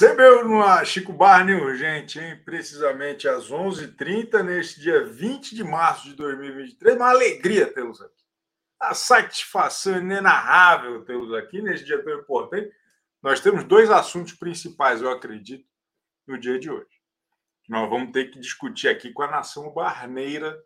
CBU 0.00 0.48
no 0.48 0.62
ar, 0.62 0.86
Chico 0.86 1.12
Barney 1.12 1.54
urgente, 1.54 2.18
hein? 2.18 2.34
Precisamente 2.42 3.28
às 3.28 3.50
11 3.50 3.84
h 3.84 3.96
30 3.98 4.42
neste 4.42 4.80
dia 4.80 5.04
20 5.04 5.54
de 5.54 5.62
março 5.62 6.08
de 6.08 6.14
2023. 6.14 6.96
Uma 6.96 7.10
alegria 7.10 7.70
tê-los 7.70 8.00
aqui. 8.00 8.24
A 8.80 8.94
satisfação 8.94 9.98
inenarrável 9.98 11.04
tê-los 11.04 11.34
aqui 11.34 11.60
neste 11.60 11.84
dia 11.84 12.02
tão 12.02 12.18
importante. 12.18 12.72
Nós 13.22 13.40
temos 13.40 13.62
dois 13.64 13.90
assuntos 13.90 14.32
principais, 14.32 15.02
eu 15.02 15.10
acredito, 15.10 15.68
no 16.26 16.38
dia 16.38 16.58
de 16.58 16.70
hoje. 16.70 16.98
Nós 17.68 17.86
vamos 17.90 18.10
ter 18.10 18.30
que 18.30 18.40
discutir 18.40 18.88
aqui 18.88 19.12
com 19.12 19.22
a 19.22 19.30
nação 19.30 19.70
barneira 19.70 20.58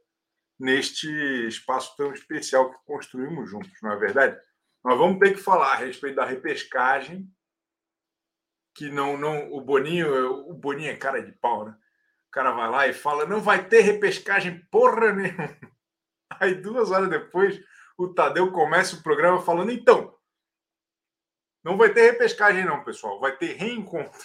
neste 0.56 1.09
espaço 1.48 1.96
tão 1.96 2.12
especial 2.12 2.70
que 2.70 2.78
construímos 2.87 3.51
juntos, 3.51 3.73
não 3.82 3.90
é 3.95 3.96
verdade? 3.96 4.40
Nós 4.84 4.96
vamos 4.96 5.18
ter 5.18 5.34
que 5.34 5.42
falar 5.42 5.73
a 5.73 5.78
respeito 5.78 6.14
da 6.14 6.24
repescagem 6.24 7.28
que 8.74 8.91
não, 8.91 9.16
não 9.16 9.52
o 9.52 9.60
Boninho, 9.60 10.48
o 10.48 10.52
Boninho 10.52 10.91
é 10.91 10.96
cara 10.96 11.23
de 11.23 11.30
pau, 11.32 11.65
né? 11.66 11.77
O 12.28 12.30
cara 12.30 12.51
vai 12.51 12.69
lá 12.69 12.88
e 12.88 12.92
fala: 12.92 13.24
não 13.24 13.41
vai 13.41 13.66
ter 13.69 13.82
repescagem 13.82 14.66
porra 14.70 15.12
nenhuma. 15.12 15.56
Aí, 16.41 16.56
duas 16.56 16.91
horas 16.91 17.09
depois, 17.09 17.62
o 17.96 18.09
Tadeu 18.12 18.51
começa 18.51 18.96
o 18.96 19.02
programa 19.02 19.41
falando: 19.41 19.70
então, 19.70 20.18
não 21.63 21.76
vai 21.76 21.93
ter 21.95 22.10
repescagem, 22.10 22.65
não, 22.65 22.82
pessoal, 22.82 23.21
vai 23.21 23.37
ter 23.37 23.52
reencontro. 23.57 24.21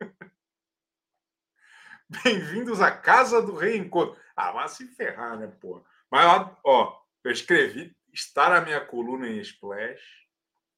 Bem-vindos 2.24 2.80
à 2.80 2.90
casa 2.90 3.42
do 3.42 3.54
reencontro. 3.54 4.18
Ah, 4.34 4.52
vai 4.52 4.68
se 4.68 4.86
ferrar, 4.94 5.38
né, 5.38 5.46
porra? 5.46 5.82
Mas, 6.10 6.50
ó, 6.64 7.02
eu 7.22 7.30
escrevi, 7.30 7.94
está 8.12 8.48
na 8.50 8.60
minha 8.62 8.84
coluna 8.84 9.28
em 9.28 9.38
Splash. 9.40 10.22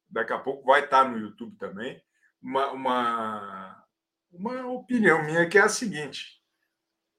Daqui 0.07 0.33
a 0.33 0.39
pouco 0.39 0.65
vai 0.65 0.83
estar 0.83 1.09
no 1.09 1.17
YouTube 1.17 1.57
também 1.57 2.04
uma, 2.45 2.71
uma, 2.71 3.87
uma 4.31 4.67
opinião 4.67 5.23
minha 5.25 5.49
que 5.49 5.57
é 5.57 5.61
a 5.61 5.69
seguinte: 5.69 6.39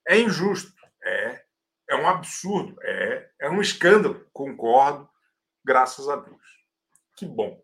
é 0.07 0.21
injusto, 0.21 0.73
é, 1.05 1.45
é 1.91 1.97
um 1.97 2.09
absurdo, 2.09 2.77
é, 2.83 3.31
é 3.41 3.51
um 3.51 3.61
escândalo, 3.61 4.25
concordo, 4.33 5.11
graças 5.65 6.09
a 6.09 6.15
Deus. 6.15 6.43
Que 7.17 7.27
bom. 7.27 7.61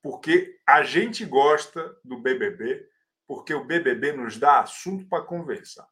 Porque 0.00 0.58
a 0.66 0.82
gente 0.84 1.24
gosta 1.24 1.98
do 2.04 2.18
BBB, 2.18 2.88
porque 3.26 3.52
o 3.52 3.64
BBB 3.64 4.12
nos 4.12 4.38
dá 4.38 4.60
assunto 4.60 5.08
para 5.08 5.24
conversar. 5.24 5.88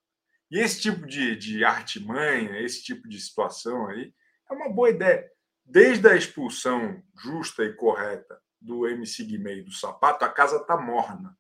E 0.50 0.60
esse 0.60 0.80
tipo 0.80 1.06
de, 1.06 1.36
de 1.36 1.64
artimanha, 1.64 2.60
esse 2.60 2.82
tipo 2.82 3.06
de 3.08 3.20
situação 3.20 3.88
aí, 3.88 4.14
é 4.48 4.54
uma 4.54 4.70
boa 4.70 4.88
ideia. 4.88 5.28
Desde 5.64 6.08
a 6.08 6.16
expulsão 6.16 7.02
justa 7.14 7.64
e 7.64 7.74
correta 7.74 8.40
do 8.60 8.86
MC 8.86 9.24
Guimê 9.24 9.62
do 9.62 9.72
Sapato, 9.72 10.24
a 10.24 10.28
casa 10.28 10.56
está 10.56 10.76
morna. 10.76 11.36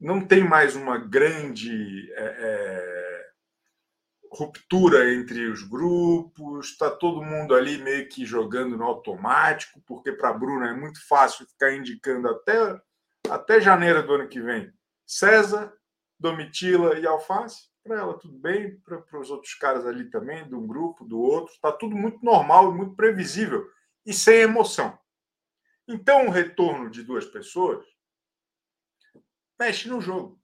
Não 0.00 0.26
tem 0.26 0.42
mais 0.42 0.74
uma 0.74 0.98
grande 0.98 2.12
é, 2.12 2.24
é, 2.24 3.26
ruptura 4.30 5.14
entre 5.14 5.46
os 5.46 5.62
grupos, 5.62 6.70
está 6.70 6.90
todo 6.90 7.22
mundo 7.22 7.54
ali 7.54 7.78
meio 7.78 8.08
que 8.08 8.26
jogando 8.26 8.76
no 8.76 8.84
automático, 8.84 9.80
porque 9.86 10.12
para 10.12 10.30
a 10.30 10.32
Bruna 10.32 10.70
é 10.70 10.74
muito 10.74 11.06
fácil 11.06 11.46
ficar 11.46 11.72
indicando 11.72 12.28
até, 12.28 12.80
até 13.30 13.60
janeiro 13.60 14.04
do 14.04 14.14
ano 14.14 14.28
que 14.28 14.40
vem 14.40 14.72
César, 15.06 15.72
Domitila 16.18 16.98
e 16.98 17.06
Alface. 17.06 17.68
Para 17.82 17.98
ela, 17.98 18.18
tudo 18.18 18.38
bem, 18.38 18.78
para 18.78 19.20
os 19.20 19.30
outros 19.30 19.54
caras 19.54 19.86
ali 19.86 20.08
também, 20.08 20.48
de 20.48 20.54
um 20.54 20.66
grupo, 20.66 21.04
do 21.04 21.20
outro, 21.20 21.52
está 21.52 21.70
tudo 21.70 21.94
muito 21.94 22.24
normal 22.24 22.70
e 22.70 22.74
muito 22.74 22.94
previsível 22.94 23.68
e 24.06 24.12
sem 24.12 24.36
emoção. 24.40 24.98
Então, 25.86 26.26
o 26.26 26.30
retorno 26.30 26.90
de 26.90 27.02
duas 27.02 27.26
pessoas 27.26 27.84
mexe 29.58 29.88
no 29.88 30.00
jogo, 30.00 30.42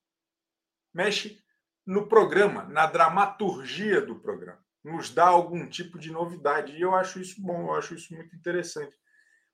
mexe 0.92 1.42
no 1.86 2.06
programa, 2.06 2.64
na 2.64 2.86
dramaturgia 2.86 4.00
do 4.00 4.20
programa, 4.20 4.64
nos 4.84 5.10
dá 5.10 5.26
algum 5.26 5.68
tipo 5.68 5.98
de 5.98 6.10
novidade. 6.10 6.76
E 6.76 6.80
eu 6.80 6.94
acho 6.94 7.20
isso 7.20 7.40
bom, 7.40 7.68
eu 7.68 7.74
acho 7.74 7.94
isso 7.94 8.14
muito 8.14 8.34
interessante. 8.36 8.94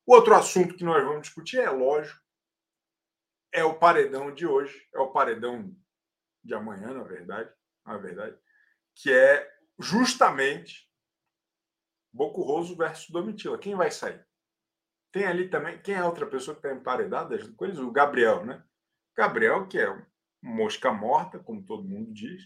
O 0.04 0.14
outro 0.14 0.34
assunto 0.34 0.76
que 0.76 0.84
nós 0.84 1.02
vamos 1.04 1.22
discutir 1.22 1.58
é 1.58 1.70
lógico, 1.70 2.20
é 3.52 3.64
o 3.64 3.78
paredão 3.78 4.34
de 4.34 4.46
hoje, 4.46 4.88
é 4.92 4.98
o 4.98 5.12
paredão 5.12 5.74
de 6.42 6.54
amanhã, 6.54 6.92
na 6.92 7.04
verdade, 7.04 7.50
na 7.84 7.96
verdade, 7.96 8.36
que 8.94 9.12
é 9.12 9.50
justamente 9.78 10.86
Bocurroso 12.12 12.74
versus 12.76 13.10
Domitila. 13.10 13.58
Quem 13.58 13.74
vai 13.74 13.90
sair? 13.90 14.25
Tem 15.12 15.26
ali 15.26 15.48
também, 15.48 15.78
quem 15.78 15.94
é 15.94 16.04
outra 16.04 16.26
pessoa 16.26 16.54
que 16.54 16.66
está 16.66 16.76
emparedada 16.76 17.38
com 17.52 17.64
eles? 17.64 17.78
O 17.78 17.90
Gabriel, 17.90 18.44
né? 18.44 18.62
Gabriel, 19.16 19.66
que 19.66 19.78
é 19.78 20.06
mosca 20.42 20.92
morta, 20.92 21.38
como 21.38 21.64
todo 21.64 21.88
mundo 21.88 22.12
diz, 22.12 22.42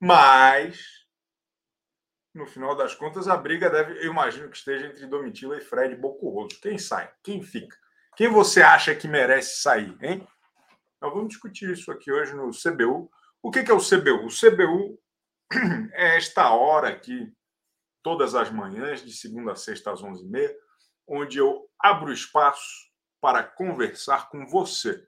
mas 0.00 1.06
no 2.34 2.46
final 2.46 2.74
das 2.74 2.94
contas 2.94 3.28
a 3.28 3.36
briga 3.36 3.68
deve, 3.68 3.98
eu 4.04 4.10
imagino 4.10 4.48
que 4.48 4.56
esteja 4.56 4.86
entre 4.86 5.06
Domitila 5.06 5.56
e 5.56 5.60
Fred 5.60 5.96
Bocurroso. 5.96 6.60
Quem 6.60 6.78
sai? 6.78 7.12
Quem 7.22 7.42
fica? 7.42 7.76
Quem 8.16 8.28
você 8.28 8.62
acha 8.62 8.94
que 8.94 9.08
merece 9.08 9.60
sair, 9.60 9.96
hein? 10.02 10.26
Nós 11.00 11.12
vamos 11.12 11.28
discutir 11.28 11.70
isso 11.70 11.90
aqui 11.90 12.10
hoje 12.10 12.34
no 12.34 12.50
CBU. 12.50 13.10
O 13.42 13.50
que 13.50 13.60
é 13.60 13.72
o 13.72 13.78
CBU? 13.78 14.26
O 14.26 14.28
CBU 14.28 14.98
é 15.92 16.16
esta 16.16 16.50
hora 16.50 16.88
aqui, 16.88 17.32
todas 18.02 18.34
as 18.34 18.50
manhãs, 18.50 19.04
de 19.04 19.12
segunda 19.12 19.52
a 19.52 19.56
sexta 19.56 19.92
às 19.92 20.02
11h30, 20.02 20.54
onde 21.08 21.38
eu 21.38 21.68
abro 21.80 22.12
espaço 22.12 22.88
para 23.20 23.42
conversar 23.42 24.28
com 24.28 24.46
você. 24.46 25.06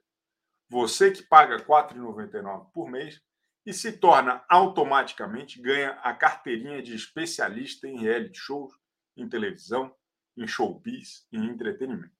Você 0.69 1.11
que 1.11 1.23
paga 1.23 1.57
R$ 1.57 1.63
4,99 1.63 2.71
por 2.73 2.89
mês 2.89 3.21
e 3.65 3.73
se 3.73 3.93
torna 3.93 4.43
automaticamente 4.49 5.61
ganha 5.61 5.91
a 6.01 6.13
carteirinha 6.13 6.81
de 6.81 6.95
especialista 6.95 7.87
em 7.87 7.99
reality 7.99 8.37
shows, 8.37 8.73
em 9.15 9.29
televisão, 9.29 9.95
em 10.35 10.47
showbiz, 10.47 11.27
em 11.31 11.45
entretenimento. 11.45 12.15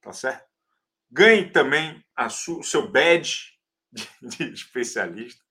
Tá 0.00 0.12
certo? 0.12 0.48
Ganhe 1.10 1.50
também 1.50 2.02
o 2.16 2.62
seu 2.62 2.90
badge 2.90 3.58
de, 3.92 4.08
de 4.22 4.52
especialista. 4.52 5.42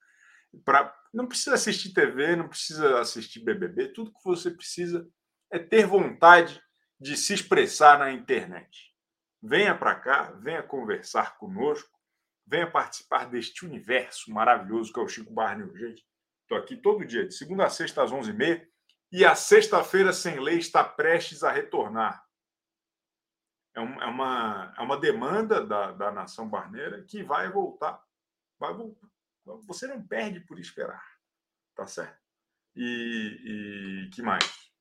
Pra, 0.65 0.95
não 1.13 1.27
precisa 1.27 1.53
assistir 1.53 1.93
TV, 1.93 2.35
não 2.35 2.47
precisa 2.47 2.99
assistir 2.99 3.43
BBB. 3.43 3.89
Tudo 3.89 4.13
que 4.13 4.23
você 4.23 4.49
precisa 4.49 5.07
é 5.51 5.59
ter 5.59 5.85
vontade 5.85 6.59
de 6.99 7.15
se 7.15 7.33
expressar 7.33 7.97
na 7.97 8.11
internet. 8.11 8.93
Venha 9.41 9.77
para 9.77 9.95
cá, 9.95 10.31
venha 10.31 10.61
conversar 10.61 11.37
conosco, 11.37 11.97
venha 12.45 12.69
participar 12.69 13.25
deste 13.25 13.65
universo 13.65 14.31
maravilhoso 14.31 14.91
que 14.91 14.99
é 14.99 15.03
o 15.03 15.07
Chico 15.07 15.31
Barney 15.31 15.65
Urgente. 15.65 16.05
Estou 16.41 16.57
aqui 16.57 16.75
todo 16.75 17.05
dia, 17.05 17.27
de 17.27 17.33
segunda 17.33 17.65
a 17.65 17.69
sexta 17.69 18.03
às 18.03 18.11
11h30, 18.11 18.67
e 19.11 19.23
a 19.23 19.33
sexta-feira 19.33 20.11
sem 20.11 20.39
lei 20.39 20.57
está 20.57 20.83
prestes 20.83 21.43
a 21.43 21.51
retornar. 21.51 22.23
É, 23.75 23.79
é, 23.79 24.05
uma, 24.07 24.73
é 24.77 24.81
uma 24.81 24.99
demanda 24.99 25.65
da, 25.65 25.91
da 25.91 26.11
nação 26.11 26.49
barneira 26.49 27.03
que 27.03 27.23
vai 27.23 27.49
voltar. 27.49 28.03
Vai 28.59 28.73
voltar. 28.73 29.07
Você 29.45 29.87
não 29.87 30.05
perde 30.05 30.41
por 30.41 30.59
esperar. 30.59 31.03
Tá 31.75 31.87
certo? 31.87 32.19
E, 32.75 34.05
e 34.05 34.09
que 34.09 34.21
mais? 34.21 34.71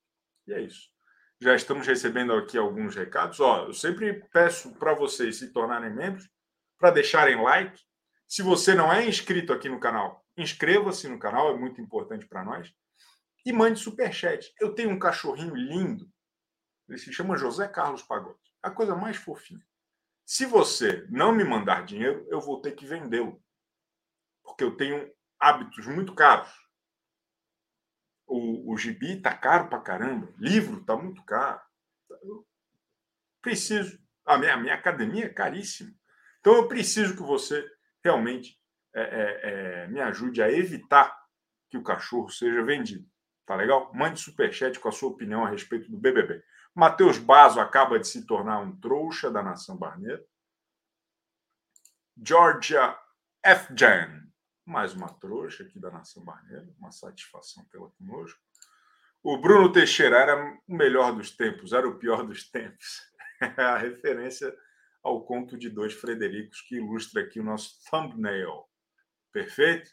E 0.47 0.53
é 0.53 0.61
isso. 0.61 0.91
Já 1.41 1.55
estamos 1.55 1.87
recebendo 1.87 2.33
aqui 2.33 2.59
alguns 2.59 2.97
recados. 2.97 3.39
Ó, 3.39 3.67
eu 3.67 3.73
sempre 3.73 4.25
peço 4.33 4.75
para 4.75 4.93
vocês 4.95 5.39
se 5.39 5.53
tornarem 5.53 5.95
membros, 5.95 6.29
para 6.77 6.91
deixarem 6.91 7.41
like. 7.41 7.81
Se 8.27 8.43
você 8.43 8.75
não 8.75 8.93
é 8.93 9.07
inscrito 9.07 9.53
aqui 9.53 9.69
no 9.69 9.79
canal, 9.79 10.27
inscreva-se 10.37 11.09
no 11.09 11.19
canal, 11.19 11.55
é 11.55 11.57
muito 11.57 11.81
importante 11.81 12.27
para 12.27 12.45
nós. 12.45 12.73
E 13.47 13.53
mande 13.53 13.79
superchat. 13.79 14.53
Eu 14.61 14.75
tenho 14.75 14.91
um 14.91 14.99
cachorrinho 14.99 15.55
lindo, 15.55 16.11
ele 16.89 16.99
se 16.99 17.13
chama 17.13 17.37
José 17.37 17.69
Carlos 17.69 18.03
Pagode. 18.03 18.39
A 18.63 18.71
coisa 18.71 18.97
mais 18.97 19.17
fofinha. 19.17 19.65
Se 20.27 20.45
você 20.45 21.07
não 21.09 21.33
me 21.33 21.45
mandar 21.45 21.85
dinheiro, 21.85 22.27
eu 22.29 22.41
vou 22.41 22.61
ter 22.61 22.73
que 22.73 22.85
vendê-lo. 22.85 23.43
Porque 24.43 24.65
eu 24.65 24.77
tenho 24.77 25.11
hábitos 25.39 25.87
muito 25.87 26.15
caros 26.15 26.51
o, 28.29 28.73
o 28.73 28.77
gibi 28.77 29.21
tá 29.21 29.35
caro 29.35 29.69
para 29.69 29.81
caramba, 29.81 30.33
livro 30.39 30.85
tá 30.85 30.97
muito 30.97 31.25
caro. 31.25 31.61
Eu 32.23 32.47
preciso. 33.41 33.99
A 34.25 34.37
minha, 34.37 34.55
a 34.55 34.57
minha 34.59 34.75
academia 34.75 35.25
é 35.25 35.31
caríssima. 35.31 35.91
Então 36.41 36.55
eu 36.55 36.69
preciso 36.69 37.17
que 37.17 37.23
você 37.23 37.67
realmente 38.05 38.59
é, 38.95 39.03
é, 39.03 39.41
é, 39.43 39.87
me 39.89 40.01
ajude 40.01 40.43
a 40.43 40.51
evitar 40.51 41.17
que 41.71 41.79
o 41.79 41.83
cachorro 41.83 42.29
seja 42.29 42.63
vendido. 42.63 43.09
Tá 43.47 43.57
legal? 43.57 43.93
Mande 43.95 44.21
superchat 44.21 44.79
com 44.79 44.89
a 44.89 44.93
sua 44.93 45.09
opinião 45.09 45.45
a 45.45 45.49
respeito 45.49 45.91
do 45.91 45.99
BBB. 45.99 46.43
Matheus 46.75 47.19
Bazo 47.19 47.61
acaba 47.61 47.99
de 47.99 48.07
se 48.07 48.27
tornar 48.27 48.61
um 48.61 48.79
trouxa 48.79 49.31
da 49.31 49.43
nação 49.43 49.77
barneira. 49.77 50.23
Georgia 52.23 52.97
F. 53.43 53.75
Mais 54.69 54.93
uma 54.93 55.09
trouxa 55.09 55.63
aqui 55.63 55.81
da 55.81 55.91
Nação 55.91 56.23
Barneira, 56.23 56.69
uma 56.79 56.93
satisfação 56.93 57.65
pela 57.73 57.89
conosco. 57.93 58.39
O 59.23 59.39
Bruno 59.39 59.73
Teixeira 59.73 60.19
era 60.19 60.61
o 60.69 60.77
melhor 60.77 61.17
dos 61.17 61.35
tempos, 61.35 61.73
era 61.73 61.89
o 61.89 61.99
pior 61.99 62.23
dos 62.23 62.51
tempos. 62.51 63.01
a 63.57 63.79
referência 63.79 64.55
ao 65.03 65.25
conto 65.25 65.57
de 65.57 65.71
dois 65.71 65.95
Fredericos, 65.95 66.61
que 66.61 66.77
ilustra 66.77 67.23
aqui 67.23 67.41
o 67.41 67.45
nosso 67.45 67.79
thumbnail. 67.91 68.67
Perfeito? 69.33 69.91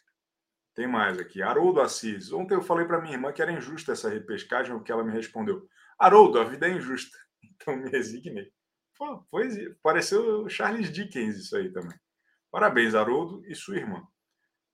Tem 0.74 0.86
mais 0.86 1.18
aqui. 1.18 1.40
Haroldo 1.40 1.80
Assis. 1.80 2.30
Ontem 2.30 2.52
eu 2.52 2.60
falei 2.60 2.84
para 2.84 3.00
minha 3.00 3.14
irmã 3.14 3.32
que 3.32 3.40
era 3.40 3.52
injusta 3.52 3.92
essa 3.92 4.10
repescagem, 4.10 4.74
o 4.74 4.82
que 4.82 4.92
ela 4.92 5.02
me 5.02 5.10
respondeu. 5.10 5.66
Haroldo, 5.98 6.38
a 6.38 6.44
vida 6.44 6.68
é 6.68 6.72
injusta. 6.72 7.16
Então 7.42 7.76
me 7.76 7.88
resignei. 7.88 8.52
Pô, 8.94 9.22
poesia. 9.30 9.74
Pareceu 9.82 10.46
Charles 10.50 10.92
Dickens 10.92 11.38
isso 11.38 11.56
aí 11.56 11.72
também. 11.72 11.98
Parabéns, 12.50 12.94
Haroldo 12.94 13.42
e 13.46 13.54
sua 13.54 13.76
irmã. 13.76 14.06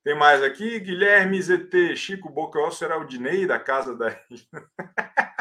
Tem 0.05 0.17
mais 0.17 0.43
aqui. 0.43 0.81
Guilherme 0.81 1.41
ZT. 1.41 1.97
Chico 1.97 2.29
Bocó 2.29 2.71
será 2.71 2.99
o 2.99 3.05
Dinei 3.05 3.47
da 3.47 3.59
casa 3.59 3.97
da. 3.97 4.09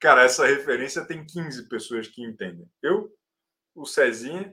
Cara, 0.00 0.24
essa 0.24 0.44
referência 0.44 1.06
tem 1.06 1.24
15 1.24 1.68
pessoas 1.68 2.08
que 2.08 2.24
entendem. 2.24 2.68
Eu, 2.82 3.08
o 3.74 3.86
Cezinha, 3.86 4.52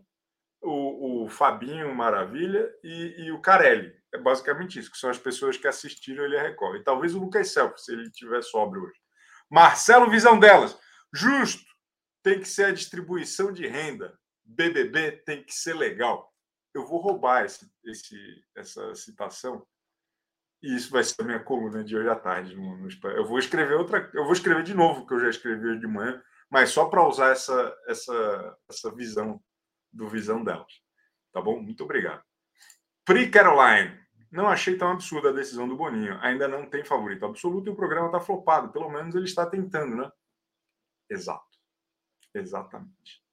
o, 0.61 1.23
o 1.23 1.29
Fabinho 1.29 1.93
Maravilha 1.95 2.69
e, 2.83 3.25
e, 3.25 3.31
o 3.31 3.41
Carelli. 3.41 3.91
É 4.13 4.17
basicamente 4.17 4.77
isso, 4.77 4.91
que 4.91 4.97
são 4.97 5.09
as 5.09 5.17
pessoas 5.17 5.57
que 5.57 5.67
assistiram 5.67 6.25
ele 6.25 6.37
a 6.37 6.43
Record. 6.43 6.79
E 6.79 6.83
talvez 6.83 7.15
o 7.15 7.19
Lucas 7.19 7.51
Self, 7.51 7.81
se 7.81 7.91
ele 7.91 8.11
tiver 8.11 8.41
sóbrio 8.43 8.83
hoje. 8.83 8.99
Marcelo 9.49 10.09
Visão 10.09 10.39
delas. 10.39 10.77
Justo. 11.13 11.67
Tem 12.21 12.39
que 12.39 12.47
ser 12.47 12.65
a 12.65 12.71
distribuição 12.71 13.51
de 13.51 13.65
renda. 13.65 14.17
BBB 14.45 15.23
tem 15.25 15.43
que 15.43 15.53
ser 15.53 15.73
legal. 15.73 16.28
Eu 16.73 16.85
vou 16.85 16.99
roubar 16.99 17.45
esse, 17.45 17.69
esse, 17.83 18.43
essa 18.55 18.93
citação 18.95 19.65
e 20.61 20.75
isso 20.75 20.91
vai 20.91 21.03
ser 21.03 21.21
a 21.21 21.25
minha 21.25 21.39
coluna 21.39 21.83
de 21.83 21.95
hoje 21.95 22.09
à 22.09 22.15
tarde. 22.15 22.55
No, 22.55 22.77
no, 22.77 22.89
eu 23.11 23.25
vou 23.25 23.39
escrever 23.39 23.75
outra, 23.75 24.09
eu 24.13 24.23
vou 24.23 24.33
escrever 24.33 24.63
de 24.63 24.73
novo 24.73 25.07
que 25.07 25.13
eu 25.13 25.19
já 25.19 25.29
escrevi 25.29 25.65
hoje 25.65 25.79
de 25.79 25.87
manhã, 25.87 26.21
mas 26.49 26.69
só 26.69 26.85
para 26.85 27.07
usar 27.07 27.31
essa, 27.31 27.77
essa, 27.87 28.57
essa 28.69 28.91
visão 28.91 29.41
do 29.91 30.07
visão 30.07 30.43
delas. 30.43 30.71
Tá 31.31 31.41
bom? 31.41 31.61
Muito 31.61 31.83
obrigado. 31.83 32.23
Pri 33.05 33.29
Caroline. 33.29 33.97
Não 34.31 34.47
achei 34.47 34.77
tão 34.77 34.91
absurda 34.91 35.29
a 35.29 35.33
decisão 35.33 35.67
do 35.67 35.75
Boninho. 35.75 36.19
Ainda 36.21 36.47
não 36.47 36.69
tem 36.69 36.85
favorito 36.85 37.25
absoluto 37.25 37.67
e 37.67 37.71
o 37.71 37.75
programa 37.75 38.07
está 38.07 38.19
flopado. 38.19 38.71
Pelo 38.71 38.87
menos 38.87 39.15
ele 39.15 39.25
está 39.25 39.43
tentando, 39.43 39.95
né? 39.95 40.11
Exato. 41.09 41.57
Exatamente. 42.35 43.23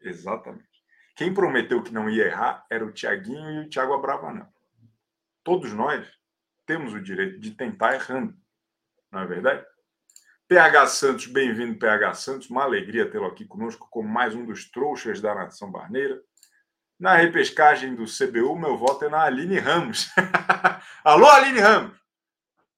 Exatamente. 0.00 0.75
Quem 1.16 1.32
prometeu 1.32 1.82
que 1.82 1.94
não 1.94 2.10
ia 2.10 2.26
errar 2.26 2.66
era 2.70 2.84
o 2.84 2.92
Tiaguinho 2.92 3.62
e 3.62 3.66
o 3.66 3.70
Thiago 3.70 3.94
Abravanel. 3.94 4.46
Todos 5.42 5.72
nós 5.72 6.06
temos 6.66 6.92
o 6.92 7.00
direito 7.00 7.40
de 7.40 7.52
tentar 7.52 7.94
errando. 7.94 8.36
Não 9.10 9.20
é 9.20 9.26
verdade? 9.26 9.64
PH 10.46 10.86
Santos, 10.88 11.26
bem-vindo, 11.26 11.78
PH 11.78 12.12
Santos. 12.12 12.50
Uma 12.50 12.64
alegria 12.64 13.10
tê-lo 13.10 13.24
aqui 13.24 13.46
conosco 13.46 13.88
como 13.90 14.06
mais 14.06 14.34
um 14.34 14.44
dos 14.44 14.70
trouxas 14.70 15.18
da 15.22 15.34
Nação 15.34 15.72
Barneira. 15.72 16.20
Na 17.00 17.14
repescagem 17.14 17.94
do 17.94 18.04
CBU, 18.04 18.54
meu 18.54 18.76
voto 18.76 19.06
é 19.06 19.08
na 19.08 19.22
Aline 19.22 19.58
Ramos. 19.58 20.10
Alô, 21.02 21.26
Aline 21.28 21.60
Ramos! 21.60 21.98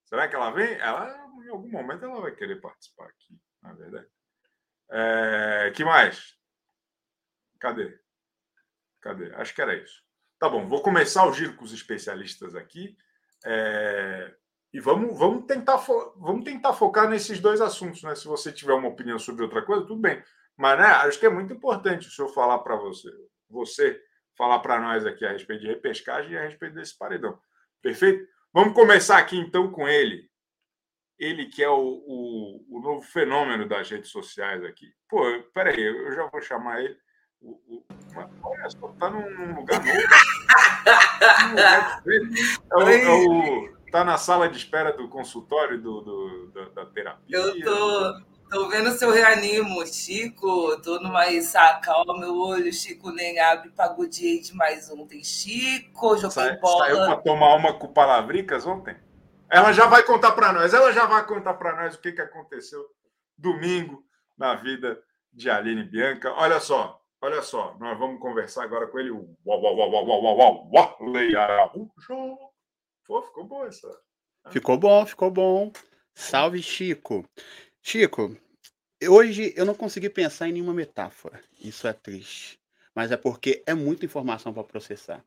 Será 0.04 0.28
que 0.28 0.36
ela 0.36 0.52
vem? 0.52 0.74
Ela, 0.74 1.12
em 1.44 1.48
algum 1.48 1.70
momento, 1.70 2.04
ela 2.04 2.20
vai 2.20 2.30
querer 2.30 2.60
participar 2.60 3.06
aqui, 3.06 3.36
na 3.60 3.70
é 3.70 3.74
verdade. 3.74 4.06
É, 4.90 5.72
que 5.74 5.84
mais? 5.84 6.36
Cadê? 7.58 7.98
Cadê? 9.00 9.32
Acho 9.34 9.54
que 9.54 9.62
era 9.62 9.74
isso. 9.74 10.02
Tá 10.38 10.48
bom, 10.48 10.68
vou 10.68 10.82
começar 10.82 11.26
o 11.26 11.32
giro 11.32 11.54
com 11.54 11.64
os 11.64 11.72
especialistas 11.72 12.54
aqui. 12.54 12.96
É, 13.44 14.34
e 14.72 14.80
vamos, 14.80 15.18
vamos, 15.18 15.46
tentar 15.46 15.76
vamos 16.16 16.44
tentar 16.44 16.72
focar 16.72 17.08
nesses 17.08 17.40
dois 17.40 17.60
assuntos. 17.60 18.02
Né? 18.02 18.14
Se 18.14 18.26
você 18.26 18.52
tiver 18.52 18.74
uma 18.74 18.88
opinião 18.88 19.18
sobre 19.18 19.42
outra 19.42 19.62
coisa, 19.62 19.86
tudo 19.86 20.00
bem. 20.00 20.22
Mas 20.56 20.78
né, 20.78 20.84
acho 20.84 21.18
que 21.18 21.26
é 21.26 21.30
muito 21.30 21.52
importante 21.52 22.08
o 22.08 22.10
senhor 22.10 22.28
falar 22.28 22.58
para 22.58 22.76
você, 22.76 23.08
você 23.48 24.00
falar 24.36 24.58
para 24.58 24.80
nós 24.80 25.06
aqui 25.06 25.24
a 25.24 25.32
respeito 25.32 25.62
de 25.62 25.68
repescagem 25.68 26.32
e 26.32 26.38
a 26.38 26.42
respeito 26.42 26.74
desse 26.74 26.96
paredão. 26.96 27.38
Perfeito? 27.80 28.28
Vamos 28.52 28.74
começar 28.74 29.18
aqui 29.18 29.36
então 29.36 29.70
com 29.70 29.88
ele. 29.88 30.28
Ele 31.18 31.46
que 31.46 31.62
é 31.62 31.68
o, 31.68 32.02
o, 32.06 32.66
o 32.76 32.80
novo 32.80 33.02
fenômeno 33.02 33.68
das 33.68 33.90
redes 33.90 34.10
sociais 34.10 34.62
aqui. 34.64 34.92
Pô, 35.08 35.20
peraí, 35.52 35.80
eu 35.80 36.12
já 36.12 36.26
vou 36.26 36.40
chamar 36.40 36.82
ele. 36.82 36.96
O, 37.40 37.50
o, 37.68 37.84
olha 38.42 38.70
só, 38.70 38.88
tá 38.98 39.10
num, 39.10 39.54
lugar 39.54 39.80
novo. 39.84 39.98
é, 42.06 42.76
o, 42.76 42.82
é 42.82 43.08
o, 43.08 43.68
tá 43.90 44.04
na 44.04 44.18
sala 44.18 44.48
de 44.48 44.56
espera 44.56 44.92
do 44.92 45.08
consultório 45.08 45.80
do, 45.80 46.00
do 46.00 46.50
da, 46.52 46.68
da, 46.70 46.86
terapia. 46.86 47.36
Eu 47.36 47.62
tô, 47.62 48.20
tô 48.50 48.68
vendo 48.68 48.90
seu 48.92 49.10
reanimo, 49.10 49.86
Chico. 49.86 50.80
Tô 50.82 50.98
numa 51.00 51.24
calma 51.82 52.18
meu 52.18 52.36
olho. 52.36 52.72
Chico 52.72 53.10
nem 53.10 53.38
abre, 53.38 53.70
pagodinho 53.70 54.42
de 54.42 54.54
mais 54.54 54.90
um. 54.90 55.06
Tem 55.06 55.22
Chico, 55.22 56.16
joguei 56.16 56.30
Sa 56.30 56.56
bola. 56.56 56.86
Saiu 56.86 56.96
para 56.96 57.16
tomar 57.18 57.54
uma 57.54 57.72
com 57.72 57.92
palavricas 57.92 58.66
ontem? 58.66 58.96
Ela 59.50 59.72
já 59.72 59.86
vai 59.86 60.02
contar 60.02 60.32
para 60.32 60.52
nós. 60.52 60.74
Ela 60.74 60.92
já 60.92 61.06
vai 61.06 61.26
contar 61.26 61.54
para 61.54 61.76
nós 61.76 61.94
o 61.94 62.00
que, 62.00 62.12
que 62.12 62.20
aconteceu 62.20 62.84
domingo 63.36 64.04
na 64.36 64.56
vida 64.56 65.00
de 65.32 65.48
Aline 65.48 65.84
Bianca. 65.84 66.32
Olha 66.32 66.60
só, 66.60 67.00
Olha 67.20 67.42
só, 67.42 67.76
nós 67.80 67.98
vamos 67.98 68.20
conversar 68.20 68.62
agora 68.62 68.86
com 68.86 68.98
ele. 68.98 69.10
Uau, 69.10 69.60
Araújo. 71.36 72.38
Pô, 73.04 73.22
ficou 73.22 73.44
bom 73.44 73.64
essa. 73.64 73.88
Ficou 74.50 74.78
bom, 74.78 75.04
ficou 75.04 75.30
bom. 75.30 75.72
Salve, 76.14 76.62
Chico. 76.62 77.24
Chico, 77.82 78.36
hoje 79.08 79.52
eu 79.56 79.64
não 79.64 79.74
consegui 79.74 80.08
pensar 80.08 80.48
em 80.48 80.52
nenhuma 80.52 80.72
metáfora. 80.72 81.40
Isso 81.58 81.88
é 81.88 81.92
triste. 81.92 82.60
Mas 82.94 83.10
é 83.10 83.16
porque 83.16 83.64
é 83.66 83.74
muita 83.74 84.04
informação 84.04 84.52
para 84.52 84.62
processar. 84.62 85.24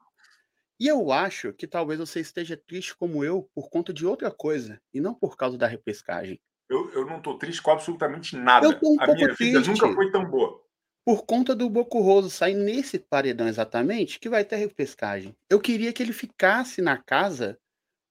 E 0.80 0.88
eu 0.88 1.12
acho 1.12 1.52
que 1.54 1.68
talvez 1.68 2.00
você 2.00 2.22
esteja 2.22 2.56
triste 2.56 2.96
como 2.96 3.24
eu 3.24 3.50
por 3.54 3.70
conta 3.70 3.94
de 3.94 4.06
outra 4.06 4.32
coisa, 4.32 4.82
e 4.94 5.00
não 5.00 5.14
por 5.14 5.38
causa 5.38 5.58
da 5.58 5.68
repescagem. 5.68 6.42
Eu, 6.70 6.90
eu 6.94 7.06
não 7.06 7.18
estou 7.18 7.38
triste 7.38 7.62
com 7.62 7.72
absolutamente 7.72 8.36
nada. 8.36 8.66
Eu 8.66 8.80
tô 8.80 8.94
um 8.94 8.96
A 8.96 9.06
pouco 9.06 9.22
minha 9.22 9.36
triste. 9.36 9.60
vida 9.60 9.72
nunca 9.72 9.94
foi 9.94 10.10
tão 10.10 10.26
boa 10.26 10.61
por 11.06 11.26
conta 11.26 11.56
do 11.56 11.70
Bocurroso 11.70 12.30
sair 12.30 12.54
nesse 12.54 13.00
paredão 13.00 13.48
exatamente, 13.48 14.20
que 14.20 14.30
vai 14.30 14.46
ter 14.46 14.58
repescagem. 14.58 15.36
Eu 15.50 15.60
queria 15.60 15.92
que 15.92 16.04
ele 16.04 16.14
ficasse 16.14 16.82
na 16.82 16.98
casa 16.98 17.60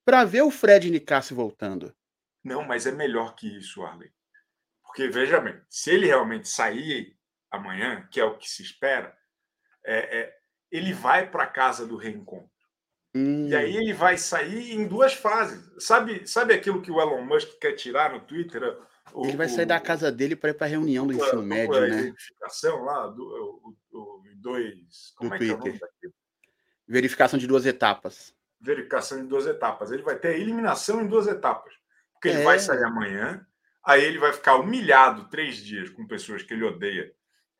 para 0.05 0.25
ver 0.25 0.43
o 0.43 0.51
Fred 0.51 0.91
Nicasse 0.91 1.33
voltando. 1.33 1.95
Não, 2.43 2.63
mas 2.63 2.87
é 2.87 2.93
melhor 2.93 3.35
que 3.35 3.47
isso, 3.59 3.83
Arley. 3.83 4.11
Porque, 4.83 5.09
veja 5.09 5.39
bem, 5.41 5.61
se 5.69 5.91
ele 5.91 6.07
realmente 6.07 6.49
sair 6.49 7.17
amanhã, 7.51 8.09
que 8.11 8.19
é 8.19 8.25
o 8.25 8.37
que 8.37 8.49
se 8.49 8.63
espera, 8.63 9.17
é, 9.85 10.19
é 10.19 10.37
ele 10.71 10.93
vai 10.93 11.31
para 11.31 11.45
a 11.45 11.49
casa 11.49 11.87
do 11.87 11.97
reencontro. 11.97 12.51
Hum. 13.15 13.49
E 13.49 13.55
aí 13.55 13.77
ele 13.77 13.93
vai 13.93 14.17
sair 14.17 14.73
em 14.73 14.87
duas 14.87 15.13
fases. 15.13 15.69
Sabe, 15.85 16.27
sabe 16.27 16.55
aquilo 16.55 16.81
que 16.81 16.91
o 16.91 17.01
Elon 17.01 17.25
Musk 17.25 17.59
quer 17.61 17.73
tirar 17.73 18.13
no 18.13 18.21
Twitter? 18.21 18.63
O, 19.13 19.27
ele 19.27 19.37
vai 19.37 19.49
sair 19.49 19.67
da 19.67 19.81
casa 19.81 20.11
dele 20.11 20.37
para 20.37 20.51
ir 20.51 20.55
para 20.55 20.67
a 20.67 20.71
reunião 20.71 21.07
do 21.07 21.13
ensino 21.13 21.43
médio, 21.43 21.75
a 21.75 21.81
né? 21.81 22.03
Verificação 22.03 22.85
lá 22.85 23.07
do, 23.09 23.77
do, 23.91 24.23
dois. 24.37 25.13
Como 25.17 25.31
do 25.31 25.37
é 25.37 25.39
Twitter. 25.39 25.79
Que 26.01 26.07
é 26.07 26.11
Verificação 26.87 27.39
de 27.39 27.47
duas 27.47 27.67
etapas. 27.67 28.35
Verificação 28.61 29.21
de 29.21 29.29
duas 29.29 29.47
etapas. 29.47 29.91
Ele 29.91 30.03
vai 30.03 30.19
ter 30.19 30.29
a 30.29 30.39
eliminação 30.39 31.01
em 31.01 31.07
duas 31.07 31.27
etapas. 31.27 31.73
Porque 32.13 32.29
ele 32.29 32.41
é. 32.41 32.45
vai 32.45 32.59
sair 32.59 32.83
amanhã, 32.85 33.47
aí 33.85 34.05
ele 34.05 34.19
vai 34.19 34.33
ficar 34.33 34.57
humilhado 34.57 35.29
três 35.29 35.57
dias 35.57 35.89
com 35.91 36.07
pessoas 36.07 36.43
que 36.43 36.53
ele 36.53 36.65
odeia, 36.65 37.13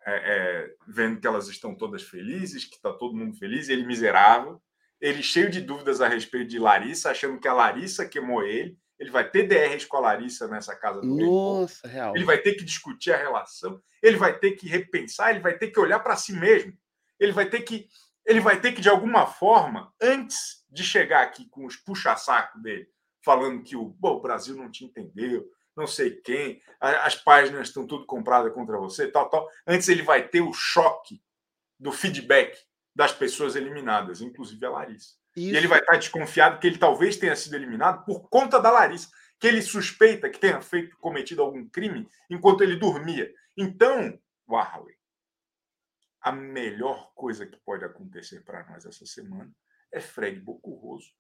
é, 0.05 0.15
é, 0.15 0.75
vendo 0.87 1.21
que 1.21 1.27
elas 1.27 1.49
estão 1.49 1.75
todas 1.75 2.03
felizes, 2.03 2.65
que 2.65 2.77
está 2.77 2.93
todo 2.93 3.17
mundo 3.17 3.37
feliz, 3.37 3.69
ele 3.69 3.87
miserável. 3.87 4.61
Ele 5.01 5.23
cheio 5.23 5.51
de 5.51 5.61
dúvidas 5.61 6.01
a 6.01 6.09
respeito 6.09 6.49
de 6.49 6.59
Larissa, 6.59 7.11
achando 7.11 7.41
que 7.41 7.49
a 7.49 7.55
Larissa 7.55 8.07
queimou 8.07 8.43
ele 8.43 8.77
ele 9.01 9.11
vai 9.11 9.29
ter 9.29 9.49
DRs 9.49 9.87
com 9.87 9.97
a 9.97 10.01
Larissa 10.01 10.47
nessa 10.47 10.77
casa 10.77 11.01
do 11.01 11.17
Nossa, 11.17 11.89
real. 11.89 12.15
Ele 12.15 12.25
vai 12.25 12.37
ter 12.37 12.55
que 12.55 12.63
discutir 12.63 13.13
a 13.13 13.17
relação, 13.17 13.83
ele 14.03 14.19
vai 14.19 14.39
ter 14.39 14.53
que 14.53 14.69
repensar, 14.69 15.31
ele 15.31 15.41
vai 15.41 15.57
ter 15.57 15.69
que 15.69 15.81
olhar 15.81 16.01
para 16.01 16.17
si 16.17 16.35
mesmo. 16.35 16.77
Ele 17.19 17.33
vai 17.33 17.49
ter 17.49 17.63
que 17.63 17.89
ele 18.27 18.41
vai 18.41 18.61
ter 18.61 18.73
que 18.73 18.83
de 18.83 18.91
alguma 18.91 19.27
forma, 19.27 19.93
antes 20.01 20.63
de 20.71 20.85
chegar 20.85 21.23
aqui 21.23 21.49
com 21.49 21.65
os 21.65 21.77
puxa-saco 21.77 22.61
dele, 22.61 22.87
falando 23.25 23.63
que 23.63 23.75
o, 23.75 23.87
bom, 23.87 24.19
o 24.19 24.21
Brasil 24.21 24.55
não 24.55 24.71
te 24.71 24.85
entendeu, 24.85 25.51
não 25.75 25.87
sei 25.87 26.11
quem, 26.11 26.61
as 26.79 27.17
páginas 27.17 27.69
estão 27.69 27.87
tudo 27.87 28.05
compradas 28.05 28.53
contra 28.53 28.79
você, 28.79 29.11
tal, 29.11 29.31
tal. 29.31 29.49
Antes 29.67 29.89
ele 29.89 30.03
vai 30.03 30.29
ter 30.29 30.43
o 30.43 30.53
choque 30.53 31.23
do 31.79 31.91
feedback 31.91 32.57
das 32.95 33.13
pessoas 33.13 33.57
eliminadas, 33.57 34.21
inclusive 34.21 34.65
a 34.67 34.71
Larissa. 34.71 35.15
Isso. 35.37 35.55
E 35.55 35.57
ele 35.57 35.69
vai 35.69 35.81
estar 35.81 35.97
desconfiado 35.97 36.59
que 36.59 36.67
ele 36.67 36.79
talvez 36.79 37.17
tenha 37.17 37.37
sido 37.37 37.55
eliminado 37.55 38.05
por 38.05 38.29
conta 38.29 38.61
da 38.61 38.71
Larissa, 38.71 39.09
que 39.39 39.47
ele 39.47 39.63
suspeita 39.63 40.29
que 40.29 40.39
tenha 40.39 40.61
feito 40.61 40.97
cometido 40.99 41.43
algum 41.43 41.69
crime 41.69 42.09
enquanto 42.29 42.63
ele 42.63 42.77
dormia. 42.77 43.33
Então, 43.57 44.19
Warley, 44.49 44.97
a 46.21 46.33
melhor 46.33 47.13
coisa 47.15 47.47
que 47.47 47.59
pode 47.59 47.85
acontecer 47.85 48.45
para 48.45 48.67
nós 48.69 48.85
essa 48.85 49.07
semana 49.07 49.51
é 49.93 50.01
Fred 50.01 50.41
Bocurroso 50.41 51.11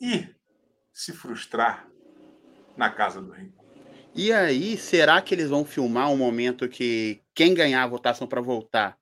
ir 0.00 0.36
se 0.92 1.12
frustrar 1.12 1.88
na 2.76 2.90
casa 2.90 3.22
do 3.22 3.30
rei. 3.30 3.52
E 4.14 4.32
aí, 4.32 4.76
será 4.76 5.20
que 5.22 5.34
eles 5.34 5.48
vão 5.48 5.64
filmar 5.64 6.10
um 6.10 6.16
momento 6.16 6.68
que 6.68 7.22
quem 7.34 7.54
ganhar 7.54 7.82
a 7.82 7.88
votação 7.88 8.28
para 8.28 8.40
voltar 8.40 8.98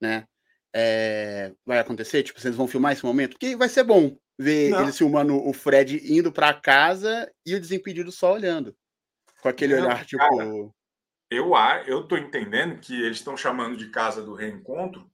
né? 0.00 0.26
É, 0.74 1.52
vai 1.66 1.78
acontecer? 1.78 2.22
Tipo, 2.22 2.40
vocês 2.40 2.54
vão 2.54 2.68
filmar 2.68 2.92
esse 2.92 3.04
momento? 3.04 3.38
Que 3.38 3.56
vai 3.56 3.68
ser 3.68 3.84
bom 3.84 4.16
ver 4.38 4.70
Não. 4.70 4.82
eles 4.82 4.96
filmando 4.96 5.36
o 5.36 5.52
Fred 5.52 6.00
indo 6.12 6.32
para 6.32 6.54
casa 6.54 7.30
e 7.44 7.54
o 7.54 7.60
Desimpedido 7.60 8.10
só 8.10 8.32
olhando. 8.32 8.74
Com 9.42 9.48
aquele 9.48 9.76
Não, 9.76 9.84
olhar, 9.84 10.04
tipo. 10.04 10.18
Cara, 10.18 10.44
eu, 11.30 11.52
eu 11.86 12.06
tô 12.06 12.16
entendendo 12.16 12.78
que 12.80 12.94
eles 12.94 13.18
estão 13.18 13.36
chamando 13.36 13.76
de 13.76 13.90
casa 13.90 14.22
do 14.22 14.34
reencontro 14.34 15.10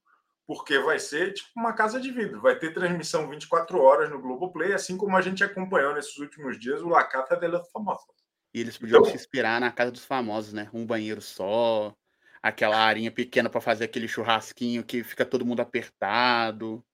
porque 0.46 0.78
vai 0.78 0.98
ser 0.98 1.34
tipo 1.34 1.50
uma 1.56 1.72
casa 1.72 2.00
de 2.00 2.10
vidro. 2.10 2.40
Vai 2.40 2.56
ter 2.56 2.72
transmissão 2.72 3.28
24 3.28 3.80
horas 3.80 4.10
no 4.10 4.20
Globoplay, 4.20 4.72
assim 4.72 4.96
como 4.96 5.16
a 5.16 5.20
gente 5.20 5.42
acompanhou 5.42 5.94
nesses 5.94 6.16
últimos 6.18 6.58
dias 6.58 6.80
o 6.82 6.88
La 6.88 7.04
Casa 7.04 7.36
de 7.36 7.48
los 7.48 7.68
Famosos. 7.70 8.06
E 8.54 8.60
eles 8.60 8.78
podiam 8.78 9.00
então, 9.00 9.10
se 9.10 9.16
inspirar 9.16 9.60
na 9.60 9.70
casa 9.70 9.90
dos 9.90 10.04
famosos, 10.04 10.52
né? 10.52 10.70
Um 10.72 10.86
banheiro 10.86 11.20
só, 11.20 11.94
aquela 12.42 12.78
arinha 12.78 13.10
pequena 13.10 13.48
para 13.48 13.60
fazer 13.60 13.84
aquele 13.84 14.08
churrasquinho 14.08 14.84
que 14.84 15.02
fica 15.02 15.24
todo 15.24 15.46
mundo 15.46 15.60
apertado. 15.60 16.84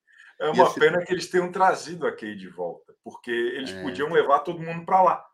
É 0.41 0.49
uma 0.49 0.65
esse... 0.65 0.81
pena 0.81 1.05
que 1.05 1.13
eles 1.13 1.29
tenham 1.29 1.51
trazido 1.53 2.07
a 2.07 2.13
Kay 2.13 2.35
de 2.35 2.49
volta, 2.49 2.93
porque 3.05 3.31
eles 3.31 3.71
é... 3.71 3.83
podiam 3.83 4.11
levar 4.11 4.41
todo 4.41 4.61
mundo 4.61 4.85
para 4.85 5.03
lá. 5.03 5.25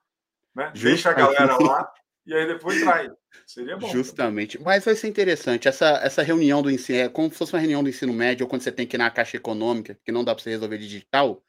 Né? 0.54 0.72
Deixa 0.74 1.10
a 1.10 1.14
galera 1.14 1.56
lá 1.58 1.90
e 2.28 2.34
aí 2.34 2.46
depois 2.46 2.78
traz. 2.82 3.10
Seria 3.46 3.76
bom. 3.76 3.88
Justamente. 3.88 4.60
Mas 4.60 4.84
vai 4.84 4.94
ser 4.94 5.08
interessante. 5.08 5.66
Essa, 5.66 6.00
essa 6.02 6.22
reunião 6.22 6.60
do 6.60 6.70
ensino, 6.70 6.98
é 6.98 7.08
como 7.08 7.30
se 7.30 7.38
fosse 7.38 7.54
uma 7.54 7.60
reunião 7.60 7.82
do 7.82 7.88
ensino 7.88 8.12
médio, 8.12 8.44
ou 8.44 8.50
quando 8.50 8.62
você 8.62 8.70
tem 8.70 8.86
que 8.86 8.96
ir 8.96 8.98
na 8.98 9.10
caixa 9.10 9.36
econômica, 9.36 9.98
que 10.04 10.12
não 10.12 10.22
dá 10.22 10.34
para 10.34 10.44
você 10.44 10.50
resolver 10.50 10.76
digital, 10.76 11.42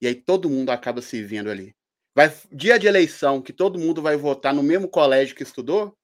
e 0.00 0.06
aí 0.06 0.14
todo 0.14 0.50
mundo 0.50 0.70
acaba 0.70 1.00
se 1.00 1.22
vendo 1.22 1.50
ali. 1.50 1.74
Vai, 2.14 2.32
dia 2.52 2.78
de 2.78 2.86
eleição, 2.86 3.40
que 3.40 3.52
todo 3.52 3.78
mundo 3.78 4.02
vai 4.02 4.16
votar 4.16 4.52
no 4.52 4.62
mesmo 4.62 4.88
colégio 4.88 5.34
que 5.34 5.42
estudou, 5.42 5.96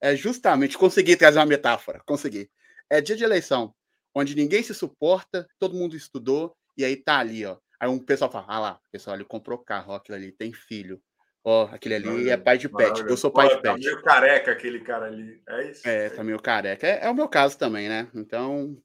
é 0.00 0.14
justamente 0.14 0.78
conseguir 0.78 1.16
trazer 1.16 1.38
uma 1.38 1.46
metáfora. 1.46 2.00
Consegui. 2.06 2.50
É 2.90 3.00
dia 3.00 3.16
de 3.16 3.24
eleição, 3.24 3.74
onde 4.14 4.34
ninguém 4.34 4.62
se 4.62 4.74
suporta, 4.74 5.46
todo 5.58 5.76
mundo 5.76 5.96
estudou, 5.96 6.56
e 6.76 6.84
aí 6.84 6.96
tá 6.96 7.18
ali, 7.18 7.44
ó. 7.44 7.56
Aí 7.80 7.88
um 7.88 7.98
pessoal 7.98 8.30
fala: 8.30 8.46
ah 8.48 8.58
lá, 8.58 8.80
pessoal, 8.90 9.16
ele 9.16 9.24
comprou 9.24 9.58
carro, 9.58 9.92
ó, 9.92 9.96
aquilo 9.96 10.16
ali 10.16 10.32
tem 10.32 10.52
filho. 10.52 11.00
Ó, 11.44 11.68
aquele 11.70 11.94
ali 11.94 12.28
é 12.28 12.36
pai 12.36 12.58
de 12.58 12.68
pet. 12.68 13.02
Eu 13.02 13.16
sou 13.16 13.30
pai 13.30 13.48
Pô, 13.48 13.54
de 13.54 13.62
tá 13.62 13.74
pet. 13.74 13.84
Tá 13.84 13.90
meio 13.90 14.02
careca 14.02 14.50
aquele 14.50 14.80
cara 14.80 15.06
ali. 15.06 15.40
É 15.48 15.70
isso? 15.70 15.88
É, 15.88 16.10
tá 16.10 16.24
meio 16.24 16.40
careca. 16.40 16.86
É, 16.86 17.06
é 17.06 17.10
o 17.10 17.14
meu 17.14 17.28
caso 17.28 17.56
também, 17.56 17.88
né? 17.88 18.08
Então, 18.14 18.76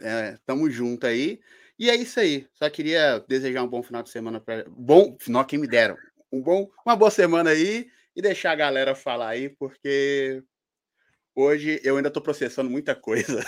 é, 0.00 0.38
tamo 0.46 0.70
junto 0.70 1.06
aí. 1.06 1.38
E 1.78 1.90
é 1.90 1.94
isso 1.94 2.18
aí. 2.18 2.46
Só 2.54 2.70
queria 2.70 3.22
desejar 3.28 3.62
um 3.62 3.68
bom 3.68 3.82
final 3.82 4.02
de 4.02 4.08
semana 4.08 4.40
para 4.40 4.64
bom, 4.68 5.16
final 5.20 5.44
quem 5.44 5.58
me 5.58 5.66
deram. 5.66 5.96
Um 6.32 6.40
bom, 6.40 6.70
uma 6.86 6.96
boa 6.96 7.10
semana 7.10 7.50
aí 7.50 7.90
e 8.14 8.22
deixar 8.22 8.52
a 8.52 8.56
galera 8.56 8.94
falar 8.94 9.28
aí, 9.28 9.48
porque 9.48 10.42
hoje 11.34 11.80
eu 11.82 11.96
ainda 11.96 12.10
tô 12.10 12.20
processando 12.20 12.70
muita 12.70 12.94
coisa. 12.94 13.40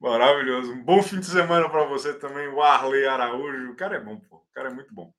Maravilhoso. 0.00 0.72
Um 0.72 0.82
bom 0.82 1.02
fim 1.02 1.20
de 1.20 1.26
semana 1.26 1.68
para 1.70 1.84
você 1.84 2.18
também, 2.18 2.48
o 2.48 2.60
Arley 2.60 3.06
Araújo. 3.06 3.70
O 3.70 3.76
cara 3.76 3.96
é 3.96 4.00
bom, 4.00 4.18
pô. 4.18 4.36
O 4.36 4.52
cara 4.52 4.68
é 4.68 4.74
muito 4.74 4.92
bom. 4.92 5.14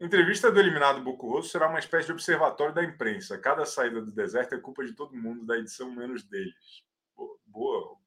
Entrevista 0.00 0.50
do 0.50 0.58
eliminado 0.58 1.02
Rosso 1.10 1.50
será 1.50 1.68
uma 1.68 1.78
espécie 1.78 2.06
de 2.06 2.12
observatório 2.12 2.74
da 2.74 2.82
imprensa. 2.82 3.36
Cada 3.36 3.66
saída 3.66 4.00
do 4.00 4.10
deserto 4.10 4.54
é 4.54 4.60
culpa 4.60 4.84
de 4.84 4.94
todo 4.94 5.16
mundo, 5.16 5.44
da 5.44 5.58
edição 5.58 5.90
menos 5.90 6.22
deles. 6.22 6.84
Boa. 7.44 7.98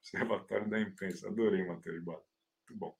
Observatório 0.00 0.68
da 0.68 0.80
imprensa. 0.80 1.28
Adorei, 1.28 1.64
Matheus. 1.64 2.02
Muito 2.02 2.24
bom. 2.70 2.98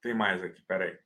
Tem 0.00 0.14
mais 0.14 0.42
aqui, 0.42 0.62
peraí. 0.62 0.98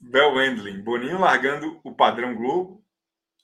Bel 0.00 0.34
Wendling, 0.34 0.82
Boninho 0.82 1.18
largando 1.18 1.80
o 1.84 1.94
padrão 1.94 2.34
Globo 2.34 2.78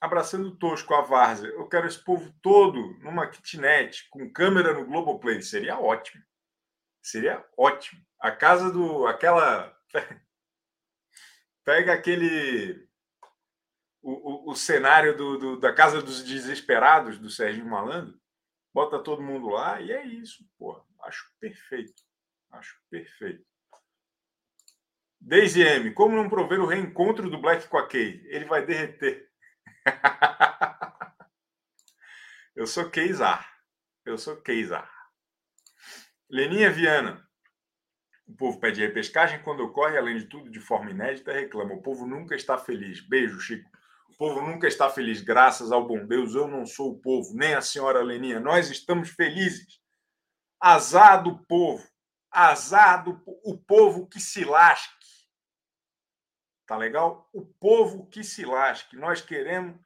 abraçando 0.05 0.49
o 0.49 0.57
Tosco, 0.57 0.95
a 0.95 1.01
Várzea. 1.01 1.49
Eu 1.49 1.67
quero 1.67 1.87
esse 1.87 1.99
povo 1.99 2.33
todo 2.43 2.99
numa 3.01 3.27
kitnet, 3.27 4.07
com 4.11 4.31
câmera 4.31 4.75
no 4.75 4.85
Globoplay. 4.85 5.41
Seria 5.41 5.79
ótimo. 5.79 6.23
Seria 7.03 7.45
ótimo. 7.57 8.05
A 8.21 8.31
casa 8.31 8.71
do. 8.71 9.07
aquela. 9.07 9.75
Pega 11.65 11.95
aquele. 11.95 12.87
O, 14.03 14.51
o, 14.51 14.51
o 14.51 14.55
cenário 14.55 15.17
do, 15.17 15.39
do, 15.39 15.59
da 15.59 15.73
Casa 15.73 16.03
dos 16.03 16.23
Desesperados, 16.23 17.19
do 17.19 17.31
Sérgio 17.31 17.65
Malandro, 17.65 18.21
bota 18.75 19.03
todo 19.03 19.23
mundo 19.23 19.49
lá 19.49 19.81
e 19.81 19.91
é 19.91 20.05
isso, 20.05 20.47
pô. 20.59 20.85
Acho 21.05 21.27
perfeito. 21.41 22.03
Acho 22.51 22.79
perfeito. 22.91 23.47
Daisy 25.27 25.63
M, 25.63 25.91
como 25.95 26.15
não 26.15 26.29
prover 26.29 26.61
o 26.61 26.67
reencontro 26.67 27.31
do 27.31 27.41
Black 27.41 27.67
com 27.69 27.79
a 27.79 27.89
Kay? 27.89 28.21
Ele 28.27 28.45
vai 28.45 28.67
derreter. 28.67 29.27
Eu 32.55 32.67
sou 32.67 32.91
Keizar. 32.91 33.51
Eu 34.05 34.19
sou 34.19 34.37
Keizar. 34.43 34.87
Leninha 36.29 36.71
Viana. 36.71 37.27
O 38.27 38.37
povo 38.37 38.61
pede 38.61 38.83
repescagem 38.83 39.43
quando 39.43 39.65
ocorre, 39.65 39.97
além 39.97 40.19
de 40.19 40.27
tudo, 40.27 40.51
de 40.51 40.61
forma 40.61 40.91
inédita, 40.91 41.33
reclama. 41.33 41.73
O 41.73 41.83
povo 41.83 42.07
nunca 42.07 42.37
está 42.37 42.59
feliz. 42.59 43.01
Beijo, 43.01 43.41
Chico. 43.41 43.71
O 44.11 44.17
povo 44.19 44.43
nunca 44.43 44.69
está 44.69 44.91
feliz, 44.91 45.23
graças 45.23 45.73
ao 45.73 45.87
bom 45.87 46.05
Deus. 46.05 46.35
Eu 46.35 46.47
não 46.49 46.67
sou 46.67 46.93
o 46.93 47.01
povo, 47.01 47.35
nem 47.35 47.55
a 47.55 47.63
senhora 47.63 48.03
Leninha. 48.03 48.39
Nós 48.39 48.71
estamos 48.71 49.09
felizes. 49.09 49.81
Azar 50.61 51.23
do 51.23 51.39
povo. 51.47 51.83
Azar 52.31 53.03
do 53.05 53.23
o 53.43 53.57
povo 53.57 54.07
que 54.07 54.21
se 54.21 54.45
lasque. 54.45 55.04
Tá 56.67 56.77
legal? 56.77 57.29
O 57.33 57.45
povo 57.45 58.07
que 58.07 58.25
se 58.25 58.45
lasque. 58.45 58.97
Nós 58.97 59.21
queremos 59.21 59.79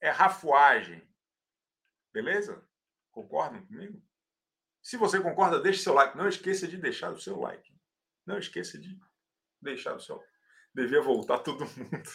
é 0.00 0.10
rafuagem. 0.10 1.06
Beleza? 2.12 2.62
Concordam 3.10 3.64
comigo? 3.66 4.02
Se 4.82 4.96
você 4.96 5.20
concorda, 5.20 5.60
deixe 5.60 5.82
seu 5.82 5.94
like. 5.94 6.16
Não 6.16 6.28
esqueça 6.28 6.68
de 6.68 6.76
deixar 6.76 7.12
o 7.12 7.18
seu 7.18 7.40
like. 7.40 7.74
Não 8.26 8.38
esqueça 8.38 8.78
de 8.78 8.98
deixar 9.60 9.94
o 9.96 10.00
seu. 10.00 10.22
Devia 10.74 11.00
voltar 11.00 11.38
todo 11.38 11.64
mundo. 11.76 12.10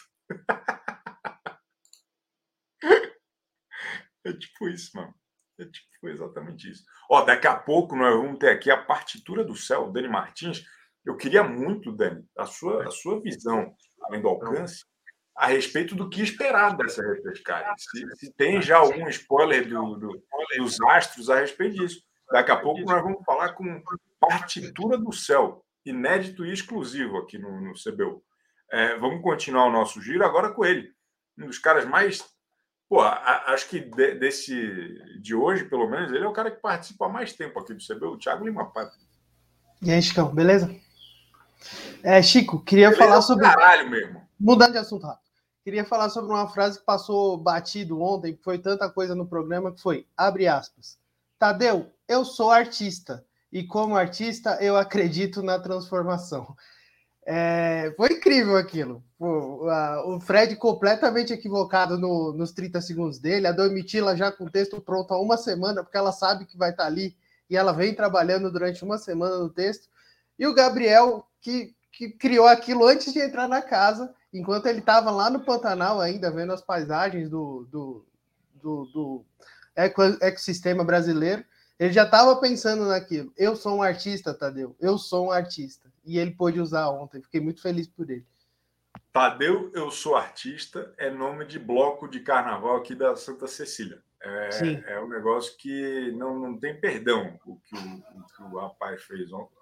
é 4.23 4.33
tipo 4.33 4.69
isso, 4.69 4.95
mano. 4.95 5.13
É 5.59 5.65
tipo 5.65 6.07
exatamente 6.07 6.69
isso. 6.69 6.83
Ó, 7.09 7.23
daqui 7.23 7.47
a 7.47 7.57
pouco 7.57 7.95
nós 7.95 8.15
vamos 8.15 8.39
ter 8.39 8.49
aqui 8.49 8.71
a 8.71 8.81
partitura 8.83 9.43
do 9.43 9.55
céu, 9.55 9.91
Dani 9.91 10.07
Martins. 10.07 10.63
Eu 11.03 11.17
queria 11.17 11.43
muito, 11.43 11.91
Dani, 11.91 12.27
a 12.37 12.45
sua, 12.45 12.87
a 12.87 12.91
sua 12.91 13.19
visão 13.21 13.75
além 14.11 14.21
do 14.21 14.27
alcance, 14.27 14.83
a 15.35 15.47
respeito 15.47 15.95
do 15.95 16.09
que 16.09 16.21
esperar 16.21 16.75
dessa 16.75 17.01
repescagem. 17.01 17.73
Se, 17.77 18.15
se 18.17 18.33
tem 18.33 18.61
já 18.61 18.77
algum 18.77 19.07
spoiler 19.07 19.67
do, 19.67 19.95
do, 19.95 20.23
dos 20.57 20.79
astros 20.81 21.29
a 21.29 21.39
respeito 21.39 21.77
disso. 21.77 22.03
Daqui 22.31 22.51
a 22.51 22.57
pouco 22.57 22.81
nós 22.81 23.01
vamos 23.01 23.23
falar 23.25 23.53
com 23.53 23.81
partitura 24.19 24.97
do 24.97 25.11
céu, 25.11 25.63
inédito 25.85 26.45
e 26.45 26.53
exclusivo 26.53 27.17
aqui 27.17 27.37
no, 27.37 27.59
no 27.61 27.73
CBU. 27.73 28.23
É, 28.69 28.97
vamos 28.97 29.21
continuar 29.21 29.65
o 29.65 29.71
nosso 29.71 30.01
giro 30.01 30.23
agora 30.25 30.51
com 30.53 30.63
ele, 30.63 30.91
um 31.37 31.47
dos 31.47 31.57
caras 31.57 31.85
mais. 31.85 32.23
Pô, 32.87 33.01
acho 33.01 33.69
que 33.69 33.79
de, 33.79 34.15
desse 34.15 34.53
de 35.21 35.33
hoje, 35.33 35.65
pelo 35.65 35.89
menos, 35.89 36.11
ele 36.11 36.23
é 36.23 36.27
o 36.27 36.33
cara 36.33 36.51
que 36.51 36.61
participa 36.61 37.05
há 37.05 37.09
mais 37.09 37.33
tempo 37.33 37.57
aqui 37.59 37.73
do 37.73 37.83
CBU, 37.83 38.13
o 38.13 38.17
Thiago 38.17 38.45
Lima 38.45 38.71
Pátria. 38.71 39.01
E 39.81 39.91
aí, 39.91 40.01
Chicão, 40.01 40.33
beleza? 40.33 40.73
É, 42.03 42.21
Chico, 42.21 42.63
queria 42.63 42.89
beleza 42.89 43.07
falar 43.07 43.21
sobre. 43.21 43.45
Caralho 43.45 43.89
mesmo. 43.89 44.21
Mudando 44.39 44.71
de 44.71 44.77
assunto 44.77 45.05
rápido. 45.05 45.21
Queria 45.63 45.85
falar 45.85 46.09
sobre 46.09 46.31
uma 46.31 46.47
frase 46.47 46.79
que 46.79 46.85
passou 46.85 47.37
batido 47.37 48.01
ontem, 48.01 48.35
que 48.35 48.43
foi 48.43 48.57
tanta 48.57 48.89
coisa 48.89 49.13
no 49.13 49.27
programa, 49.27 49.71
que 49.71 49.79
foi, 49.79 50.07
abre 50.17 50.47
aspas, 50.47 50.97
Tadeu, 51.37 51.91
eu 52.07 52.25
sou 52.25 52.49
artista, 52.49 53.23
e 53.51 53.63
como 53.63 53.95
artista 53.95 54.57
eu 54.59 54.75
acredito 54.75 55.43
na 55.43 55.59
transformação. 55.59 56.55
É, 57.25 57.93
foi 57.95 58.13
incrível 58.13 58.57
aquilo. 58.57 59.03
Pô, 59.19 59.69
a, 59.69 60.03
o 60.07 60.19
Fred 60.19 60.55
completamente 60.55 61.31
equivocado 61.31 61.97
no, 61.97 62.33
nos 62.33 62.51
30 62.51 62.81
segundos 62.81 63.19
dele, 63.19 63.45
a 63.45 63.51
Domitila 63.51 64.15
já 64.15 64.31
com 64.31 64.45
o 64.45 64.49
texto 64.49 64.81
pronto 64.81 65.13
há 65.13 65.21
uma 65.21 65.37
semana, 65.37 65.83
porque 65.83 65.97
ela 65.97 66.11
sabe 66.11 66.45
que 66.45 66.57
vai 66.57 66.71
estar 66.71 66.85
ali, 66.85 67.15
e 67.47 67.55
ela 67.55 67.71
vem 67.71 67.93
trabalhando 67.93 68.51
durante 68.51 68.83
uma 68.83 68.97
semana 68.97 69.37
no 69.37 69.49
texto, 69.49 69.87
e 70.39 70.47
o 70.47 70.53
Gabriel, 70.55 71.27
que, 71.41 71.75
que 71.91 72.09
criou 72.11 72.47
aquilo 72.47 72.85
antes 72.85 73.11
de 73.11 73.19
entrar 73.19 73.47
na 73.47 73.61
casa, 73.61 74.13
enquanto 74.33 74.67
ele 74.67 74.79
estava 74.79 75.11
lá 75.11 75.29
no 75.29 75.43
Pantanal 75.43 75.99
ainda, 75.99 76.31
vendo 76.31 76.53
as 76.53 76.61
paisagens 76.61 77.29
do, 77.29 77.67
do, 77.71 78.05
do, 78.55 78.85
do 78.85 79.25
ecossistema 79.75 80.83
brasileiro, 80.83 81.43
ele 81.79 81.91
já 81.91 82.03
estava 82.03 82.39
pensando 82.39 82.85
naquilo. 82.85 83.33
Eu 83.35 83.55
sou 83.55 83.77
um 83.77 83.81
artista, 83.81 84.33
Tadeu. 84.33 84.75
Eu 84.79 84.99
sou 84.99 85.27
um 85.27 85.31
artista. 85.31 85.91
E 86.05 86.19
ele 86.19 86.31
pôde 86.31 86.61
usar 86.61 86.89
ontem. 86.89 87.21
Fiquei 87.21 87.41
muito 87.41 87.59
feliz 87.59 87.87
por 87.87 88.09
ele. 88.09 88.25
Tadeu, 89.11 89.71
eu 89.73 89.89
sou 89.89 90.15
artista, 90.15 90.93
é 90.97 91.09
nome 91.09 91.45
de 91.45 91.57
bloco 91.57 92.07
de 92.07 92.19
carnaval 92.19 92.77
aqui 92.77 92.93
da 92.93 93.15
Santa 93.15 93.47
Cecília. 93.47 94.01
É, 94.21 94.93
é 94.93 95.01
um 95.01 95.09
negócio 95.09 95.57
que 95.57 96.11
não, 96.11 96.37
não 96.39 96.57
tem 96.59 96.79
perdão 96.79 97.39
o 97.45 97.55
que 97.57 97.75
o, 97.75 97.79
o 97.79 98.27
que 98.27 98.43
o 98.43 98.59
rapaz 98.59 99.01
fez 99.03 99.33
ontem. 99.33 99.55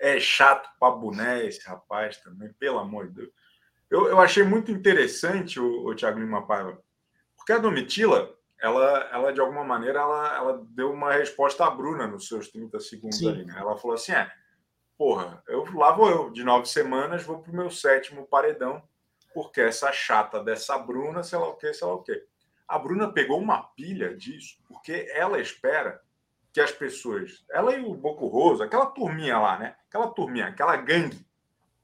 É 0.00 0.18
chato 0.18 0.68
para 0.80 0.94
boné 0.94 1.44
esse 1.44 1.64
rapaz 1.68 2.16
também, 2.16 2.52
pelo 2.54 2.78
amor 2.78 3.08
de 3.08 3.14
Deus. 3.16 3.30
Eu, 3.90 4.08
eu 4.08 4.20
achei 4.20 4.42
muito 4.42 4.70
interessante 4.70 5.60
o, 5.60 5.86
o 5.86 5.94
Thiago 5.94 6.18
Lima 6.18 6.46
Paiva, 6.46 6.80
porque 7.36 7.52
a 7.52 7.58
Domitila, 7.58 8.34
ela, 8.60 9.08
ela 9.12 9.32
de 9.32 9.40
alguma 9.40 9.64
maneira, 9.64 9.98
ela, 9.98 10.36
ela 10.36 10.66
deu 10.70 10.92
uma 10.92 11.12
resposta 11.12 11.66
à 11.66 11.70
Bruna 11.70 12.06
nos 12.06 12.28
seus 12.28 12.48
30 12.48 12.78
segundos 12.80 13.18
Sim. 13.18 13.28
ali. 13.28 13.44
Né? 13.44 13.54
Ela 13.58 13.76
falou 13.76 13.94
assim: 13.94 14.12
é, 14.12 14.30
porra, 14.96 15.42
eu, 15.48 15.64
lá 15.74 15.92
vou 15.92 16.10
eu, 16.10 16.30
de 16.30 16.44
nove 16.44 16.66
semanas, 16.66 17.24
vou 17.24 17.40
pro 17.40 17.52
meu 17.52 17.70
sétimo 17.70 18.26
paredão, 18.26 18.82
porque 19.34 19.60
essa 19.60 19.90
chata 19.92 20.42
dessa 20.42 20.78
Bruna, 20.78 21.22
sei 21.22 21.38
lá 21.38 21.48
o 21.48 21.56
que, 21.56 21.72
sei 21.74 21.86
lá 21.86 21.94
o 21.94 22.02
que. 22.02 22.24
A 22.68 22.78
Bruna 22.78 23.12
pegou 23.12 23.40
uma 23.40 23.62
pilha 23.74 24.16
disso, 24.16 24.58
porque 24.68 25.10
ela 25.12 25.40
espera 25.40 26.00
que 26.52 26.60
as 26.60 26.72
pessoas, 26.72 27.44
ela 27.50 27.74
e 27.74 27.84
o 27.84 27.94
Boco 27.94 28.26
Roso, 28.26 28.62
aquela 28.62 28.86
turminha 28.86 29.38
lá, 29.38 29.58
né? 29.58 29.76
Aquela 29.88 30.08
turminha, 30.08 30.46
aquela 30.46 30.76
gangue, 30.76 31.24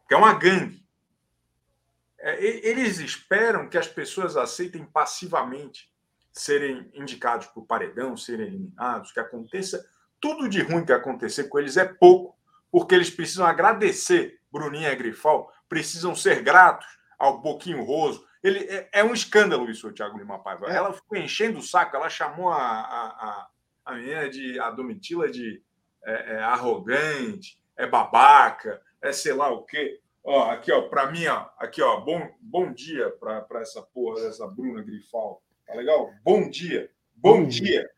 que 0.09 0.15
é 0.15 0.17
uma 0.17 0.35
gangue. 0.35 0.85
É, 2.19 2.45
eles 2.69 2.99
esperam 2.99 3.69
que 3.69 3.79
as 3.79 3.87
pessoas 3.87 4.37
aceitem 4.37 4.85
passivamente 4.85 5.91
serem 6.33 6.91
indicados 6.93 7.47
para 7.47 7.61
o 7.61 7.67
paredão, 7.67 8.17
serem 8.17 8.47
eliminados, 8.47 9.13
que 9.13 9.21
aconteça 9.21 9.85
tudo 10.21 10.49
de 10.49 10.61
ruim 10.63 10.85
que 10.85 10.93
acontecer 10.93 11.45
com 11.45 11.59
eles 11.59 11.77
é 11.77 11.85
pouco, 11.85 12.37
porque 12.71 12.95
eles 12.95 13.11
precisam 13.11 13.47
agradecer 13.47 14.41
Bruninha 14.51 14.93
e 14.93 14.97
Grifal, 14.97 15.53
precisam 15.69 16.15
ser 16.15 16.43
gratos 16.43 16.87
ao 17.19 17.41
Boquinho 17.41 17.85
Roso. 17.85 18.27
Ele, 18.43 18.61
é, 18.61 18.89
é 18.93 19.05
um 19.05 19.15
escândalo 19.15 19.71
isso, 19.71 19.89
o 19.89 19.93
Thiago 19.93 20.19
Lima 20.19 20.39
Paiva. 20.39 20.67
É. 20.67 20.77
Ela 20.77 20.93
ficou 20.93 21.17
enchendo 21.17 21.59
o 21.59 21.63
saco, 21.63 21.97
ela 21.97 22.09
chamou 22.09 22.51
a, 22.51 22.57
a, 22.59 23.07
a, 23.07 23.49
a 23.87 23.95
menina 23.95 24.29
de 24.29 24.59
a 24.59 24.71
Domitila 24.71 25.31
de 25.31 25.63
é, 26.05 26.35
é, 26.35 26.39
arrogante, 26.39 27.59
é 27.77 27.87
babaca, 27.87 28.83
é 29.01 29.13
sei 29.13 29.33
lá 29.33 29.49
o 29.49 29.63
quê. 29.63 30.01
Ó, 30.25 30.51
aqui, 30.51 30.73
ó, 30.73 30.83
para 30.83 31.11
mim, 31.13 31.25
ó, 31.29 31.47
aqui, 31.57 31.81
ó, 31.81 32.01
bom, 32.01 32.29
bom 32.41 32.73
dia 32.73 33.11
para 33.21 33.61
essa 33.61 33.81
porra 33.81 34.23
dessa 34.23 34.45
Bruna 34.49 34.83
Grifal. 34.83 35.41
Tá 35.65 35.75
legal? 35.75 36.11
Bom 36.25 36.51
dia. 36.51 36.91
Bom, 37.15 37.43
bom 37.43 37.47
dia. 37.47 37.63
dia. 37.63 37.91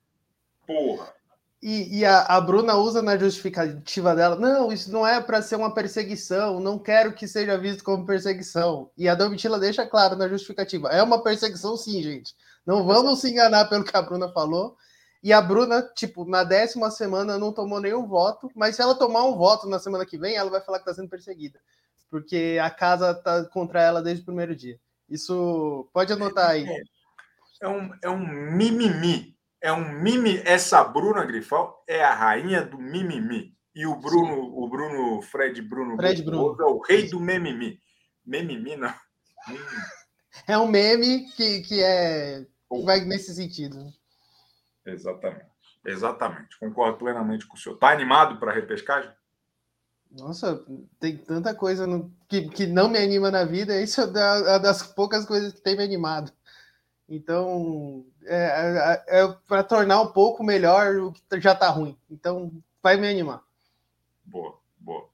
Porra. 0.67 1.15
E, 1.63 1.99
e 1.99 2.05
a, 2.05 2.21
a, 2.21 2.41
Bruna 2.41 2.77
usa 2.77 3.01
na 3.03 3.17
justificativa 3.17 4.15
dela: 4.15 4.37
não, 4.37 4.71
isso 4.71 4.93
não 4.93 5.07
é 5.07 5.21
para 5.21 5.43
ser 5.43 5.57
uma 5.57 5.73
perseguição, 5.75 6.61
não 6.61 6.79
quero 6.79 7.15
que 7.15 7.27
seja 7.27 7.59
visto 7.59 7.83
como 7.83 8.07
perseguição. 8.07 8.91
E 8.97 9.09
a 9.09 9.15
Domitila 9.15 9.59
deixa 9.59 9.87
claro 9.87 10.17
na 10.17 10.29
justificativa: 10.29 10.89
é 10.91 11.03
uma 11.03 11.23
perseguição, 11.23 11.77
sim, 11.77 12.03
gente. 12.03 12.35
Não 12.65 12.85
vamos 12.85 13.21
se 13.21 13.31
enganar 13.31 13.65
pelo 13.65 13.85
que 13.85 13.97
a 13.97 14.03
Bruna 14.03 14.29
falou. 14.29 14.77
E 15.23 15.33
a 15.33 15.41
Bruna, 15.41 15.83
tipo, 15.95 16.25
na 16.25 16.45
décima 16.45 16.91
semana 16.91 17.39
não 17.39 17.53
tomou 17.53 17.81
nenhum 17.81 18.07
voto, 18.07 18.51
mas 18.55 18.77
se 18.77 18.83
ela 18.83 18.95
tomar 18.95 19.25
um 19.25 19.37
voto 19.37 19.69
na 19.69 19.79
semana 19.79 20.07
que 20.07 20.17
vem, 20.17 20.37
ela 20.37 20.51
vai 20.51 20.61
falar 20.61 20.79
que 20.79 20.83
está 20.83 20.95
sendo 20.95 21.09
perseguida, 21.09 21.59
porque 22.09 22.59
a 22.63 22.71
casa 22.71 23.15
tá 23.15 23.45
contra 23.47 23.83
ela 23.83 24.03
desde 24.03 24.23
o 24.23 24.27
primeiro 24.27 24.55
dia. 24.55 24.79
Isso 25.09 25.89
pode 25.93 26.13
anotar 26.13 26.51
aí. 26.51 26.67
É 27.61 27.69
um, 27.69 27.91
é 28.03 28.09
um 28.09 28.55
mimimi 28.57 29.37
é 29.61 29.73
um 29.73 30.01
mimi. 30.01 30.41
Essa 30.45 30.83
Bruna 30.85 31.25
Grifal 31.25 31.83
é 31.87 32.03
a 32.03 32.15
rainha 32.15 32.63
do 32.63 32.79
mimimi. 32.79 33.55
E 33.75 33.87
o 33.87 33.95
Bruno, 33.97 34.35
Sim. 34.35 34.53
o 34.55 34.69
Bruno, 34.69 35.23
Fred 35.23 35.63
Bruno, 35.63 35.97
Fred 35.97 36.23
Bruno. 36.23 36.57
é 36.61 36.65
o 36.65 36.79
rei 36.81 37.09
do 37.09 37.21
memimi. 37.21 37.79
Memimi, 38.25 38.77
não. 38.77 38.95
É 40.47 40.57
um 40.57 40.69
meme 40.69 41.27
que, 41.33 41.63
que 41.63 41.83
é. 41.83 42.47
Vai 42.85 43.01
nesse 43.01 43.35
sentido. 43.35 43.93
Exatamente. 44.93 45.47
Exatamente. 45.85 46.59
Concordo 46.59 46.99
plenamente 46.99 47.47
com 47.47 47.57
o 47.57 47.59
senhor. 47.59 47.75
Está 47.75 47.91
animado 47.91 48.39
para 48.39 48.51
a 48.51 48.55
repescagem? 48.55 49.11
Nossa, 50.11 50.65
tem 50.99 51.17
tanta 51.17 51.55
coisa 51.55 51.87
no, 51.87 52.11
que, 52.29 52.49
que 52.49 52.67
não 52.67 52.89
me 52.89 52.99
anima 52.99 53.31
na 53.31 53.45
vida. 53.45 53.81
Isso 53.81 54.01
é 54.01 54.05
uma 54.05 54.59
das 54.59 54.83
poucas 54.83 55.25
coisas 55.27 55.53
que 55.53 55.61
tem 55.61 55.77
me 55.77 55.85
animado. 55.85 56.33
Então, 57.09 58.05
é, 58.25 59.05
é, 59.09 59.21
é 59.23 59.37
para 59.47 59.63
tornar 59.63 60.01
um 60.01 60.09
pouco 60.09 60.43
melhor 60.45 60.97
o 60.97 61.13
que 61.13 61.41
já 61.41 61.53
está 61.53 61.69
ruim. 61.69 61.97
Então, 62.11 62.53
vai 62.83 62.97
me 62.97 63.09
animar. 63.09 63.43
Boa, 64.25 64.59
boa. 64.79 65.09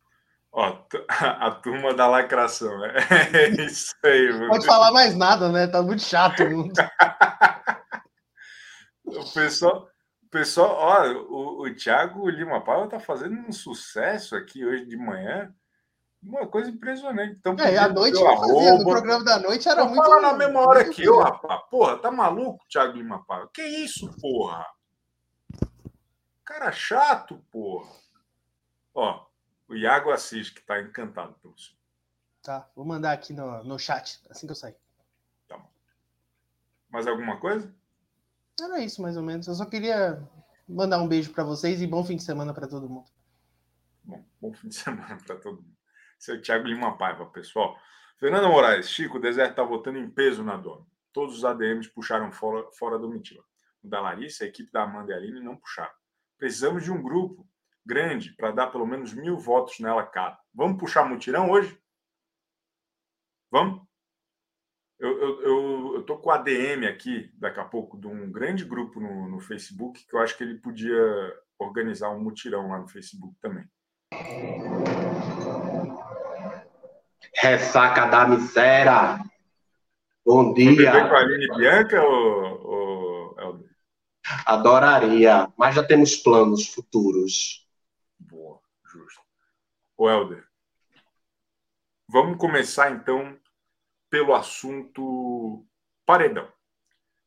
Ó, 0.53 0.79
a, 1.09 1.51
turma 1.51 1.95
da 1.95 2.07
lacração. 2.07 2.85
É, 2.85 2.97
é 3.35 3.51
isso 3.65 3.95
aí. 4.05 4.33
Não 4.39 4.49
pode 4.49 4.67
falar 4.67 4.93
mais 4.93 5.17
nada, 5.17 5.51
né? 5.51 5.67
Tá 5.67 5.83
muito 5.83 6.03
chato. 6.03 6.43
o 9.05 9.33
pessoal, 9.33 9.88
o 10.23 10.29
pessoal, 10.29 10.77
ó, 10.77 11.07
o, 11.29 11.62
o 11.62 11.75
Thiago 11.75 12.29
Lima 12.29 12.62
Paula 12.62 12.88
tá 12.88 12.99
fazendo 12.99 13.38
um 13.38 13.53
sucesso 13.53 14.35
aqui 14.35 14.64
hoje 14.64 14.87
de 14.87 14.97
manhã. 14.97 15.55
Uma 16.23 16.47
coisa 16.47 16.71
impressionante. 16.71 17.37
Então, 17.38 17.55
é, 17.59 17.77
a 17.77 17.87
noite 17.87 18.19
eu 18.19 18.25
fazia, 18.25 18.79
no 18.79 18.85
programa 18.85 19.23
da 19.23 19.38
noite 19.38 19.69
era 19.69 19.83
eu 19.83 19.87
muito. 19.87 20.03
Fala 20.03 20.23
na 20.23 20.33
mesma 20.33 20.61
hora 20.61 20.88
que 20.88 21.05
eu, 21.05 21.19
rapaz. 21.19 21.61
Porra, 21.71 21.99
tá 21.99 22.11
maluco, 22.11 22.64
Thiago 22.67 22.97
Lima 22.97 23.23
Paiva? 23.27 23.51
Que 23.53 23.62
isso, 23.62 24.11
porra? 24.19 24.67
Cara 26.43 26.73
chato, 26.73 27.45
porra. 27.51 27.90
Ó, 28.95 29.27
o 29.69 29.75
Iago 29.75 30.11
Assis, 30.11 30.49
que 30.49 30.62
tá 30.62 30.81
encantado 30.81 31.35
pelo 31.43 31.59
senhor. 31.59 31.79
Tá, 32.43 32.69
vou 32.75 32.85
mandar 32.85 33.12
aqui 33.12 33.33
no, 33.33 33.62
no 33.64 33.79
chat, 33.79 34.23
assim 34.31 34.47
que 34.47 34.53
eu 34.53 34.57
sair. 34.57 34.77
Tá 35.49 35.59
bom. 35.59 35.69
Mais 36.88 37.07
alguma 37.07 37.38
coisa? 37.38 37.75
Era 38.61 38.81
isso, 38.81 39.03
mais 39.03 39.17
ou 39.17 39.23
menos. 39.23 39.47
Eu 39.47 39.55
só 39.55 39.64
queria 39.64 40.23
mandar 40.69 41.01
um 41.01 41.09
beijo 41.09 41.33
para 41.33 41.45
vocês 41.45 41.83
e 41.83 41.87
bom 41.87 42.05
fim 42.05 42.17
de 42.17 42.23
semana 42.23 42.55
para 42.55 42.69
todo 42.69 42.88
mundo. 42.88 43.11
Bom, 44.03 44.25
bom 44.40 44.53
fim 44.53 44.69
de 44.69 44.75
semana 44.77 45.19
para 45.27 45.37
todo 45.37 45.57
mundo. 45.57 45.77
Seu 46.19 46.40
Thiago 46.40 46.67
Lima 46.67 46.97
Paiva, 46.97 47.27
pessoal. 47.27 47.77
Fernanda 48.19 48.49
Moraes, 48.49 48.88
Chico, 48.88 49.19
o 49.19 49.21
deserto 49.21 49.51
está 49.51 49.62
votando 49.62 49.99
em 49.99 50.09
peso 50.09 50.43
na 50.43 50.57
dona. 50.57 50.87
Todos 51.12 51.37
os 51.37 51.45
ADMs 51.45 51.88
puxaram 51.90 52.33
fora, 52.33 52.71
fora 52.73 52.99
do 52.99 53.09
Mitila. 53.09 53.43
O 53.83 53.88
da 53.88 54.01
Larissa, 54.01 54.45
a 54.45 54.47
equipe 54.47 54.73
da 54.73 54.85
Amanda 54.85 55.12
e 55.12 55.14
Aline 55.14 55.40
não 55.40 55.57
puxaram. 55.57 55.93
Precisamos 56.38 56.85
de 56.85 56.90
um 56.90 57.03
grupo 57.03 57.47
grande 57.85 58.33
para 58.33 58.51
dar 58.51 58.69
pelo 58.69 58.87
menos 58.87 59.12
mil 59.12 59.37
votos 59.37 59.79
nela 59.81 60.05
cada. 60.07 60.38
Vamos 60.55 60.79
puxar 60.79 61.05
mutirão 61.05 61.51
hoje? 61.51 61.79
Vamos? 63.51 63.84
Eu, 64.99 65.21
eu, 65.21 65.43
eu, 65.43 65.93
eu 65.97 66.03
tô 66.03 66.17
com 66.19 66.29
o 66.31 66.33
ADM 66.33 66.87
aqui, 66.89 67.31
daqui 67.35 67.59
a 67.61 67.65
pouco, 67.65 67.99
de 67.99 68.07
um 68.07 68.31
grande 68.31 68.65
grupo 68.65 69.01
no, 69.01 69.29
no 69.29 69.41
Facebook, 69.41 70.07
que 70.07 70.15
eu 70.15 70.21
acho 70.21 70.37
que 70.37 70.45
ele 70.45 70.59
podia 70.59 71.03
organizar 71.59 72.11
um 72.11 72.21
mutirão 72.21 72.69
lá 72.69 72.79
no 72.79 72.89
Facebook 72.89 73.35
também. 73.41 73.65
Ressaca 77.35 78.07
da 78.07 78.29
miséria. 78.29 79.19
Bom 80.25 80.55
dia. 80.55 80.93
Você 80.93 81.09
com 81.09 81.15
a 81.15 81.19
Aline 81.19 81.57
Bianca 81.57 82.03
ou, 82.03 82.67
ou 82.67 83.41
Helder? 83.41 83.71
Adoraria, 84.47 85.53
mas 85.59 85.75
já 85.75 85.83
temos 85.83 86.17
planos 86.17 86.69
futuros. 86.69 87.69
Boa, 88.19 88.61
justo. 88.87 89.21
O 89.97 90.09
Helder, 90.09 90.45
vamos 92.09 92.39
começar 92.39 92.91
então 92.91 93.39
pelo 94.14 94.33
assunto 94.33 95.66
paredão. 96.07 96.48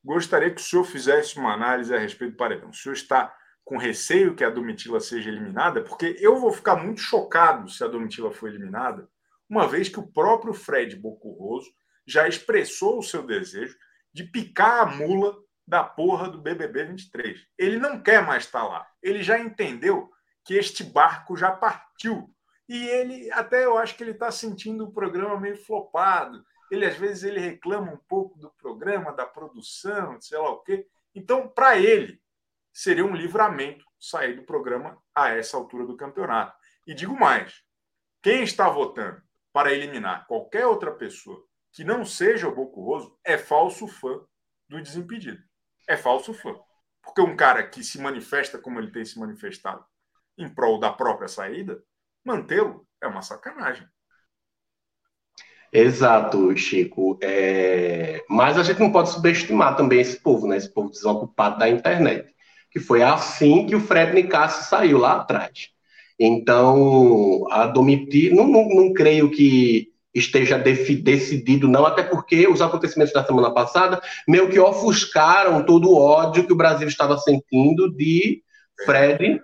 Gostaria 0.01 0.49
que 0.49 0.61
o 0.61 0.63
senhor 0.63 0.85
fizesse 0.85 1.37
uma 1.37 1.53
análise 1.53 1.93
a 1.93 1.99
respeito 1.99 2.31
do 2.31 2.37
paredão. 2.37 2.69
O 2.69 2.73
senhor 2.73 2.93
está 2.93 3.35
com 3.65 3.75
receio 3.75 4.33
que 4.33 4.41
a 4.41 4.49
Domitila 4.49 5.01
seja 5.01 5.29
eliminada? 5.29 5.83
Porque 5.83 6.15
eu 6.17 6.37
vou 6.37 6.49
ficar 6.49 6.77
muito 6.77 7.01
chocado 7.01 7.69
se 7.69 7.83
a 7.83 7.89
Domitila 7.89 8.31
for 8.31 8.47
eliminada, 8.47 9.05
uma 9.49 9.67
vez 9.67 9.89
que 9.89 9.99
o 9.99 10.07
próprio 10.07 10.53
Fred 10.53 10.95
Bocurroso 10.95 11.69
já 12.07 12.25
expressou 12.25 12.99
o 12.99 13.03
seu 13.03 13.21
desejo 13.21 13.75
de 14.13 14.23
picar 14.23 14.83
a 14.83 14.85
mula 14.85 15.35
da 15.67 15.83
porra 15.83 16.29
do 16.29 16.41
BBB 16.41 16.85
23. 16.85 17.37
Ele 17.57 17.77
não 17.77 18.01
quer 18.01 18.25
mais 18.25 18.45
estar 18.45 18.63
lá. 18.63 18.87
Ele 19.03 19.21
já 19.21 19.37
entendeu 19.37 20.09
que 20.45 20.53
este 20.53 20.85
barco 20.85 21.35
já 21.35 21.51
partiu. 21.51 22.33
E 22.69 22.87
ele, 22.87 23.29
até 23.33 23.65
eu 23.65 23.77
acho 23.77 23.97
que 23.97 24.03
ele 24.03 24.11
está 24.11 24.31
sentindo 24.31 24.85
o 24.85 24.93
programa 24.93 25.37
meio 25.37 25.57
flopado. 25.57 26.41
Ele, 26.69 26.85
às 26.85 26.97
vezes, 26.97 27.23
ele 27.23 27.39
reclama 27.39 27.91
um 27.91 27.97
pouco 27.97 28.37
do 28.37 28.49
programa, 28.51 29.13
da 29.13 29.25
produção, 29.25 30.19
sei 30.21 30.37
lá 30.37 30.49
o 30.51 30.61
quê. 30.61 30.87
Então, 31.15 31.47
para 31.47 31.77
ele, 31.77 32.21
seria 32.73 33.05
um 33.05 33.15
livramento 33.15 33.85
sair 33.99 34.35
do 34.35 34.43
programa 34.43 35.01
a 35.15 35.29
essa 35.29 35.57
altura 35.57 35.85
do 35.85 35.97
campeonato. 35.97 36.55
E 36.85 36.93
digo 36.93 37.17
mais: 37.17 37.63
quem 38.21 38.43
está 38.43 38.69
votando 38.69 39.21
para 39.51 39.73
eliminar 39.73 40.27
qualquer 40.27 40.65
outra 40.65 40.91
pessoa 40.91 41.43
que 41.71 41.83
não 41.83 42.05
seja 42.05 42.47
o 42.47 42.55
Bocurroso 42.55 43.17
é 43.23 43.37
falso 43.37 43.87
fã 43.87 44.23
do 44.67 44.81
Desimpedido. 44.81 45.41
É 45.87 45.95
falso 45.95 46.33
fã. 46.33 46.55
Porque 47.01 47.21
um 47.21 47.35
cara 47.35 47.67
que 47.67 47.83
se 47.83 47.99
manifesta 47.99 48.59
como 48.59 48.79
ele 48.79 48.91
tem 48.91 49.05
se 49.05 49.17
manifestado 49.17 49.85
em 50.37 50.53
prol 50.53 50.79
da 50.79 50.91
própria 50.91 51.27
saída, 51.27 51.81
mantê-lo 52.23 52.87
é 53.01 53.07
uma 53.07 53.21
sacanagem. 53.21 53.87
Exato, 55.71 56.55
Chico. 56.55 57.17
É... 57.21 58.23
Mas 58.29 58.57
a 58.57 58.63
gente 58.63 58.79
não 58.79 58.91
pode 58.91 59.09
subestimar 59.09 59.75
também 59.75 59.99
esse 59.99 60.19
povo, 60.19 60.47
né? 60.47 60.57
Esse 60.57 60.69
povo 60.69 60.89
desocupado 60.89 61.59
da 61.59 61.69
internet. 61.69 62.33
Que 62.71 62.79
foi 62.79 63.01
assim 63.01 63.65
que 63.65 63.75
o 63.75 63.79
Fred 63.79 64.13
Nicasso 64.13 64.69
saiu 64.69 64.97
lá 64.97 65.17
atrás. 65.17 65.69
Então, 66.19 67.45
a 67.51 67.67
Domitila, 67.67 68.35
não, 68.35 68.47
não, 68.47 68.69
não 68.69 68.93
creio 68.93 69.29
que 69.29 69.91
esteja 70.13 70.57
decidido, 70.57 71.67
não, 71.67 71.85
até 71.85 72.01
porque 72.01 72.47
os 72.47 72.61
acontecimentos 72.61 73.13
da 73.13 73.23
semana 73.23 73.51
passada 73.51 74.01
meio 74.27 74.49
que 74.49 74.59
ofuscaram 74.59 75.63
todo 75.63 75.89
o 75.89 75.97
ódio 75.97 76.45
que 76.45 76.53
o 76.53 76.57
Brasil 76.57 76.87
estava 76.87 77.17
sentindo 77.19 77.91
de 77.95 78.41
Fred, 78.83 79.39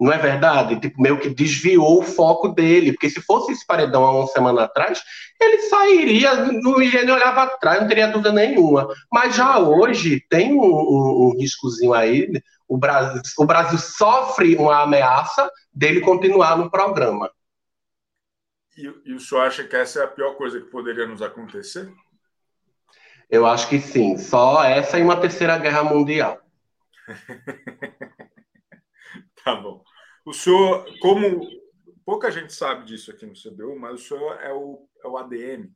não 0.00 0.12
é 0.12 0.18
verdade? 0.18 0.80
Tipo, 0.80 1.00
meio 1.00 1.18
que 1.18 1.28
desviou 1.28 2.00
o 2.00 2.02
foco 2.02 2.48
dele, 2.48 2.92
porque 2.92 3.10
se 3.10 3.20
fosse 3.20 3.52
esse 3.52 3.66
paredão 3.66 4.04
há 4.04 4.16
uma 4.16 4.26
semana 4.28 4.64
atrás, 4.64 5.02
ele 5.40 5.58
sairia, 5.62 6.34
não 6.46 6.80
iria 6.80 7.04
nem 7.04 7.14
olhar 7.14 7.34
para 7.34 7.56
trás, 7.58 7.80
não 7.80 7.88
teria 7.88 8.08
dúvida 8.08 8.32
nenhuma. 8.32 8.88
Mas 9.12 9.36
já 9.36 9.58
hoje 9.58 10.24
tem 10.28 10.52
um, 10.52 10.64
um, 10.64 11.28
um 11.28 11.36
riscozinho 11.38 11.92
aí, 11.92 12.30
o 12.66 12.78
Brasil, 12.78 13.20
o 13.38 13.44
Brasil 13.44 13.78
sofre 13.78 14.56
uma 14.56 14.82
ameaça 14.82 15.50
dele 15.72 16.00
continuar 16.00 16.56
no 16.56 16.70
programa. 16.70 17.30
E, 18.76 18.92
e 19.04 19.12
o 19.12 19.20
senhor 19.20 19.42
acha 19.42 19.64
que 19.64 19.76
essa 19.76 20.00
é 20.00 20.04
a 20.04 20.08
pior 20.08 20.34
coisa 20.36 20.60
que 20.60 20.70
poderia 20.70 21.06
nos 21.06 21.20
acontecer? 21.20 21.92
Eu 23.28 23.46
acho 23.46 23.68
que 23.68 23.78
sim. 23.78 24.16
Só 24.16 24.64
essa 24.64 24.98
e 24.98 25.02
uma 25.02 25.20
terceira 25.20 25.58
guerra 25.58 25.84
mundial. 25.84 26.40
tá 29.44 29.56
bom. 29.56 29.82
O 30.24 30.32
senhor, 30.32 30.84
como 31.00 31.40
pouca 32.04 32.30
gente 32.30 32.52
sabe 32.52 32.84
disso 32.84 33.10
aqui 33.10 33.24
no 33.24 33.32
CBU, 33.32 33.78
mas 33.78 34.00
o 34.00 34.04
senhor 34.04 34.40
é 34.40 34.52
o, 34.52 34.86
é 35.02 35.08
o 35.08 35.16
ADM 35.16 35.72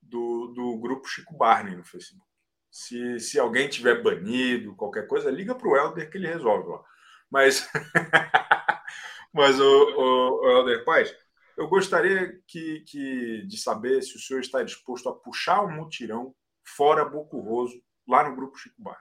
do, 0.00 0.48
do 0.48 0.78
grupo 0.78 1.08
Chico 1.08 1.36
Barney 1.36 1.74
no 1.74 1.84
Facebook. 1.84 2.26
Se, 2.70 3.18
se 3.20 3.38
alguém 3.38 3.68
tiver 3.68 4.02
banido, 4.02 4.76
qualquer 4.76 5.06
coisa, 5.06 5.30
liga 5.30 5.54
para 5.54 5.68
o 5.68 5.76
Helder 5.76 6.10
que 6.10 6.16
ele 6.16 6.26
resolve 6.26 6.68
lá. 6.68 6.82
Mas, 7.30 7.68
mas 9.32 9.58
o, 9.58 9.64
o, 9.64 10.50
Helder 10.50 10.84
Paz, 10.84 11.14
eu 11.56 11.68
gostaria 11.68 12.40
que, 12.46 12.80
que, 12.80 13.46
de 13.46 13.56
saber 13.58 14.02
se 14.02 14.16
o 14.16 14.20
senhor 14.20 14.40
está 14.40 14.62
disposto 14.62 15.08
a 15.08 15.14
puxar 15.14 15.64
um 15.64 15.72
mutirão 15.72 16.34
fora 16.64 17.04
Bocurroso, 17.04 17.82
lá 18.06 18.28
no 18.28 18.36
Grupo 18.36 18.56
Chico 18.56 18.80
Bar. 18.80 19.00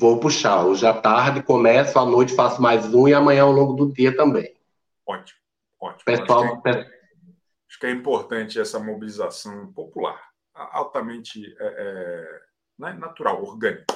Vou 0.00 0.18
puxar. 0.18 0.64
Hoje 0.64 0.86
à 0.86 0.94
tarde 0.94 1.42
começo, 1.42 1.98
à 1.98 2.06
noite 2.06 2.34
faço 2.34 2.62
mais 2.62 2.86
um 2.94 3.06
e 3.06 3.12
amanhã 3.12 3.42
ao 3.42 3.52
longo 3.52 3.74
do 3.74 3.92
dia 3.92 4.16
também. 4.16 4.56
Ótimo, 5.06 5.38
ótimo. 5.78 6.04
Pessoal, 6.06 6.42
acho, 6.42 6.62
que 6.62 6.68
é, 6.70 6.80
acho 7.68 7.78
que 7.80 7.86
é 7.86 7.90
importante 7.90 8.58
essa 8.58 8.78
mobilização 8.78 9.70
popular, 9.74 10.18
altamente 10.54 11.44
é, 11.44 11.66
é, 11.66 12.40
né, 12.78 12.94
natural, 12.94 13.44
orgânica. 13.44 13.94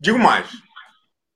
Digo 0.00 0.18
mais, 0.18 0.50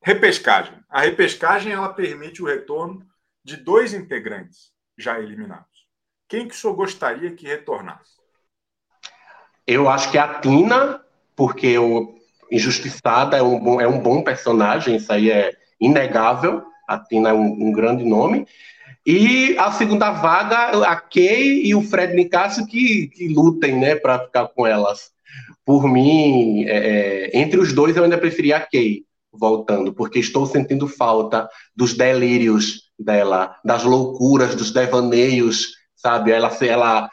repescagem. 0.02 0.76
A 0.88 1.02
repescagem 1.02 1.72
ela 1.72 1.94
permite 1.94 2.42
o 2.42 2.46
retorno 2.46 3.06
de 3.44 3.56
dois 3.56 3.94
integrantes 3.94 4.72
já 4.98 5.20
eliminados. 5.20 5.86
Quem 6.28 6.48
que 6.48 6.54
o 6.56 6.58
senhor 6.58 6.74
gostaria 6.74 7.32
que 7.32 7.46
retornasse? 7.46 8.16
Eu 9.64 9.88
acho 9.88 10.10
que 10.10 10.18
a 10.18 10.40
Tina, 10.40 11.00
porque 11.36 11.78
o 11.78 12.23
Injustiçada 12.54 13.36
é 13.36 13.42
um 13.42 13.58
bom, 13.58 13.80
é 13.80 13.88
um 13.88 13.98
bom 13.98 14.22
personagem, 14.22 14.94
isso 14.94 15.12
aí 15.12 15.28
é 15.28 15.52
inegável. 15.80 16.62
A 16.88 16.98
Tina 16.98 17.30
é 17.30 17.32
um, 17.32 17.68
um 17.68 17.72
grande 17.72 18.04
nome. 18.04 18.46
E 19.04 19.56
a 19.58 19.72
segunda 19.72 20.12
vaga, 20.12 20.86
a 20.86 20.96
Kay 20.96 21.66
e 21.66 21.74
o 21.74 21.82
Fred 21.82 22.14
Nicásio 22.14 22.64
que, 22.66 23.08
que 23.08 23.28
lutem, 23.28 23.76
né, 23.78 23.96
para 23.96 24.20
ficar 24.20 24.46
com 24.48 24.64
elas. 24.66 25.10
Por 25.64 25.88
mim, 25.88 26.64
é, 26.64 26.76
é, 27.32 27.38
entre 27.38 27.58
os 27.58 27.72
dois, 27.72 27.96
eu 27.96 28.04
ainda 28.04 28.18
preferia 28.18 28.58
a 28.58 28.60
Kay 28.60 29.02
voltando, 29.32 29.92
porque 29.92 30.20
estou 30.20 30.46
sentindo 30.46 30.86
falta 30.86 31.48
dos 31.74 31.94
delírios 31.94 32.84
dela, 32.96 33.56
das 33.64 33.82
loucuras, 33.82 34.54
dos 34.54 34.72
devaneios, 34.72 35.72
sabe? 35.96 36.30
Ela, 36.30 36.56
ela 36.60 37.10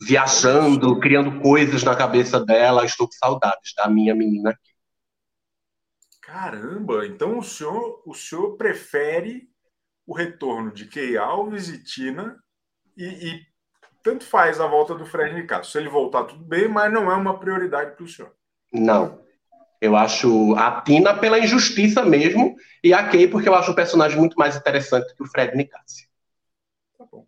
viajando, 0.00 0.98
criando 0.98 1.40
coisas 1.40 1.84
na 1.84 1.94
cabeça 1.94 2.40
dela. 2.40 2.84
Estou 2.84 3.06
com 3.06 3.12
saudades 3.12 3.74
da 3.76 3.88
minha 3.88 4.14
menina 4.14 4.50
aqui. 4.50 4.69
Caramba, 6.32 7.04
então 7.06 7.38
o 7.38 7.42
senhor, 7.42 8.00
o 8.06 8.14
senhor 8.14 8.56
prefere 8.56 9.48
o 10.06 10.14
retorno 10.14 10.70
de 10.70 10.86
Key 10.86 11.16
Alves 11.16 11.68
e 11.68 11.82
Tina 11.82 12.38
e, 12.96 13.04
e 13.04 13.46
tanto 14.00 14.24
faz 14.24 14.60
a 14.60 14.66
volta 14.68 14.94
do 14.94 15.04
Fred 15.04 15.34
Nicasso. 15.34 15.72
Se 15.72 15.78
ele 15.78 15.88
voltar, 15.88 16.24
tudo 16.24 16.44
bem, 16.44 16.68
mas 16.68 16.92
não 16.92 17.10
é 17.10 17.16
uma 17.16 17.36
prioridade 17.40 17.96
para 17.96 18.04
o 18.04 18.08
senhor. 18.08 18.32
Não. 18.72 19.20
Eu 19.80 19.96
acho 19.96 20.54
a 20.54 20.80
Tina 20.82 21.18
pela 21.18 21.40
injustiça 21.40 22.04
mesmo 22.04 22.54
e 22.84 22.94
a 22.94 23.08
Kay 23.08 23.26
porque 23.26 23.48
eu 23.48 23.54
acho 23.56 23.72
um 23.72 23.74
personagem 23.74 24.16
muito 24.16 24.38
mais 24.38 24.54
interessante 24.54 25.12
que 25.16 25.22
o 25.24 25.26
Fred 25.26 25.56
Nicassi. 25.56 26.08
Tá 26.96 27.04
bom. 27.10 27.26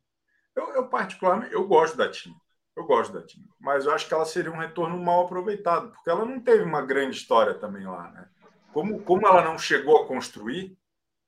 Eu, 0.54 0.74
eu, 0.74 0.86
particularmente, 0.86 1.52
eu 1.52 1.66
gosto 1.66 1.96
da 1.96 2.08
Tina. 2.08 2.36
Eu 2.76 2.84
gosto 2.84 3.12
da 3.12 3.26
Tina. 3.26 3.46
Mas 3.58 3.84
eu 3.84 3.90
acho 3.90 4.06
que 4.06 4.14
ela 4.14 4.24
seria 4.24 4.52
um 4.52 4.58
retorno 4.58 4.96
mal 4.96 5.24
aproveitado, 5.24 5.90
porque 5.90 6.08
ela 6.08 6.24
não 6.24 6.38
teve 6.38 6.62
uma 6.62 6.82
grande 6.82 7.16
história 7.16 7.54
também 7.54 7.84
lá, 7.84 8.08
né? 8.12 8.28
Como, 8.72 9.02
como 9.02 9.26
ela 9.26 9.42
não 9.42 9.58
chegou 9.58 10.02
a 10.02 10.06
construir, 10.06 10.76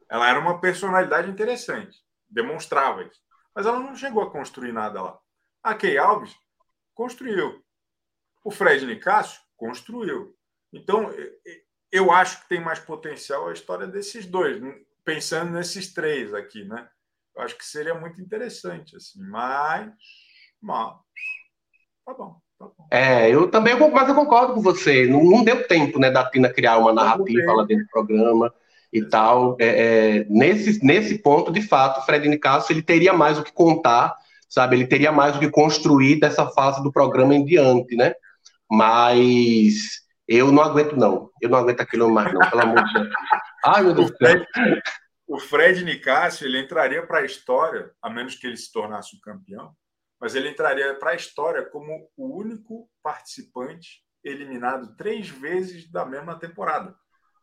ela 0.09 0.29
era 0.29 0.39
uma 0.39 0.61
personalidade 0.61 1.31
interessante, 1.31 1.99
demonstrava 2.29 3.03
isso. 3.03 3.21
Mas 3.55 3.67
ela 3.67 3.79
não 3.79 3.95
chegou 3.95 4.23
a 4.23 4.31
construir 4.31 4.73
nada 4.73 5.03
lá. 5.03 5.19
A 5.63 5.75
Kay 5.75 5.97
Alves 5.99 6.35
construiu. 6.95 7.63
O 8.45 8.51
Fred 8.51 8.85
Nicásio 8.87 9.41
construiu. 9.57 10.37
Então, 10.73 11.11
eu 11.91 12.11
acho 12.11 12.43
que 12.43 12.49
tem 12.49 12.61
mais 12.61 12.79
potencial 12.79 13.49
a 13.49 13.53
história 13.53 13.87
desses 13.87 14.27
dois, 14.27 14.61
pensando 15.05 15.53
nesses 15.53 15.93
três 15.93 16.35
aqui, 16.35 16.65
né? 16.65 16.89
Eu 17.35 17.43
acho 17.43 17.57
que 17.57 17.65
seria 17.65 17.95
muito 17.95 18.21
interessante, 18.21 18.97
assim, 18.97 19.23
mas. 19.23 19.93
mas 20.61 20.97
tá 22.05 22.15
bom. 22.15 22.44
É, 22.91 23.29
eu 23.29 23.51
também, 23.51 23.75
mas 23.91 24.09
eu 24.09 24.15
concordo 24.15 24.55
com 24.55 24.61
você. 24.61 25.07
Não, 25.07 25.23
não 25.25 25.43
deu 25.43 25.67
tempo, 25.67 25.99
né, 25.99 26.11
da 26.11 26.29
Tina 26.31 26.49
criar 26.49 26.79
uma 26.79 26.93
narrativa 26.93 27.53
lá 27.53 27.65
dentro 27.65 27.85
do 27.85 27.91
programa 27.91 28.53
e 28.93 29.03
tal. 29.05 29.57
É, 29.59 29.67
é, 29.67 30.27
nesse, 30.29 30.85
nesse 30.85 31.19
ponto, 31.19 31.51
de 31.51 31.63
fato, 31.63 32.01
o 32.01 32.03
Fred 32.05 32.29
Nicasso 32.29 32.73
ele 32.73 32.83
teria 32.83 33.13
mais 33.13 33.39
o 33.39 33.43
que 33.43 33.53
contar, 33.53 34.15
sabe? 34.49 34.77
Ele 34.77 34.87
teria 34.87 35.11
mais 35.11 35.37
o 35.37 35.41
que 35.41 35.51
construir 35.51 36.21
dessa 36.21 36.47
fase 36.47 36.83
do 36.83 36.93
programa 36.93 37.35
em 37.35 37.45
diante, 37.45 37.97
né? 37.97 38.15
Mas 38.71 40.05
eu 40.29 40.53
não 40.53 40.63
aguento, 40.63 40.97
não. 40.97 41.31
Eu 41.41 41.51
não 41.51 41.59
aguento 41.59 41.81
aquilo 41.81 42.11
mais, 42.11 42.33
não, 42.33 42.49
pelo 42.49 42.63
amor 42.63 42.85
de 42.85 42.93
Deus. 42.95 43.09
Ai, 43.65 43.83
meu 43.83 43.95
Deus 43.95 44.11
do 44.11 44.17
céu. 44.17 44.45
O 45.27 45.39
Fred 45.41 45.85
Nicásio, 45.85 46.47
ele 46.47 46.61
entraria 46.61 47.05
para 47.05 47.21
a 47.21 47.25
história, 47.25 47.91
a 48.01 48.11
menos 48.11 48.37
que 48.37 48.47
ele 48.47 48.57
se 48.57 48.71
tornasse 48.71 49.17
o 49.17 49.21
campeão, 49.21 49.75
mas 50.21 50.35
ele 50.35 50.49
entraria 50.49 50.95
para 50.95 51.11
a 51.11 51.17
história 51.17 51.65
como 51.65 52.11
o 52.17 52.39
único 52.39 52.89
participante 53.03 54.03
eliminado 54.23 54.97
três 54.97 55.29
vezes 55.29 55.91
da 55.91 56.05
mesma 56.05 56.39
temporada. 56.39 56.97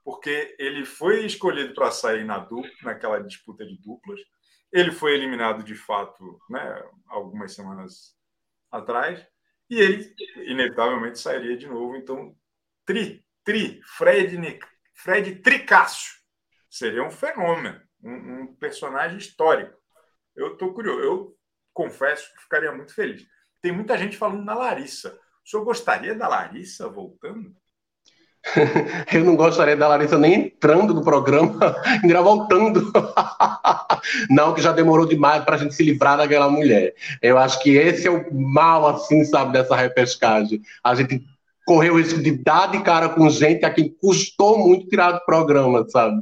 Porque 0.03 0.55
ele 0.57 0.83
foi 0.83 1.25
escolhido 1.25 1.73
para 1.75 1.91
sair 1.91 2.25
na 2.25 2.39
dupla, 2.39 2.71
naquela 2.83 3.21
disputa 3.21 3.65
de 3.65 3.77
duplas. 3.81 4.19
Ele 4.71 4.91
foi 4.91 5.13
eliminado 5.13 5.63
de 5.63 5.75
fato 5.75 6.39
né, 6.49 6.83
algumas 7.07 7.53
semanas 7.53 8.15
atrás. 8.71 9.23
E 9.69 9.79
ele, 9.79 10.15
inevitavelmente, 10.47 11.19
sairia 11.19 11.55
de 11.55 11.67
novo. 11.67 11.95
Então, 11.95 12.35
Tri, 12.85 13.23
Tri, 13.43 13.79
Fred, 13.83 14.59
Fred 14.95 15.35
Tricácio. 15.35 16.13
Seria 16.69 17.03
um 17.03 17.11
fenômeno, 17.11 17.79
um, 18.01 18.41
um 18.41 18.55
personagem 18.55 19.17
histórico. 19.17 19.77
Eu 20.35 20.53
estou 20.53 20.73
curioso, 20.73 21.01
eu 21.01 21.37
confesso 21.73 22.31
que 22.33 22.43
ficaria 22.43 22.71
muito 22.71 22.93
feliz. 22.93 23.25
Tem 23.61 23.71
muita 23.71 23.97
gente 23.97 24.17
falando 24.17 24.43
na 24.43 24.53
Larissa. 24.53 25.17
O 25.45 25.49
senhor 25.49 25.63
gostaria 25.63 26.15
da 26.15 26.27
Larissa 26.27 26.87
voltando? 26.89 27.55
Eu 29.13 29.23
não 29.23 29.35
gostaria 29.35 29.75
da 29.75 29.87
Larissa 29.87 30.17
nem 30.17 30.33
entrando 30.33 30.93
no 30.93 31.03
programa, 31.03 31.75
ainda 32.03 32.21
voltando. 32.21 32.91
Não, 34.29 34.53
que 34.53 34.61
já 34.61 34.71
demorou 34.71 35.05
demais 35.05 35.43
para 35.43 35.55
a 35.55 35.57
gente 35.59 35.75
se 35.75 35.83
livrar 35.83 36.17
daquela 36.17 36.49
mulher. 36.49 36.95
Eu 37.21 37.37
acho 37.37 37.59
que 37.59 37.77
esse 37.77 38.07
é 38.07 38.11
o 38.11 38.33
mal, 38.33 38.87
assim, 38.87 39.23
sabe, 39.23 39.53
dessa 39.53 39.75
repescagem. 39.75 40.61
A 40.83 40.95
gente 40.95 41.23
correu 41.65 41.93
o 41.93 41.97
risco 41.97 42.21
de 42.21 42.31
dar 42.31 42.67
de 42.67 42.81
cara 42.81 43.09
com 43.09 43.29
gente 43.29 43.65
a 43.65 43.69
quem 43.69 43.93
custou 44.01 44.57
muito 44.57 44.87
tirar 44.87 45.11
do 45.11 45.25
programa, 45.25 45.85
sabe? 45.89 46.17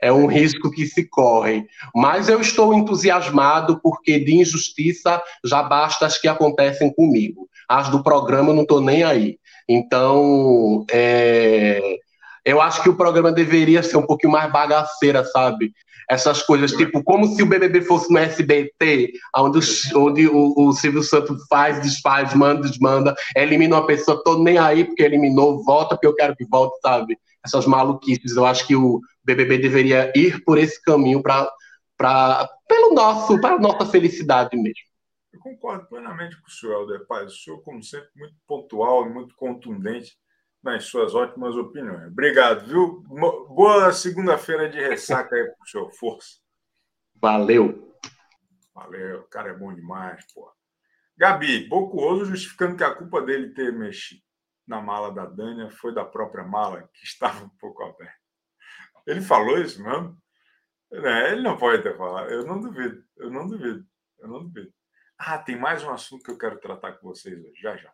É 0.00 0.12
um 0.12 0.26
risco 0.26 0.70
que 0.70 0.86
se 0.86 1.08
corre. 1.08 1.64
Mas 1.94 2.28
eu 2.28 2.40
estou 2.40 2.74
entusiasmado 2.74 3.80
porque 3.82 4.18
de 4.18 4.34
injustiça 4.34 5.22
já 5.44 5.62
basta 5.62 6.06
as 6.06 6.18
que 6.18 6.28
acontecem 6.28 6.92
comigo. 6.92 7.48
As 7.68 7.88
do 7.88 8.02
programa 8.02 8.52
não 8.52 8.62
estou 8.62 8.80
nem 8.80 9.02
aí. 9.02 9.38
Então, 9.68 10.84
é... 10.90 11.98
eu 12.44 12.60
acho 12.60 12.82
que 12.82 12.88
o 12.88 12.96
programa 12.96 13.32
deveria 13.32 13.82
ser 13.82 13.96
um 13.96 14.06
pouquinho 14.06 14.32
mais 14.32 14.50
bagaceira, 14.52 15.24
sabe? 15.24 15.72
Essas 16.12 16.42
coisas, 16.42 16.72
tipo, 16.72 17.02
como 17.02 17.26
se 17.26 17.42
o 17.42 17.46
BBB 17.46 17.80
fosse 17.82 18.12
no 18.12 18.18
SBT, 18.18 19.14
onde, 19.34 19.58
o, 19.58 19.98
onde 19.98 20.28
o, 20.28 20.54
o 20.56 20.72
Silvio 20.74 21.02
Santos 21.02 21.42
faz, 21.48 21.80
desfaz, 21.80 22.34
manda, 22.34 22.68
desmanda, 22.68 23.14
elimina 23.34 23.76
uma 23.76 23.86
pessoa, 23.86 24.22
tô 24.22 24.42
nem 24.42 24.58
aí 24.58 24.84
porque 24.84 25.02
eliminou, 25.02 25.64
volta 25.64 25.94
porque 25.94 26.06
eu 26.06 26.14
quero 26.14 26.36
que 26.36 26.44
volte, 26.44 26.78
sabe? 26.82 27.18
Essas 27.44 27.66
maluquices. 27.66 28.36
Eu 28.36 28.44
acho 28.44 28.66
que 28.66 28.76
o 28.76 29.00
BBB 29.24 29.58
deveria 29.58 30.12
ir 30.14 30.44
por 30.44 30.58
esse 30.58 30.80
caminho 30.82 31.22
para 31.22 31.50
pelo 32.68 32.94
nosso, 32.94 33.40
para 33.40 33.58
nossa 33.58 33.86
felicidade 33.86 34.54
mesmo. 34.56 34.84
concordo 35.40 35.86
plenamente 35.86 36.36
com 36.40 36.46
o 36.46 36.50
senhor, 36.50 36.80
Helder 36.80 37.06
Paz. 37.06 37.32
O 37.32 37.36
senhor, 37.36 37.62
como 37.62 37.82
sempre, 37.82 38.08
muito 38.16 38.34
pontual 38.46 39.06
e 39.06 39.10
muito 39.10 39.34
contundente 39.34 40.12
nas 40.62 40.84
suas 40.84 41.14
ótimas 41.14 41.56
opiniões. 41.56 42.06
Obrigado, 42.06 42.66
viu? 42.66 43.00
Boa 43.48 43.92
segunda-feira 43.92 44.68
de 44.68 44.78
ressaca 44.78 45.34
aí 45.34 45.44
pro 45.44 45.68
senhor. 45.68 45.90
Força. 45.92 46.36
Valeu. 47.16 47.96
Valeu. 48.74 49.20
O 49.20 49.28
cara 49.28 49.50
é 49.50 49.56
bom 49.56 49.74
demais, 49.74 50.24
pô. 50.32 50.50
Gabi, 51.16 51.68
Bocuoso 51.68 52.24
justificando 52.24 52.76
que 52.76 52.84
a 52.84 52.94
culpa 52.94 53.20
dele 53.20 53.52
ter 53.52 53.72
mexido 53.72 54.22
na 54.66 54.80
mala 54.80 55.12
da 55.12 55.26
Dânia 55.26 55.70
foi 55.70 55.94
da 55.94 56.04
própria 56.04 56.44
mala, 56.44 56.88
que 56.94 57.04
estava 57.04 57.44
um 57.44 57.50
pouco 57.60 57.82
aberta. 57.82 58.16
Ele 59.06 59.20
falou 59.20 59.58
isso 59.58 59.82
mesmo? 59.82 60.16
É, 60.92 61.32
ele 61.32 61.42
não 61.42 61.56
pode 61.56 61.82
ter 61.82 61.96
falado. 61.96 62.30
Eu 62.30 62.46
não 62.46 62.60
duvido. 62.60 63.02
Eu 63.16 63.30
não 63.30 63.46
duvido. 63.46 63.84
Eu 64.20 64.28
não 64.28 64.44
duvido. 64.44 64.72
Ah, 65.18 65.38
tem 65.38 65.58
mais 65.58 65.82
um 65.82 65.90
assunto 65.90 66.22
que 66.22 66.30
eu 66.30 66.38
quero 66.38 66.60
tratar 66.60 66.92
com 66.92 67.08
vocês 67.08 67.38
hoje. 67.38 67.60
Já, 67.60 67.76
já. 67.76 67.92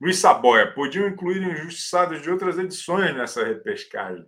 Luiz 0.00 0.18
Saboia, 0.18 0.72
podiam 0.72 1.08
incluir 1.08 1.42
injustiçados 1.42 2.22
de 2.22 2.30
outras 2.30 2.56
edições 2.56 3.14
nessa 3.14 3.44
repescagem. 3.44 4.24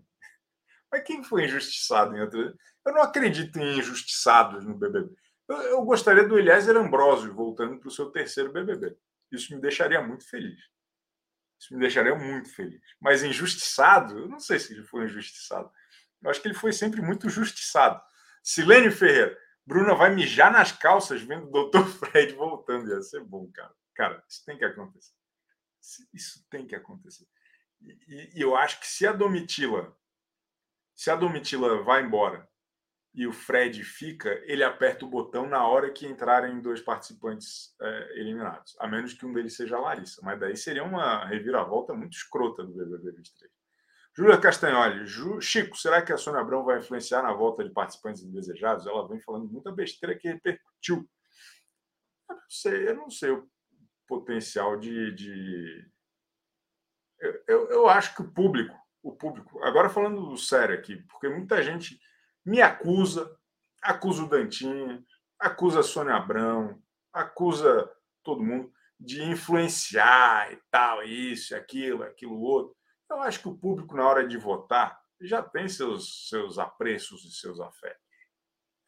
Mas 0.90 1.04
quem 1.04 1.22
foi 1.22 1.44
injustiçado 1.44 2.16
em 2.16 2.20
outras? 2.20 2.54
Eu 2.84 2.92
não 2.92 3.02
acredito 3.02 3.56
em 3.58 3.78
injustiçados 3.78 4.64
no 4.64 4.74
BBB. 4.74 5.14
Eu, 5.48 5.56
eu 5.62 5.84
gostaria 5.84 6.26
do 6.26 6.38
Eliezer 6.38 6.76
Ambrosio 6.76 7.32
voltando 7.32 7.78
para 7.78 7.88
o 7.88 7.90
seu 7.90 8.10
terceiro 8.10 8.52
BBB. 8.52 8.96
Isso 9.30 9.54
me 9.54 9.60
deixaria 9.60 10.02
muito 10.02 10.28
feliz. 10.28 10.58
Isso 11.60 11.74
me 11.74 11.80
deixaria 11.80 12.16
muito 12.16 12.52
feliz. 12.52 12.80
Mas 13.00 13.22
injustiçado, 13.22 14.18
eu 14.18 14.28
não 14.28 14.40
sei 14.40 14.58
se 14.58 14.72
ele 14.72 14.82
foi 14.82 15.04
injustiçado. 15.04 15.70
Eu 16.22 16.30
acho 16.30 16.42
que 16.42 16.48
ele 16.48 16.54
foi 16.54 16.72
sempre 16.72 17.00
muito 17.00 17.28
justiçado. 17.28 18.02
Silênio 18.42 18.90
Ferreira, 18.90 19.38
Bruna 19.64 19.94
vai 19.94 20.12
mijar 20.12 20.50
nas 20.50 20.72
calças 20.72 21.22
vendo 21.22 21.48
o 21.48 21.70
Dr. 21.70 21.86
Fred 21.98 22.32
voltando. 22.34 22.88
Ia 22.90 23.00
ser 23.02 23.22
bom, 23.22 23.48
cara. 23.52 23.72
Cara, 23.94 24.24
isso 24.28 24.44
tem 24.44 24.58
que 24.58 24.64
acontecer. 24.64 25.19
Isso 26.12 26.46
tem 26.50 26.66
que 26.66 26.74
acontecer. 26.74 27.26
E, 27.80 28.38
e 28.38 28.40
eu 28.40 28.56
acho 28.56 28.78
que 28.80 28.86
se 28.86 29.06
a 29.06 29.12
Domitila, 29.12 29.96
se 30.94 31.10
a 31.10 31.16
Domitila 31.16 31.82
vai 31.82 32.02
embora 32.02 32.48
e 33.12 33.26
o 33.26 33.32
Fred 33.32 33.82
fica, 33.82 34.30
ele 34.44 34.62
aperta 34.62 35.04
o 35.04 35.08
botão 35.08 35.48
na 35.48 35.66
hora 35.66 35.90
que 35.90 36.06
entrarem 36.06 36.60
dois 36.60 36.80
participantes 36.80 37.74
é, 37.80 38.20
eliminados, 38.20 38.76
a 38.78 38.86
menos 38.86 39.14
que 39.14 39.26
um 39.26 39.32
deles 39.32 39.56
seja 39.56 39.76
a 39.76 39.80
Larissa. 39.80 40.20
Mas 40.22 40.38
daí 40.38 40.56
seria 40.56 40.84
uma 40.84 41.24
reviravolta 41.26 41.92
muito 41.92 42.12
escrota 42.12 42.62
do 42.62 42.72
BBB 42.72 43.12
23. 43.12 43.50
Júlia 44.16 44.40
Castanholi, 44.40 45.06
Ju... 45.06 45.40
Chico, 45.40 45.76
será 45.76 46.02
que 46.02 46.12
a 46.12 46.16
Sônia 46.16 46.40
Abrão 46.40 46.64
vai 46.64 46.78
influenciar 46.78 47.22
na 47.22 47.32
volta 47.32 47.64
de 47.64 47.70
participantes 47.70 48.22
indesejados? 48.22 48.86
Ela 48.86 49.08
vem 49.08 49.20
falando 49.20 49.48
muita 49.48 49.72
besteira 49.72 50.16
que 50.16 50.28
repercutiu. 50.28 51.08
Eu 52.28 52.36
não 52.36 52.48
sei, 52.48 52.88
eu 52.88 52.94
não 52.96 53.10
sei 53.10 53.30
o 53.30 53.48
potencial 54.10 54.76
de. 54.76 55.12
de... 55.12 55.88
Eu, 57.46 57.70
eu, 57.70 57.88
acho 57.88 58.16
que 58.16 58.22
o 58.22 58.32
público, 58.32 58.74
o 59.02 59.14
público, 59.14 59.62
agora 59.62 59.88
falando 59.88 60.36
sério 60.36 60.74
aqui, 60.74 60.96
porque 60.96 61.28
muita 61.28 61.62
gente 61.62 62.00
me 62.44 62.60
acusa, 62.60 63.30
acusa 63.80 64.24
o 64.24 64.28
Dantinha, 64.28 65.04
acusa 65.38 65.80
a 65.80 65.84
Sônia 65.84 66.14
Abrão, 66.14 66.82
acusa 67.12 67.88
todo 68.24 68.42
mundo 68.42 68.72
de 68.98 69.22
influenciar 69.22 70.52
e 70.52 70.58
tal, 70.70 71.04
isso, 71.04 71.54
aquilo, 71.54 72.02
aquilo 72.02 72.40
outro. 72.40 72.76
Eu 73.08 73.20
acho 73.22 73.40
que 73.40 73.48
o 73.48 73.56
público, 73.56 73.96
na 73.96 74.08
hora 74.08 74.26
de 74.26 74.36
votar, 74.36 75.00
já 75.20 75.42
tem 75.42 75.68
seus, 75.68 76.28
seus 76.28 76.58
apreços 76.58 77.24
e 77.24 77.30
seus 77.30 77.60
afetos. 77.60 78.02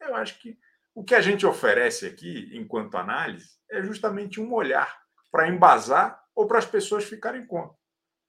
Eu 0.01 0.15
acho 0.15 0.39
que 0.39 0.57
o 0.95 1.03
que 1.03 1.15
a 1.15 1.21
gente 1.21 1.45
oferece 1.45 2.05
aqui, 2.05 2.49
enquanto 2.53 2.97
análise, 2.97 3.57
é 3.69 3.81
justamente 3.81 4.39
um 4.39 4.53
olhar 4.53 5.02
para 5.33 5.47
embasar 5.47 6.23
ou 6.35 6.45
para 6.45 6.59
as 6.59 6.65
pessoas 6.65 7.05
ficarem 7.05 7.43
contra. 7.43 7.75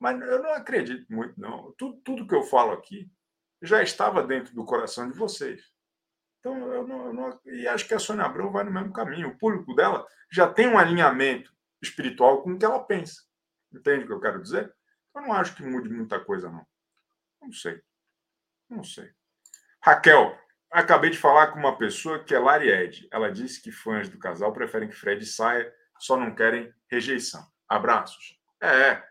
Mas 0.00 0.18
eu 0.22 0.42
não 0.42 0.54
acredito 0.54 1.06
muito, 1.12 1.38
não. 1.38 1.70
Tudo, 1.76 2.00
tudo 2.00 2.26
que 2.26 2.34
eu 2.34 2.42
falo 2.42 2.72
aqui 2.72 3.12
já 3.60 3.82
estava 3.82 4.22
dentro 4.22 4.54
do 4.54 4.64
coração 4.64 5.10
de 5.10 5.16
vocês. 5.16 5.62
Então, 6.40 6.56
eu 6.72 6.86
não, 6.88 7.06
eu 7.06 7.12
não, 7.12 7.40
e 7.44 7.68
acho 7.68 7.86
que 7.86 7.92
a 7.92 7.98
Sônia 7.98 8.24
Abrão 8.24 8.50
vai 8.50 8.64
no 8.64 8.70
mesmo 8.70 8.90
caminho. 8.90 9.28
O 9.28 9.38
público 9.38 9.74
dela 9.74 10.06
já 10.32 10.50
tem 10.50 10.66
um 10.66 10.78
alinhamento 10.78 11.52
espiritual 11.82 12.42
com 12.42 12.52
o 12.52 12.58
que 12.58 12.64
ela 12.64 12.82
pensa. 12.82 13.22
Entende 13.70 14.04
o 14.04 14.06
que 14.06 14.12
eu 14.14 14.20
quero 14.20 14.40
dizer? 14.40 14.74
Eu 15.14 15.22
não 15.22 15.32
acho 15.34 15.54
que 15.54 15.62
mude 15.62 15.90
muita 15.90 16.18
coisa, 16.18 16.50
não. 16.50 16.66
Não 17.42 17.52
sei. 17.52 17.82
Não 18.68 18.82
sei. 18.82 19.10
Raquel, 19.82 20.38
acabei 20.70 21.10
de 21.10 21.18
falar 21.18 21.48
com 21.48 21.58
uma 21.58 21.76
pessoa 21.76 22.24
que 22.24 22.34
é 22.34 22.38
Laried. 22.38 23.06
Ela 23.12 23.30
disse 23.30 23.60
que 23.60 23.70
fãs 23.70 24.08
do 24.08 24.18
casal 24.18 24.54
preferem 24.54 24.88
que 24.88 24.96
Fred 24.96 25.24
saia, 25.26 25.70
só 26.04 26.18
não 26.18 26.34
querem 26.34 26.70
rejeição. 26.90 27.42
Abraços. 27.66 28.38
É, 28.62 29.02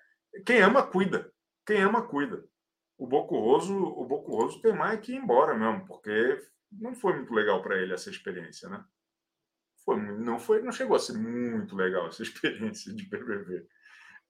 quem 0.46 0.62
ama, 0.62 0.84
cuida. 0.86 1.34
Quem 1.66 1.82
ama, 1.82 2.04
cuida. 2.04 2.46
O 2.96 3.08
Bocurroso, 3.08 3.76
o 3.76 4.06
Bocurroso 4.06 4.62
tem 4.62 4.74
mais 4.74 5.00
que 5.00 5.14
ir 5.14 5.16
embora 5.16 5.56
mesmo, 5.56 5.88
porque 5.88 6.40
não 6.72 6.94
foi 6.94 7.16
muito 7.16 7.34
legal 7.34 7.64
para 7.64 7.78
ele 7.78 7.94
essa 7.94 8.12
experiência, 8.12 8.70
né? 8.70 8.84
Foi, 9.84 10.00
não 10.00 10.40
foi, 10.40 10.62
não 10.62 10.72
chegou 10.72 10.96
a 10.96 11.00
ser 11.00 11.14
muito 11.14 11.76
legal 11.76 12.08
essa 12.08 12.22
experiência 12.24 12.94
de 12.94 13.10
BBB. 13.10 13.66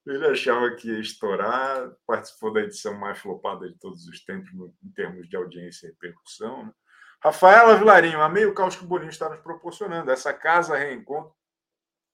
Ele 0.06 0.26
achava 0.28 0.74
que 0.74 0.90
ia 0.90 1.00
estourar, 1.00 1.92
participou 2.08 2.54
da 2.54 2.62
edição 2.62 2.94
mais 2.94 3.20
flopada 3.20 3.70
de 3.70 3.78
todos 3.78 4.08
os 4.08 4.24
tempos 4.24 4.50
em 4.82 4.92
termos 4.92 5.28
de 5.28 5.36
audiência 5.36 5.88
e 5.88 5.90
repercussão. 5.90 6.66
Né? 6.66 6.74
Rafaela 7.22 7.78
Vilarinho, 7.78 8.22
amei 8.22 8.46
o 8.46 8.54
caos 8.54 8.76
que 8.76 8.84
o 8.84 8.88
Boninho 8.88 9.10
está 9.10 9.30
nos 9.30 9.40
proporcionando. 9.42 10.12
Essa 10.12 10.34
casa 10.34 10.78
reencontro 10.78 11.34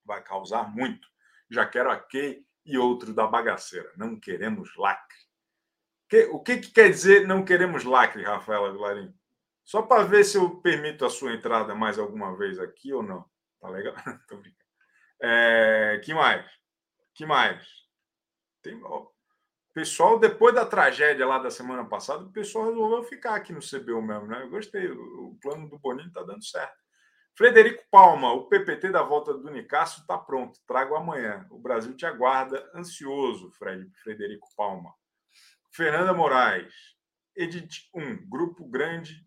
vai 0.09 0.23
causar 0.23 0.67
muito. 0.67 1.07
Já 1.51 1.67
quero 1.67 1.91
a 1.91 1.97
Kay 1.97 2.43
e 2.65 2.77
outro 2.79 3.13
da 3.13 3.27
bagaceira. 3.27 3.91
Não 3.95 4.19
queremos 4.19 4.75
lacre. 4.75 5.17
Que, 6.09 6.23
o 6.25 6.39
que, 6.39 6.57
que, 6.57 6.71
quer 6.71 6.89
dizer 6.89 7.27
não 7.27 7.45
queremos 7.45 7.83
lacre, 7.83 8.23
Rafaela 8.23 8.71
Vilarinho? 8.71 9.13
Só 9.63 9.83
para 9.83 10.03
ver 10.03 10.23
se 10.23 10.37
eu 10.37 10.59
permito 10.61 11.05
a 11.05 11.09
sua 11.11 11.33
entrada 11.33 11.75
mais 11.75 11.99
alguma 11.99 12.35
vez 12.35 12.59
aqui 12.59 12.91
ou 12.91 13.03
não. 13.03 13.23
Tá 13.61 13.69
legal? 13.69 13.93
Tô 14.27 14.37
brincando. 14.37 14.57
É, 15.21 16.01
que 16.03 16.11
mais? 16.11 16.49
Que 17.13 17.25
mais? 17.25 17.67
Tem, 18.63 18.81
ó, 18.83 19.05
pessoal, 19.73 20.17
depois 20.17 20.55
da 20.55 20.65
tragédia 20.65 21.27
lá 21.27 21.37
da 21.37 21.51
semana 21.51 21.85
passada, 21.85 22.23
o 22.23 22.31
pessoal 22.31 22.69
resolveu 22.69 23.03
ficar 23.03 23.35
aqui 23.35 23.53
no 23.53 23.59
CBU 23.59 24.01
mesmo, 24.01 24.25
né? 24.25 24.41
Eu 24.41 24.49
gostei, 24.49 24.87
o, 24.87 25.27
o 25.27 25.39
plano 25.39 25.69
do 25.69 25.77
Boninho 25.77 26.07
está 26.07 26.23
dando 26.23 26.43
certo. 26.43 26.88
Frederico 27.35 27.83
Palma, 27.89 28.33
o 28.33 28.47
PPT 28.47 28.91
da 28.91 29.01
volta 29.01 29.33
do 29.33 29.49
Nicasso 29.49 30.01
está 30.01 30.17
pronto, 30.17 30.59
trago 30.67 30.95
amanhã. 30.95 31.47
O 31.49 31.57
Brasil 31.57 31.95
te 31.95 32.05
aguarda 32.05 32.69
ansioso, 32.75 33.49
Fred, 33.51 33.89
Frederico 34.03 34.47
Palma. 34.55 34.93
Fernanda 35.71 36.13
Moraes, 36.13 36.73
Edit 37.35 37.89
1, 37.95 38.27
grupo 38.27 38.67
grande 38.67 39.25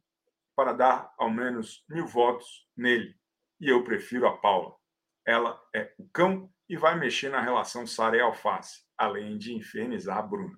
para 0.54 0.72
dar 0.72 1.12
ao 1.16 1.30
menos 1.30 1.84
mil 1.88 2.06
votos 2.06 2.68
nele. 2.76 3.16
E 3.60 3.68
eu 3.68 3.82
prefiro 3.84 4.26
a 4.26 4.36
Paula. 4.36 4.76
Ela 5.24 5.58
é 5.74 5.94
o 5.98 6.06
cão 6.08 6.52
e 6.68 6.76
vai 6.76 6.98
mexer 6.98 7.30
na 7.30 7.40
relação 7.40 7.86
Sara 7.86 8.16
e 8.16 8.20
Alface 8.20 8.82
além 9.02 9.36
de 9.36 9.52
infernizar 9.52 10.18
a 10.18 10.22
Bruna. 10.22 10.56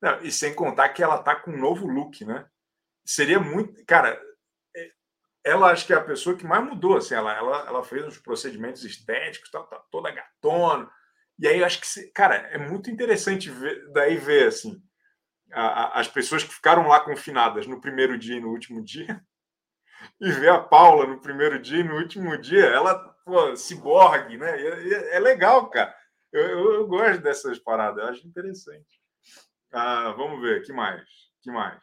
Não, 0.00 0.20
e 0.20 0.30
sem 0.30 0.54
contar 0.54 0.90
que 0.90 1.02
ela 1.02 1.22
tá 1.22 1.34
com 1.34 1.50
um 1.50 1.58
novo 1.58 1.86
look, 1.86 2.24
né? 2.24 2.46
Seria 3.04 3.40
muito. 3.40 3.84
Cara, 3.86 4.20
ela 5.48 5.70
acho 5.70 5.86
que 5.86 5.92
é 5.92 5.96
a 5.96 6.04
pessoa 6.04 6.36
que 6.36 6.46
mais 6.46 6.64
mudou. 6.64 6.96
Assim, 6.96 7.14
ela, 7.14 7.32
ela, 7.36 7.66
ela 7.66 7.84
fez 7.84 8.04
uns 8.04 8.18
procedimentos 8.18 8.84
estéticos, 8.84 9.50
tá, 9.50 9.62
tá 9.62 9.78
toda 9.90 10.10
gatona. 10.10 10.90
E 11.38 11.46
aí 11.46 11.62
acho 11.62 11.80
que, 11.80 12.10
cara, 12.12 12.36
é 12.36 12.58
muito 12.58 12.90
interessante 12.90 13.50
ver, 13.50 13.90
daí 13.92 14.16
ver 14.16 14.48
assim, 14.48 14.82
a, 15.52 15.62
a, 15.62 16.00
as 16.00 16.08
pessoas 16.08 16.42
que 16.42 16.52
ficaram 16.52 16.88
lá 16.88 17.00
confinadas 17.00 17.66
no 17.66 17.80
primeiro 17.80 18.18
dia 18.18 18.36
e 18.36 18.40
no 18.40 18.50
último 18.50 18.82
dia, 18.82 19.22
e 20.20 20.30
ver 20.32 20.50
a 20.50 20.60
Paula 20.60 21.06
no 21.06 21.20
primeiro 21.20 21.60
dia 21.60 21.80
e 21.80 21.84
no 21.84 21.96
último 21.96 22.36
dia, 22.38 22.66
ela, 22.66 22.98
pô, 23.24 23.54
ciborgue, 23.56 24.36
né? 24.36 24.60
É, 24.60 25.16
é 25.16 25.20
legal, 25.20 25.70
cara. 25.70 25.94
Eu, 26.32 26.42
eu, 26.42 26.72
eu, 26.74 26.86
gosto 26.88 27.22
dessas 27.22 27.58
paradas, 27.58 28.02
eu 28.02 28.10
acho 28.10 28.26
interessante. 28.26 29.00
Ah, 29.72 30.12
vamos 30.12 30.40
ver, 30.40 30.62
que 30.62 30.72
mais? 30.72 31.28
que 31.40 31.50
mais? 31.50 31.82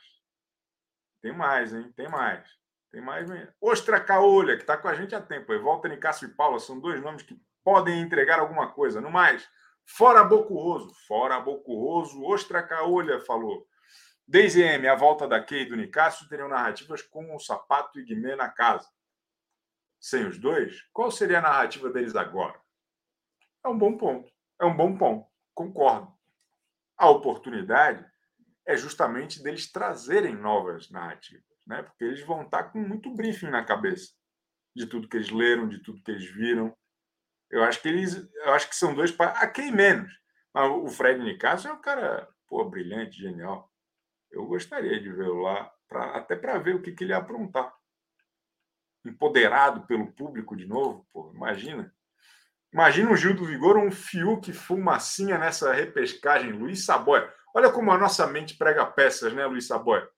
Tem 1.21 1.33
mais, 1.33 1.73
hein? 1.73 1.91
Tem 1.95 2.07
mais. 2.07 2.47
Tem 2.95 3.03
mais 3.03 3.29
mesmo. 3.29 3.51
Ostra 3.59 3.99
Caolha, 3.99 4.55
que 4.55 4.63
está 4.63 4.77
com 4.77 4.87
a 4.87 4.95
gente 4.95 5.13
há 5.13 5.21
tempo. 5.21 5.51
Aí. 5.51 5.59
Walter 5.59 5.99
Cássio 5.99 6.29
e 6.29 6.33
Paula 6.33 6.59
são 6.59 6.79
dois 6.79 7.01
nomes 7.01 7.23
que 7.23 7.37
podem 7.61 7.99
entregar 7.99 8.39
alguma 8.39 8.71
coisa. 8.71 9.01
No 9.01 9.11
mais, 9.11 9.45
fora 9.85 10.23
Bocurroso. 10.23 10.93
Fora 11.05 11.41
Bocurroso. 11.41 12.23
Ostra 12.23 12.63
Caolha 12.63 13.19
falou. 13.19 13.67
Desde 14.25 14.61
M, 14.61 14.87
a 14.87 14.95
volta 14.95 15.27
da 15.27 15.43
Kay 15.43 15.63
e 15.63 15.65
do 15.65 15.75
Nicásio 15.75 16.29
teriam 16.29 16.47
narrativas 16.47 17.01
com 17.01 17.35
o 17.35 17.39
Sapato 17.39 17.99
e 17.99 18.05
Guimê 18.05 18.33
na 18.37 18.47
casa. 18.47 18.87
Sem 19.99 20.25
os 20.25 20.37
dois, 20.37 20.81
qual 20.93 21.11
seria 21.11 21.39
a 21.39 21.41
narrativa 21.41 21.89
deles 21.89 22.15
agora? 22.15 22.57
É 23.61 23.67
um 23.67 23.77
bom 23.77 23.97
ponto 23.97 24.31
é 24.57 24.65
um 24.65 24.75
bom 24.75 24.97
ponto, 24.97 25.27
concordo. 25.53 26.13
A 26.97 27.09
oportunidade 27.09 28.05
é 28.65 28.77
justamente 28.77 29.43
deles 29.43 29.69
trazerem 29.69 30.33
novas 30.33 30.89
narrativas, 30.89 31.43
né? 31.65 31.83
porque 31.83 32.03
eles 32.03 32.21
vão 32.25 32.43
estar 32.43 32.65
com 32.65 32.79
muito 32.79 33.13
briefing 33.13 33.49
na 33.49 33.63
cabeça 33.63 34.11
de 34.75 34.85
tudo 34.85 35.07
que 35.07 35.17
eles 35.17 35.29
leram, 35.29 35.67
de 35.67 35.79
tudo 35.79 36.01
que 36.01 36.11
eles 36.11 36.25
viram. 36.25 36.75
Eu 37.49 37.63
acho 37.63 37.81
que 37.81 37.87
eles. 37.87 38.29
Eu 38.35 38.53
acho 38.53 38.67
que 38.67 38.75
são 38.75 38.93
dois. 38.93 39.15
A 39.19 39.47
quem 39.47 39.71
menos. 39.71 40.11
Mas 40.53 40.69
o 40.71 40.87
Fred 40.87 41.23
Nicasso 41.23 41.67
é 41.67 41.73
um 41.73 41.81
cara 41.81 42.27
pô, 42.47 42.63
brilhante, 42.65 43.21
genial. 43.21 43.71
Eu 44.31 44.45
gostaria 44.45 44.99
de 44.99 45.11
vê-lo 45.11 45.41
lá, 45.41 45.71
pra, 45.87 46.17
até 46.17 46.35
para 46.35 46.57
ver 46.57 46.75
o 46.75 46.81
que, 46.81 46.91
que 46.91 47.03
ele 47.03 47.11
ia 47.11 47.17
aprontar. 47.17 47.73
Empoderado 49.05 49.85
pelo 49.85 50.11
público 50.11 50.55
de 50.55 50.65
novo, 50.65 51.07
pô, 51.13 51.31
imagina. 51.33 51.93
Imagina 52.73 53.11
o 53.11 53.15
Gil 53.15 53.35
do 53.35 53.45
Vigor, 53.45 53.77
um 53.77 53.91
Fiuk 53.91 54.51
fumacinha 54.51 55.37
nessa 55.37 55.71
repescagem. 55.71 56.51
Luiz 56.51 56.83
Saboia. 56.85 57.31
Olha 57.53 57.71
como 57.71 57.91
a 57.91 57.97
nossa 57.97 58.27
mente 58.27 58.57
prega 58.57 58.85
peças, 58.85 59.31
né, 59.33 59.45
Luiz 59.45 59.67
Saboia? 59.67 60.09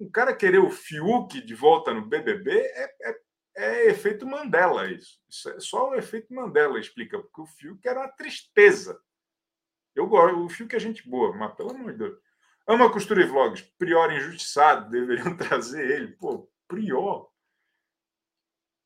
Um 0.00 0.10
cara 0.10 0.34
querer 0.34 0.58
o 0.58 0.70
Fiuk 0.70 1.40
de 1.40 1.54
volta 1.54 1.92
no 1.92 2.06
BBB 2.06 2.52
é, 2.52 2.94
é, 3.02 3.20
é 3.56 3.86
efeito 3.86 4.26
Mandela, 4.26 4.90
isso. 4.90 5.20
isso. 5.28 5.48
É 5.50 5.60
só 5.60 5.90
o 5.90 5.94
efeito 5.94 6.32
Mandela 6.32 6.78
explica, 6.78 7.18
porque 7.18 7.40
o 7.40 7.46
Fiuk 7.46 7.86
era 7.86 8.00
uma 8.00 8.08
tristeza. 8.08 9.00
Eu 9.94 10.06
gosto, 10.06 10.44
o 10.44 10.48
Fiuk 10.48 10.74
é 10.76 10.78
gente 10.78 11.08
boa, 11.08 11.34
mas 11.34 11.54
pelo 11.54 11.70
amor 11.70 11.92
de 11.92 11.98
Deus. 11.98 12.18
Ama 12.66 12.92
Costura 12.92 13.22
e 13.22 13.26
Vlogs, 13.26 13.62
Prior 13.78 14.12
injustiçado, 14.12 14.88
deveriam 14.92 15.36
trazer 15.36 15.90
ele. 15.90 16.12
Pô, 16.12 16.48
Prior. 16.68 17.28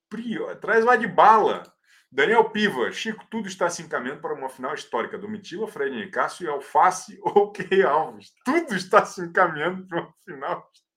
Prior, 0.08 0.56
traz 0.56 0.84
lá 0.84 0.96
de 0.96 1.06
bala. 1.06 1.64
Daniel 2.10 2.50
Piva, 2.50 2.92
Chico, 2.92 3.26
tudo 3.30 3.48
está 3.48 3.70
se 3.70 3.82
encaminhando 3.82 4.20
para 4.20 4.34
uma 4.34 4.48
final 4.48 4.74
histórica. 4.74 5.18
Domitila, 5.18 5.66
Fred 5.66 5.96
Nicasso 5.96 6.44
e 6.44 6.46
Alface 6.46 7.18
ou 7.24 7.50
Key 7.50 7.82
Alves. 7.82 8.32
Tudo 8.44 8.76
está 8.76 9.04
se 9.04 9.22
encaminhando 9.22 9.86
para 9.86 10.02
uma 10.02 10.12
final 10.24 10.70
histórica. 10.72 10.91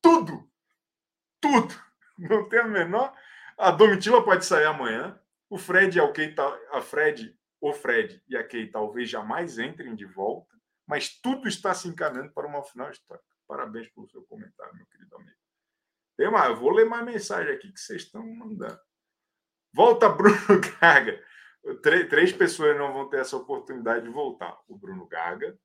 Tudo! 0.00 0.50
Tudo! 1.40 1.74
Não 2.18 2.48
tem 2.48 2.60
a 2.60 2.68
menor. 2.68 3.14
A 3.58 3.70
Domitila 3.70 4.24
pode 4.24 4.44
sair 4.44 4.66
amanhã. 4.66 5.18
O 5.48 5.58
Fred 5.58 5.98
é 5.98 6.02
o 6.02 6.12
Key, 6.12 6.34
a 6.72 6.80
Fred, 6.80 7.38
o 7.60 7.72
Fred 7.72 8.22
e 8.26 8.36
a 8.36 8.42
Key 8.42 8.68
talvez 8.68 9.08
jamais 9.10 9.58
entrem 9.58 9.94
de 9.94 10.06
volta, 10.06 10.56
mas 10.86 11.20
tudo 11.20 11.46
está 11.46 11.74
se 11.74 11.88
encaminhando 11.88 12.32
para 12.32 12.46
uma 12.46 12.62
final 12.62 12.90
histórica. 12.90 13.26
Parabéns 13.46 13.88
pelo 13.90 14.08
seu 14.08 14.22
comentário, 14.22 14.74
meu 14.74 14.86
querido 14.86 15.14
amigo. 15.14 15.36
Tem 16.16 16.30
mais, 16.30 16.50
eu 16.50 16.56
vou 16.56 16.70
ler 16.70 16.86
mais 16.86 17.04
mensagem 17.04 17.52
aqui 17.52 17.70
que 17.70 17.78
vocês 17.78 18.02
estão 18.02 18.26
mandando. 18.26 18.80
Volta 19.74 20.08
Bruno 20.08 20.38
Gaga. 20.80 21.22
Três, 21.82 22.08
três 22.08 22.32
pessoas 22.32 22.76
não 22.76 22.92
vão 22.92 23.08
ter 23.08 23.20
essa 23.20 23.36
oportunidade 23.36 24.06
de 24.06 24.10
voltar. 24.10 24.58
O 24.66 24.76
Bruno 24.76 25.06
Gaga 25.06 25.56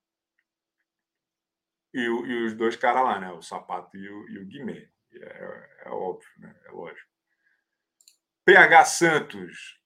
e, 1.94 2.02
e 2.02 2.46
os 2.46 2.54
dois 2.54 2.76
caras 2.76 3.04
lá, 3.04 3.20
né? 3.20 3.32
O 3.32 3.42
Sapato 3.42 3.96
e 3.98 4.10
o, 4.10 4.30
e 4.30 4.40
o 4.40 4.46
Guimê. 4.46 4.90
É, 5.14 5.86
é, 5.86 5.90
óbvio, 5.90 6.30
né? 6.40 6.56
É 6.66 6.72
lógico. 6.72 7.08
PH 8.46 8.86
Santos. 8.86 9.78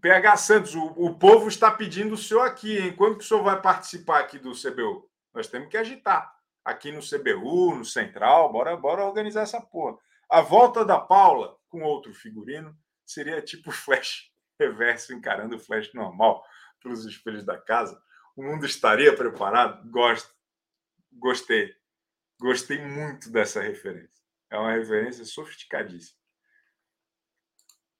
PH 0.00 0.36
Santos, 0.36 0.74
o, 0.74 0.84
o 0.84 1.18
povo 1.18 1.48
está 1.48 1.70
pedindo 1.70 2.14
o 2.14 2.18
senhor 2.18 2.42
aqui, 2.42 2.78
hein? 2.78 2.94
Quando 2.94 3.18
que 3.18 3.24
o 3.24 3.26
senhor 3.26 3.42
vai 3.42 3.60
participar 3.60 4.20
aqui 4.20 4.38
do 4.38 4.52
CBU? 4.52 5.08
Nós 5.34 5.48
temos 5.48 5.68
que 5.68 5.76
agitar. 5.76 6.34
Aqui 6.64 6.90
no 6.90 7.00
CBU, 7.00 7.76
no 7.76 7.84
Central, 7.84 8.52
bora, 8.52 8.76
bora 8.76 9.04
organizar 9.04 9.42
essa 9.42 9.60
porra. 9.60 9.96
A 10.28 10.40
volta 10.40 10.84
da 10.84 10.98
Paula 10.98 11.56
com 11.68 11.82
outro 11.82 12.12
figurino 12.12 12.76
seria 13.04 13.40
tipo 13.40 13.70
flash 13.72 14.30
reverso 14.58 15.12
encarando 15.12 15.56
o 15.56 15.60
flash 15.60 15.92
normal 15.92 16.42
pelos 16.82 17.04
espelhos 17.04 17.44
da 17.44 17.58
casa. 17.58 18.00
O 18.36 18.42
mundo 18.42 18.66
estaria 18.66 19.14
preparado? 19.14 19.88
Gosto. 19.90 20.35
Gostei. 21.18 21.74
Gostei 22.40 22.78
muito 22.84 23.30
dessa 23.30 23.60
referência. 23.60 24.24
É 24.50 24.58
uma 24.58 24.72
referência 24.72 25.24
sofisticadíssima. 25.24 26.18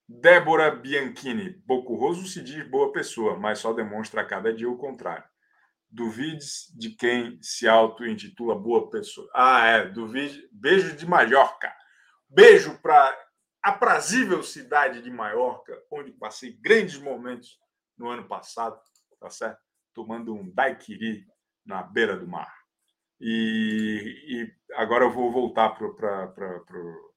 Débora 0.07 0.71
Bianchini. 0.71 1.49
Bocurroso 1.65 2.25
se 2.27 2.41
diz 2.41 2.67
boa 2.69 2.91
pessoa, 2.91 3.37
mas 3.37 3.59
só 3.59 3.73
demonstra 3.73 4.21
a 4.21 4.25
cada 4.25 4.53
dia 4.53 4.69
o 4.69 4.77
contrário. 4.77 5.27
Duvides 5.89 6.71
de 6.77 6.91
quem 6.91 7.41
se 7.41 7.67
auto-intitula 7.67 8.57
boa 8.57 8.89
pessoa. 8.89 9.29
Ah, 9.33 9.65
é. 9.65 9.85
Duvide. 9.85 10.47
Beijo 10.51 10.95
de 10.95 11.05
Mallorca. 11.05 11.73
Beijo 12.29 12.77
para 12.81 13.17
aprazível 13.61 14.43
cidade 14.43 15.01
de 15.01 15.09
Maiorca, 15.11 15.77
onde 15.91 16.11
passei 16.11 16.53
grandes 16.53 16.97
momentos 16.97 17.59
no 17.97 18.09
ano 18.09 18.27
passado, 18.27 18.79
tá 19.19 19.29
certo? 19.29 19.59
Tomando 19.93 20.33
um 20.33 20.49
daiquiri 20.49 21.25
na 21.65 21.83
beira 21.83 22.15
do 22.15 22.27
mar. 22.27 22.56
E, 23.19 24.23
e 24.27 24.73
agora 24.75 25.05
eu 25.05 25.11
vou 25.11 25.31
voltar 25.31 25.69
para 25.69 26.27
pro, 26.59 27.13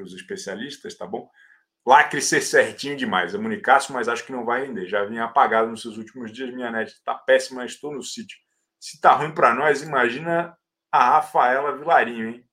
os 0.00 0.14
especialistas, 0.14 0.94
tá 0.94 1.06
bom? 1.06 1.28
Lá 1.86 2.04
crescer 2.04 2.40
certinho 2.40 2.96
demais. 2.96 3.34
É 3.34 3.38
Municaço, 3.38 3.92
mas 3.92 4.08
acho 4.08 4.24
que 4.24 4.32
não 4.32 4.44
vai 4.44 4.66
render. 4.66 4.86
Já 4.86 5.04
vinha 5.04 5.24
apagado 5.24 5.68
nos 5.68 5.82
seus 5.82 5.96
últimos 5.96 6.32
dias. 6.32 6.54
Minha 6.54 6.70
net 6.70 6.92
está 6.92 7.14
péssima, 7.14 7.64
estou 7.64 7.92
no 7.92 8.02
sítio. 8.02 8.38
Se 8.78 9.00
tá 9.00 9.14
ruim 9.14 9.34
para 9.34 9.54
nós, 9.54 9.82
imagina 9.82 10.56
a 10.90 11.10
Rafaela 11.10 11.76
Vilarinho, 11.76 12.28
hein? 12.30 12.48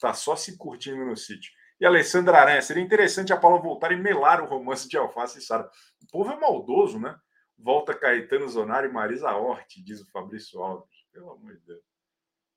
Tá 0.00 0.12
só 0.12 0.36
se 0.36 0.56
curtindo 0.56 1.04
no 1.04 1.16
sítio. 1.16 1.50
E 1.80 1.86
Alessandra 1.86 2.38
Aranha, 2.38 2.62
seria 2.62 2.82
interessante 2.82 3.32
a 3.32 3.36
Paula 3.36 3.60
voltar 3.60 3.92
e 3.92 3.96
melar 3.96 4.42
o 4.42 4.46
romance 4.46 4.88
de 4.88 4.96
Alface 4.96 5.38
e 5.38 5.42
Sara. 5.42 5.68
O 6.02 6.06
povo 6.10 6.30
é 6.32 6.38
maldoso, 6.38 6.98
né? 6.98 7.16
Volta 7.58 7.94
Caetano 7.94 8.48
Zonari 8.48 8.88
e 8.88 8.92
Marisa 8.92 9.34
Hort, 9.34 9.82
diz 9.84 10.00
o 10.00 10.10
Fabrício 10.10 10.62
Alves. 10.62 10.95
Pelo 11.16 11.30
amor 11.30 11.54
de 11.54 11.66
Deus. 11.66 11.80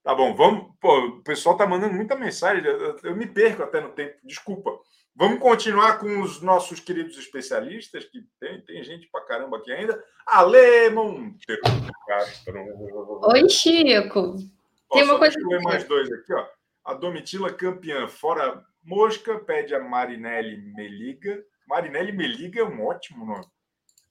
Tá 0.04 0.13
bom, 0.13 0.36
vamos. 0.36 0.76
Pô, 0.82 0.98
o 0.98 1.24
pessoal 1.24 1.56
tá 1.56 1.65
mandando 1.65 1.93
muita 1.93 2.13
mensagem. 2.13 2.65
Eu, 2.65 2.98
eu, 3.02 3.15
me 3.15 3.26
perco 3.26 3.63
até 3.63 3.80
no 3.80 3.93
tempo. 3.93 4.17
Desculpa. 4.22 4.78
Vamos 5.15 5.39
continuar 5.39 5.98
com 5.98 6.22
os 6.22 6.41
nossos 6.41 6.82
queridos 6.82 7.17
especialistas, 7.17 8.04
que 8.04 8.22
tem, 8.38 8.62
tem 8.65 8.84
gente 8.84 9.08
pra 9.10 9.26
caramba 9.26 9.58
aqui 9.58 9.72
ainda. 9.72 10.04
Ale 10.26 10.89
Monteiro. 10.89 11.62
Oi, 13.32 13.50
Chico. 13.50 14.36
Ó, 14.89 14.95
tem 14.95 15.04
uma 15.04 15.17
coisa. 15.17 15.36
Deixa 15.36 15.39
eu 15.39 15.48
ler 15.48 15.62
mais 15.62 15.84
dois 15.86 16.12
aqui, 16.12 16.34
ó. 16.34 16.45
A 16.84 16.93
Domitila 16.93 17.54
campeã, 17.54 18.08
fora 18.10 18.62
Mosca 18.84 19.39
pede 19.39 19.74
a 19.74 19.80
Marinelli 19.80 20.58
Meliga. 20.76 21.41
Marinelli 21.65 22.12
Meliga 22.12 22.60
é 22.60 22.63
um 22.63 22.86
ótimo 22.86 23.26
nome. 23.26 23.45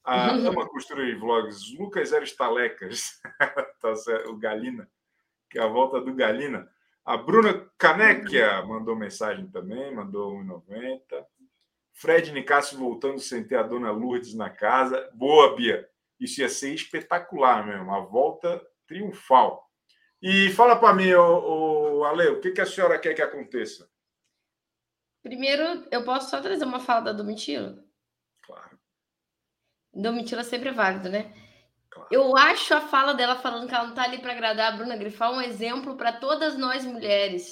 A 0.05 0.31
Ama 0.49 0.67
Costura 0.69 1.03
e 1.05 1.15
Vlogs, 1.15 1.77
Lucas 1.79 2.13
Eres 2.13 2.35
Talecas, 2.35 3.21
tá 3.81 3.95
certo, 3.97 4.31
o 4.31 4.37
Galina, 4.37 4.89
que 5.51 5.59
é 5.59 5.63
a 5.63 5.67
volta 5.67 6.01
do 6.01 6.15
Galina. 6.15 6.71
A 7.05 7.17
Bruna 7.17 7.67
Canequia 7.79 8.63
mandou 8.63 8.95
mensagem 8.95 9.47
também, 9.49 9.95
mandou 9.95 10.35
1,90. 10.35 11.25
Fred 11.95 12.31
Nicásio 12.33 12.79
voltando 12.79 13.19
sem 13.19 13.43
ter 13.43 13.57
a 13.57 13.63
dona 13.63 13.91
Lourdes 13.91 14.35
na 14.35 14.51
casa. 14.51 15.11
Boa, 15.15 15.57
Bia. 15.57 15.89
Isso 16.21 16.41
ia 16.41 16.49
ser 16.49 16.75
espetacular 16.75 17.67
mesmo, 17.67 17.85
uma 17.85 18.01
volta 18.01 18.65
triunfal. 18.87 19.69
E 20.21 20.51
fala 20.51 20.77
para 20.77 20.95
mim, 20.95 21.13
o, 21.15 22.05
Ale, 22.05 22.29
o 22.29 22.41
que, 22.41 22.51
que 22.51 22.61
a 22.61 22.67
senhora 22.67 22.99
quer 22.99 23.15
que 23.15 23.23
aconteça? 23.23 23.89
Primeiro, 25.23 25.87
eu 25.91 26.05
posso 26.05 26.31
só 26.31 26.41
trazer 26.41 26.65
uma 26.65 26.81
fala 26.81 27.01
da 27.01 27.13
Domitila? 27.13 27.85
Claro. 28.43 28.79
Domitila 29.93 30.43
sempre 30.43 30.71
é 30.71 30.73
válido, 30.73 31.09
né? 31.09 31.33
Claro. 31.91 32.09
Eu 32.11 32.37
acho 32.37 32.75
a 32.75 32.81
fala 32.81 33.15
dela 33.15 33.37
falando 33.37 33.69
que 33.69 33.75
ela 33.75 33.87
não 33.87 33.95
tá 33.95 34.05
ali 34.05 34.19
para 34.19 34.33
agradar 34.33 34.73
a 34.73 34.77
Bruna 34.77 34.97
Grifal 34.97 35.35
um 35.35 35.41
exemplo 35.41 35.97
para 35.97 36.13
todas 36.13 36.57
nós 36.57 36.85
mulheres. 36.85 37.51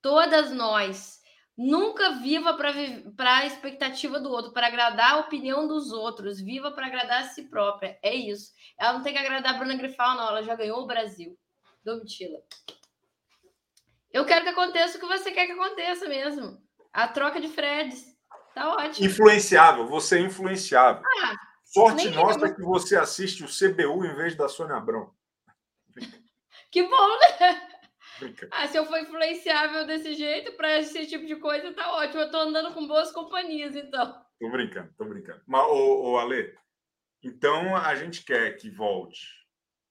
Todas 0.00 0.50
nós. 0.50 1.20
Nunca 1.56 2.12
viva 2.12 2.54
para 2.54 3.36
a 3.36 3.46
expectativa 3.46 4.18
do 4.18 4.30
outro, 4.30 4.52
para 4.52 4.66
agradar 4.66 5.12
a 5.12 5.18
opinião 5.20 5.68
dos 5.68 5.92
outros. 5.92 6.40
Viva 6.40 6.72
para 6.72 6.86
agradar 6.86 7.22
a 7.22 7.26
si 7.26 7.48
própria. 7.48 7.98
É 8.02 8.14
isso. 8.14 8.52
Ela 8.78 8.94
não 8.94 9.02
tem 9.02 9.12
que 9.12 9.18
agradar 9.18 9.54
a 9.54 9.58
Bruna 9.58 9.76
Grifal, 9.76 10.16
não. 10.16 10.28
Ela 10.28 10.42
já 10.42 10.54
ganhou 10.54 10.80
o 10.80 10.86
Brasil. 10.86 11.38
Domitila. 11.84 12.38
Eu 14.12 14.24
quero 14.24 14.44
que 14.44 14.50
aconteça 14.50 14.96
o 14.96 15.00
que 15.00 15.06
você 15.06 15.30
quer 15.30 15.46
que 15.46 15.52
aconteça 15.52 16.08
mesmo. 16.08 16.58
A 16.92 17.08
troca 17.08 17.40
de 17.40 17.48
Freds. 17.48 18.12
Tá 18.54 18.74
ótimo. 18.74 19.06
Influenciável, 19.06 19.86
você 19.86 20.18
é 20.18 20.20
influenciável. 20.20 21.02
Ah, 21.22 21.34
Sorte 21.72 22.10
nossa 22.10 22.46
é 22.46 22.54
que 22.54 22.60
você 22.60 22.96
assiste 22.96 23.42
o 23.42 23.46
CBU 23.46 24.04
em 24.04 24.14
vez 24.14 24.36
da 24.36 24.48
Sônia 24.48 24.76
Abrão. 24.76 25.14
Que 26.70 26.82
bom, 26.84 27.18
né? 27.18 27.68
Ah, 28.50 28.66
se 28.66 28.78
eu 28.78 28.86
for 28.86 28.98
influenciável 28.98 29.86
desse 29.86 30.14
jeito 30.14 30.52
para 30.56 30.78
esse 30.78 31.06
tipo 31.06 31.26
de 31.26 31.36
coisa, 31.36 31.74
tá 31.74 31.92
ótimo. 31.96 32.22
Eu 32.22 32.30
tô 32.30 32.38
andando 32.38 32.72
com 32.72 32.88
boas 32.88 33.12
companhias, 33.12 33.76
então. 33.76 34.24
Tô 34.40 34.50
brincando, 34.50 34.90
tô 34.96 35.04
brincando. 35.04 35.42
Mas, 35.46 35.66
ô, 35.66 36.12
ô 36.12 36.18
Ale, 36.18 36.56
então 37.22 37.76
a 37.76 37.94
gente 37.94 38.24
quer 38.24 38.56
que 38.56 38.70
volte 38.70 39.26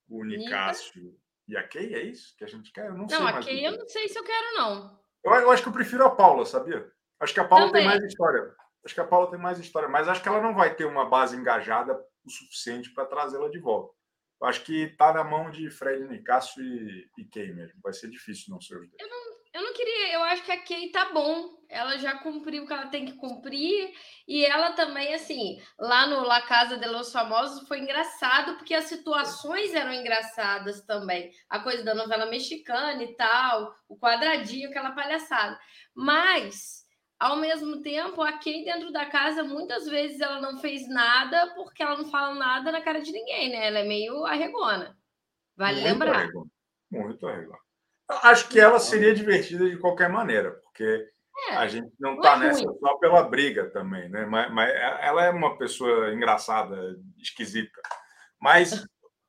o 0.08 0.24
Nicásio 0.24 1.16
e 1.46 1.56
a 1.56 1.66
Kay, 1.66 1.94
é 1.94 2.02
isso 2.02 2.34
que 2.36 2.42
a 2.42 2.48
gente 2.48 2.72
quer? 2.72 2.86
Eu 2.86 2.94
não, 2.94 3.02
não 3.02 3.08
sei. 3.08 3.18
Não, 3.18 3.26
a 3.28 3.40
Kay 3.40 3.66
eu 3.66 3.78
não 3.78 3.88
sei 3.88 4.08
se 4.08 4.18
eu 4.18 4.24
quero, 4.24 4.56
não. 4.56 5.00
Eu, 5.22 5.32
eu, 5.34 5.50
acho 5.52 5.62
que 5.62 5.68
eu 5.68 5.72
prefiro 5.72 6.04
a 6.04 6.10
Paula, 6.10 6.44
sabia? 6.44 6.90
Acho 7.20 7.32
que 7.32 7.40
a 7.40 7.46
Paula 7.46 7.66
Também. 7.66 7.82
tem 7.82 7.90
mais 7.90 8.02
história. 8.04 8.54
Acho 8.84 8.94
que 8.94 9.00
a 9.00 9.06
Paula 9.06 9.30
tem 9.30 9.38
mais 9.38 9.58
história, 9.58 9.88
mas 9.88 10.08
acho 10.08 10.22
que 10.22 10.28
ela 10.28 10.40
não 10.40 10.54
vai 10.54 10.74
ter 10.74 10.84
uma 10.84 11.08
base 11.08 11.36
engajada 11.36 11.94
o 12.24 12.30
suficiente 12.30 12.92
para 12.92 13.06
trazê-la 13.06 13.48
de 13.48 13.58
volta. 13.58 13.94
Eu 14.40 14.48
acho 14.48 14.64
que 14.64 14.84
está 14.84 15.12
na 15.12 15.22
mão 15.22 15.50
de 15.50 15.70
Fred 15.70 16.02
Nicasso 16.08 16.60
e, 16.60 17.08
e 17.16 17.24
Kay 17.24 17.52
mesmo. 17.52 17.80
Vai 17.80 17.92
ser 17.92 18.10
difícil 18.10 18.46
não 18.50 18.60
ser 18.60 18.74
os 18.74 18.88
dois. 18.88 19.00
Eu 19.00 19.08
não, 19.08 19.22
Eu 19.54 19.62
não 19.62 19.72
queria, 19.72 20.14
eu 20.14 20.22
acho 20.24 20.42
que 20.42 20.50
a 20.50 20.60
Kay 20.60 20.90
tá 20.90 21.12
bom. 21.12 21.62
Ela 21.68 21.96
já 21.98 22.18
cumpriu 22.18 22.64
o 22.64 22.66
que 22.66 22.72
ela 22.72 22.88
tem 22.88 23.04
que 23.04 23.12
cumprir. 23.12 23.92
E 24.26 24.44
ela 24.44 24.72
também, 24.72 25.14
assim, 25.14 25.62
lá 25.78 26.08
no 26.08 26.22
La 26.22 26.42
Casa 26.42 26.76
de 26.76 26.88
los 26.88 27.12
Famosos 27.12 27.68
foi 27.68 27.78
engraçado, 27.80 28.56
porque 28.56 28.74
as 28.74 28.84
situações 28.84 29.72
eram 29.74 29.92
engraçadas 29.92 30.84
também. 30.86 31.30
A 31.48 31.60
coisa 31.60 31.84
da 31.84 31.94
novela 31.94 32.26
mexicana 32.26 33.02
e 33.02 33.14
tal, 33.14 33.72
o 33.88 33.96
quadradinho, 33.96 34.70
aquela 34.70 34.90
palhaçada. 34.90 35.56
Mas, 35.94 36.81
ao 37.22 37.36
mesmo 37.36 37.80
tempo, 37.82 38.20
a 38.20 38.32
Kay 38.32 38.64
dentro 38.64 38.90
da 38.90 39.06
casa, 39.06 39.44
muitas 39.44 39.86
vezes 39.86 40.20
ela 40.20 40.40
não 40.40 40.58
fez 40.58 40.88
nada 40.88 41.54
porque 41.54 41.80
ela 41.80 41.96
não 41.96 42.10
fala 42.10 42.34
nada 42.34 42.72
na 42.72 42.80
cara 42.80 43.00
de 43.00 43.12
ninguém, 43.12 43.48
né? 43.48 43.68
Ela 43.68 43.78
é 43.78 43.84
meio 43.84 44.26
arregona. 44.26 44.98
Vale 45.56 45.80
Muito 45.82 45.92
lembrar. 45.92 46.16
Arregona. 46.16 46.50
Muito 46.90 47.28
arregona. 47.28 47.58
Acho 48.24 48.48
que 48.48 48.58
ela 48.58 48.80
seria 48.80 49.14
divertida 49.14 49.70
de 49.70 49.78
qualquer 49.78 50.08
maneira, 50.08 50.50
porque 50.50 51.08
é, 51.48 51.54
a 51.54 51.68
gente 51.68 51.92
não 52.00 52.16
está 52.16 52.34
é 52.34 52.38
nessa 52.40 52.64
ruim. 52.64 52.78
só 52.80 52.96
pela 52.96 53.22
briga 53.22 53.70
também, 53.70 54.08
né? 54.08 54.26
Mas, 54.26 54.52
mas, 54.52 54.74
ela 55.00 55.24
é 55.24 55.30
uma 55.30 55.56
pessoa 55.56 56.12
engraçada, 56.12 56.98
esquisita. 57.18 57.80
Mas 58.40 58.84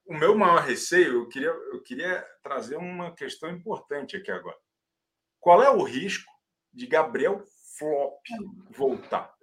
o 0.08 0.16
meu 0.16 0.36
maior 0.36 0.64
receio, 0.64 1.14
eu 1.14 1.30
queria, 1.30 1.50
eu 1.50 1.84
queria 1.84 2.26
trazer 2.42 2.76
uma 2.76 3.14
questão 3.14 3.52
importante 3.52 4.18
aqui 4.18 4.32
agora. 4.32 4.58
Qual 5.40 5.62
é 5.62 5.70
o 5.70 5.84
risco 5.84 6.34
de 6.74 6.88
Gabriel 6.88 7.44
Flop 7.78 8.20
voltar? 8.70 9.34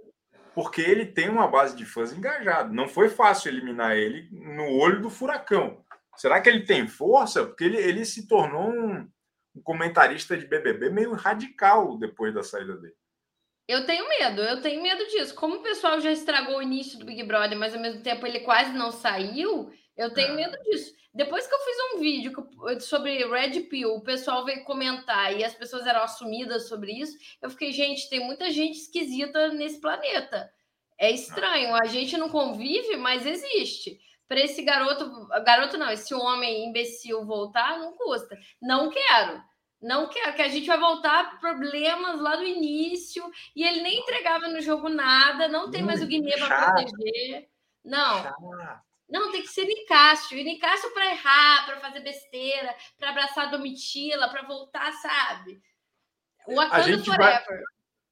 Porque 0.55 0.81
ele 0.81 1.07
tem 1.07 1.29
uma 1.29 1.47
base 1.47 1.77
de 1.77 1.85
fãs 1.85 2.13
engajado. 2.13 2.73
Não 2.73 2.89
foi 2.89 3.09
fácil 3.09 3.51
eliminar 3.51 3.97
ele 3.97 4.29
no 4.33 4.79
olho 4.79 5.01
do 5.01 5.11
furacão. 5.11 5.85
Será 6.17 6.41
que 6.41 6.49
ele 6.49 6.65
tem 6.65 6.87
força? 6.89 7.47
Porque 7.47 7.65
ele, 7.65 7.79
ele 7.79 8.05
se 8.05 8.27
tornou 8.27 8.71
um, 8.71 9.09
um 9.55 9.63
comentarista 9.63 10.37
de 10.37 10.47
BBB 10.47 10.91
meio 10.91 11.13
radical 11.15 11.97
depois 11.99 12.35
da 12.35 12.43
saída 12.43 12.77
dele. 12.77 12.95
Eu 13.69 13.87
tenho 13.87 14.09
medo, 14.09 14.43
eu 14.43 14.61
tenho 14.61 14.83
medo 14.83 15.07
disso. 15.07 15.35
Como 15.35 15.57
o 15.57 15.63
pessoal 15.63 16.01
já 16.01 16.11
estragou 16.11 16.59
o 16.59 16.63
início 16.63 16.99
do 16.99 17.07
Big 17.07 17.23
Brother, 17.23 17.57
mas 17.57 17.73
ao 17.73 17.81
mesmo 17.81 18.03
tempo 18.03 18.27
ele 18.27 18.41
quase 18.41 18.73
não 18.73 18.91
saiu, 18.91 19.71
eu 20.01 20.15
tenho 20.15 20.33
é. 20.33 20.37
medo 20.37 20.57
disso. 20.65 20.95
Depois 21.13 21.47
que 21.47 21.55
eu 21.55 21.59
fiz 21.59 21.77
um 21.93 21.99
vídeo 21.99 22.33
sobre 22.81 23.27
Red 23.27 23.63
Pill, 23.63 23.95
o 23.95 24.03
pessoal 24.03 24.45
veio 24.45 24.65
comentar 24.65 25.37
e 25.37 25.45
as 25.45 25.55
pessoas 25.55 25.87
eram 25.87 26.03
assumidas 26.03 26.69
sobre 26.69 26.93
isso, 26.93 27.19
eu 27.43 27.51
fiquei, 27.51 27.73
gente, 27.73 28.09
tem 28.09 28.25
muita 28.25 28.51
gente 28.51 28.79
esquisita 28.79 29.49
nesse 29.49 29.81
planeta. 29.81 30.51
É 30.97 31.11
estranho, 31.11 31.75
a 31.75 31.87
gente 31.87 32.17
não 32.17 32.29
convive, 32.29 32.97
mas 32.97 33.27
existe 33.27 34.01
para 34.29 34.41
esse 34.41 34.63
garoto, 34.63 35.27
garoto 35.45 35.77
não, 35.77 35.91
esse 35.91 36.15
homem 36.15 36.67
imbecil 36.67 37.27
voltar, 37.27 37.79
não 37.81 37.97
custa. 37.97 38.39
Não 38.63 38.89
quero. 38.89 39.43
Não 39.83 40.09
quero, 40.09 40.35
que 40.35 40.43
a 40.43 40.49
gente 40.49 40.67
vai 40.67 40.79
voltar 40.79 41.41
problemas 41.41 42.21
lá 42.21 42.37
do 42.37 42.45
início 42.45 43.25
e 43.57 43.65
ele 43.65 43.81
nem 43.81 43.99
entregava 43.99 44.47
no 44.47 44.61
jogo 44.61 44.89
nada, 44.89 45.49
não 45.49 45.71
tem 45.71 45.83
mais 45.83 46.03
o 46.03 46.07
Guimê 46.07 46.37
para 46.39 46.73
proteger. 46.73 47.49
Não. 47.83 48.23
Não, 49.11 49.33
tem 49.33 49.43
que 49.43 49.49
ser 49.49 49.65
Nicásio. 49.65 50.39
E 50.39 50.45
Nicásio 50.45 50.93
para 50.93 51.11
errar, 51.11 51.67
para 51.67 51.81
fazer 51.81 52.01
besteira, 52.01 52.75
para 52.99 53.11
abraçar 53.11 53.49
a 53.49 53.51
Domitila, 53.51 54.29
para 54.29 54.47
voltar, 54.47 54.93
sabe? 54.93 55.61
O 56.47 56.55
Wakanda 56.55 57.05
Forever. 57.05 57.19
Vai... 57.19 57.63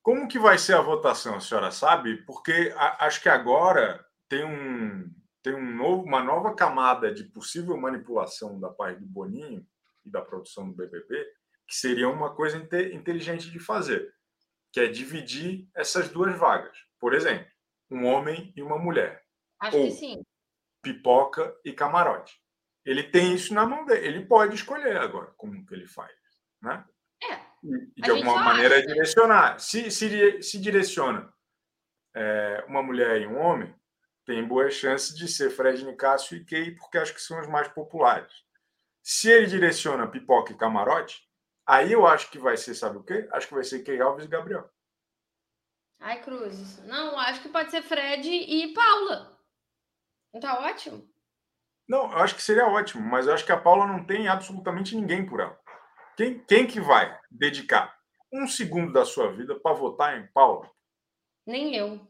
Como 0.03 0.29
que 0.29 0.39
vai 0.39 0.59
ser 0.59 0.75
a 0.75 0.81
votação, 0.81 1.37
a 1.37 1.41
senhora 1.41 1.71
sabe? 1.71 2.17
Porque 2.25 2.73
a, 2.77 3.07
acho 3.07 3.23
que 3.23 3.29
agora 3.29 4.05
tem 4.29 4.45
um, 4.45 5.11
tem 5.43 5.55
um 5.55 5.75
novo, 5.75 6.05
uma 6.05 6.23
nova 6.23 6.55
camada 6.55 7.13
de 7.13 7.25
possível 7.25 7.77
manipulação 7.77 8.59
da 8.59 8.69
parte 8.69 9.01
do 9.01 9.07
Boninho 9.07 9.67
e 10.05 10.11
da 10.11 10.21
produção 10.21 10.69
do 10.69 10.75
BBB, 10.75 11.27
que 11.67 11.75
seria 11.75 12.09
uma 12.09 12.35
coisa 12.35 12.57
inteligente 12.57 13.51
de 13.51 13.59
fazer, 13.59 14.13
que 14.73 14.81
é 14.81 14.89
dividir 14.89 15.69
essas 15.75 16.09
duas 16.09 16.37
vagas. 16.39 16.77
Por 16.99 17.15
exemplo, 17.15 17.47
um 17.91 18.07
homem 18.07 18.53
e 18.57 18.63
uma 18.63 18.79
mulher. 18.79 19.23
Acho 19.61 19.77
ou 19.77 19.85
que 19.85 19.93
sim. 19.93 20.23
Pipoca 20.83 21.57
e 21.65 21.73
camarote. 21.73 22.41
Ele 22.85 23.03
tem 23.03 23.35
isso 23.35 23.53
na 23.53 23.67
mão 23.67 23.85
dele. 23.85 24.07
Ele 24.07 24.27
pode 24.27 24.55
escolher 24.55 24.97
agora 24.97 25.33
como 25.37 25.65
que 25.67 25.75
ele 25.75 25.87
faz, 25.87 26.13
né? 26.63 26.85
É. 27.23 27.41
E 27.97 28.03
de 28.03 28.11
alguma 28.11 28.43
maneira 28.43 28.79
acha. 28.79 28.87
direcionar. 28.87 29.59
Se, 29.59 29.91
se, 29.91 30.43
se 30.43 30.59
direciona 30.61 31.33
é, 32.15 32.65
uma 32.69 32.83
mulher 32.83 33.21
e 33.21 33.27
um 33.27 33.39
homem, 33.39 33.75
tem 34.25 34.47
boas 34.47 34.75
chances 34.75 35.17
de 35.17 35.27
ser 35.27 35.51
Fred 35.51 35.85
Nicásio 35.85 36.37
e 36.37 36.45
Key, 36.45 36.73
porque 36.73 36.99
acho 36.99 37.15
que 37.15 37.21
são 37.21 37.41
os 37.41 37.47
mais 37.47 37.69
populares. 37.69 38.33
Se 39.03 39.31
ele 39.31 39.47
direciona 39.47 40.07
pipoca 40.07 40.53
e 40.53 40.57
camarote, 40.57 41.27
aí 41.67 41.93
eu 41.93 42.07
acho 42.07 42.31
que 42.31 42.39
vai 42.39 42.57
ser, 42.57 42.75
sabe 42.75 42.99
o 42.99 43.03
quê? 43.03 43.29
Acho 43.33 43.49
que 43.49 43.55
vai 43.55 43.65
ser 43.65 43.83
Key 43.83 44.01
Alves 44.01 44.27
e 44.27 44.29
Gabriel. 44.29 44.71
Ai, 46.01 46.23
Cruzes. 46.23 46.85
Não, 46.85 47.19
acho 47.19 47.41
que 47.43 47.49
pode 47.49 47.71
ser 47.71 47.83
Fred 47.83 48.29
e 48.29 48.73
Paula. 48.73 49.38
Não 50.33 50.41
tá 50.41 50.61
ótimo? 50.61 51.09
Não, 51.89 52.11
eu 52.13 52.19
acho 52.19 52.35
que 52.35 52.43
seria 52.43 52.67
ótimo, 52.67 53.03
mas 53.03 53.27
eu 53.27 53.33
acho 53.33 53.47
que 53.47 53.53
a 53.53 53.61
Paula 53.61 53.87
não 53.87 54.05
tem 54.05 54.29
absolutamente 54.29 54.95
ninguém 54.95 55.25
por 55.25 55.41
ela. 55.41 55.59
Quem, 56.17 56.45
quem 56.45 56.67
que 56.67 56.81
vai 56.81 57.19
dedicar 57.31 57.97
um 58.33 58.47
segundo 58.47 58.93
da 58.93 59.05
sua 59.05 59.33
vida 59.33 59.59
para 59.59 59.75
votar 59.75 60.19
em 60.19 60.27
Paula? 60.33 60.71
Nem 61.47 61.75
eu. 61.75 62.07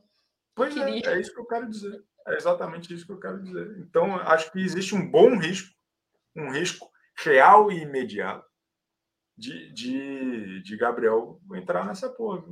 Pois 0.55 0.77
é, 0.77 0.91
é 0.91 1.21
isso 1.21 1.33
que 1.33 1.41
eu 1.41 1.47
quero 1.47 1.69
dizer. 1.69 2.05
É 2.27 2.35
exatamente 2.35 2.93
isso 2.93 3.07
que 3.07 3.13
eu 3.13 3.21
quero 3.21 3.43
dizer. 3.43 3.79
Então, 3.79 4.17
acho 4.17 4.51
que 4.51 4.59
existe 4.59 4.95
um 4.95 5.09
bom 5.09 5.39
risco, 5.39 5.73
um 6.37 6.51
risco 6.51 6.91
real 7.17 7.71
e 7.71 7.83
imediato 7.83 8.47
de, 9.37 9.73
de, 9.73 10.63
de 10.63 10.77
Gabriel 10.77 11.41
entrar 11.55 11.87
nessa 11.87 12.11
porra. 12.11 12.43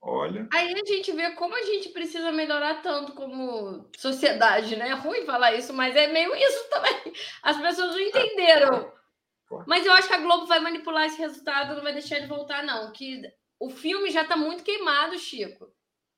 Olha. 0.00 0.48
Aí 0.52 0.72
a 0.72 0.86
gente 0.86 1.10
vê 1.12 1.30
como 1.32 1.54
a 1.54 1.62
gente 1.62 1.88
precisa 1.88 2.30
melhorar 2.30 2.82
tanto 2.82 3.12
como 3.12 3.88
sociedade, 3.96 4.76
né? 4.76 4.90
É 4.90 4.94
ruim 4.94 5.24
falar 5.24 5.54
isso, 5.54 5.72
mas 5.72 5.96
é 5.96 6.06
meio 6.06 6.34
isso 6.34 6.68
também. 6.70 7.12
As 7.42 7.56
pessoas 7.56 7.92
não 7.92 8.00
entenderam. 8.00 8.92
Mas 9.66 9.86
eu 9.86 9.92
acho 9.92 10.08
que 10.08 10.14
a 10.14 10.20
Globo 10.20 10.46
vai 10.46 10.60
manipular 10.60 11.06
esse 11.06 11.18
resultado, 11.18 11.74
não 11.74 11.82
vai 11.82 11.92
deixar 11.92 12.16
ele 12.16 12.26
voltar, 12.26 12.64
não. 12.64 12.92
Que 12.92 13.22
o 13.60 13.70
filme 13.70 14.10
já 14.10 14.22
está 14.22 14.36
muito 14.36 14.64
queimado, 14.64 15.18
Chico. 15.18 15.68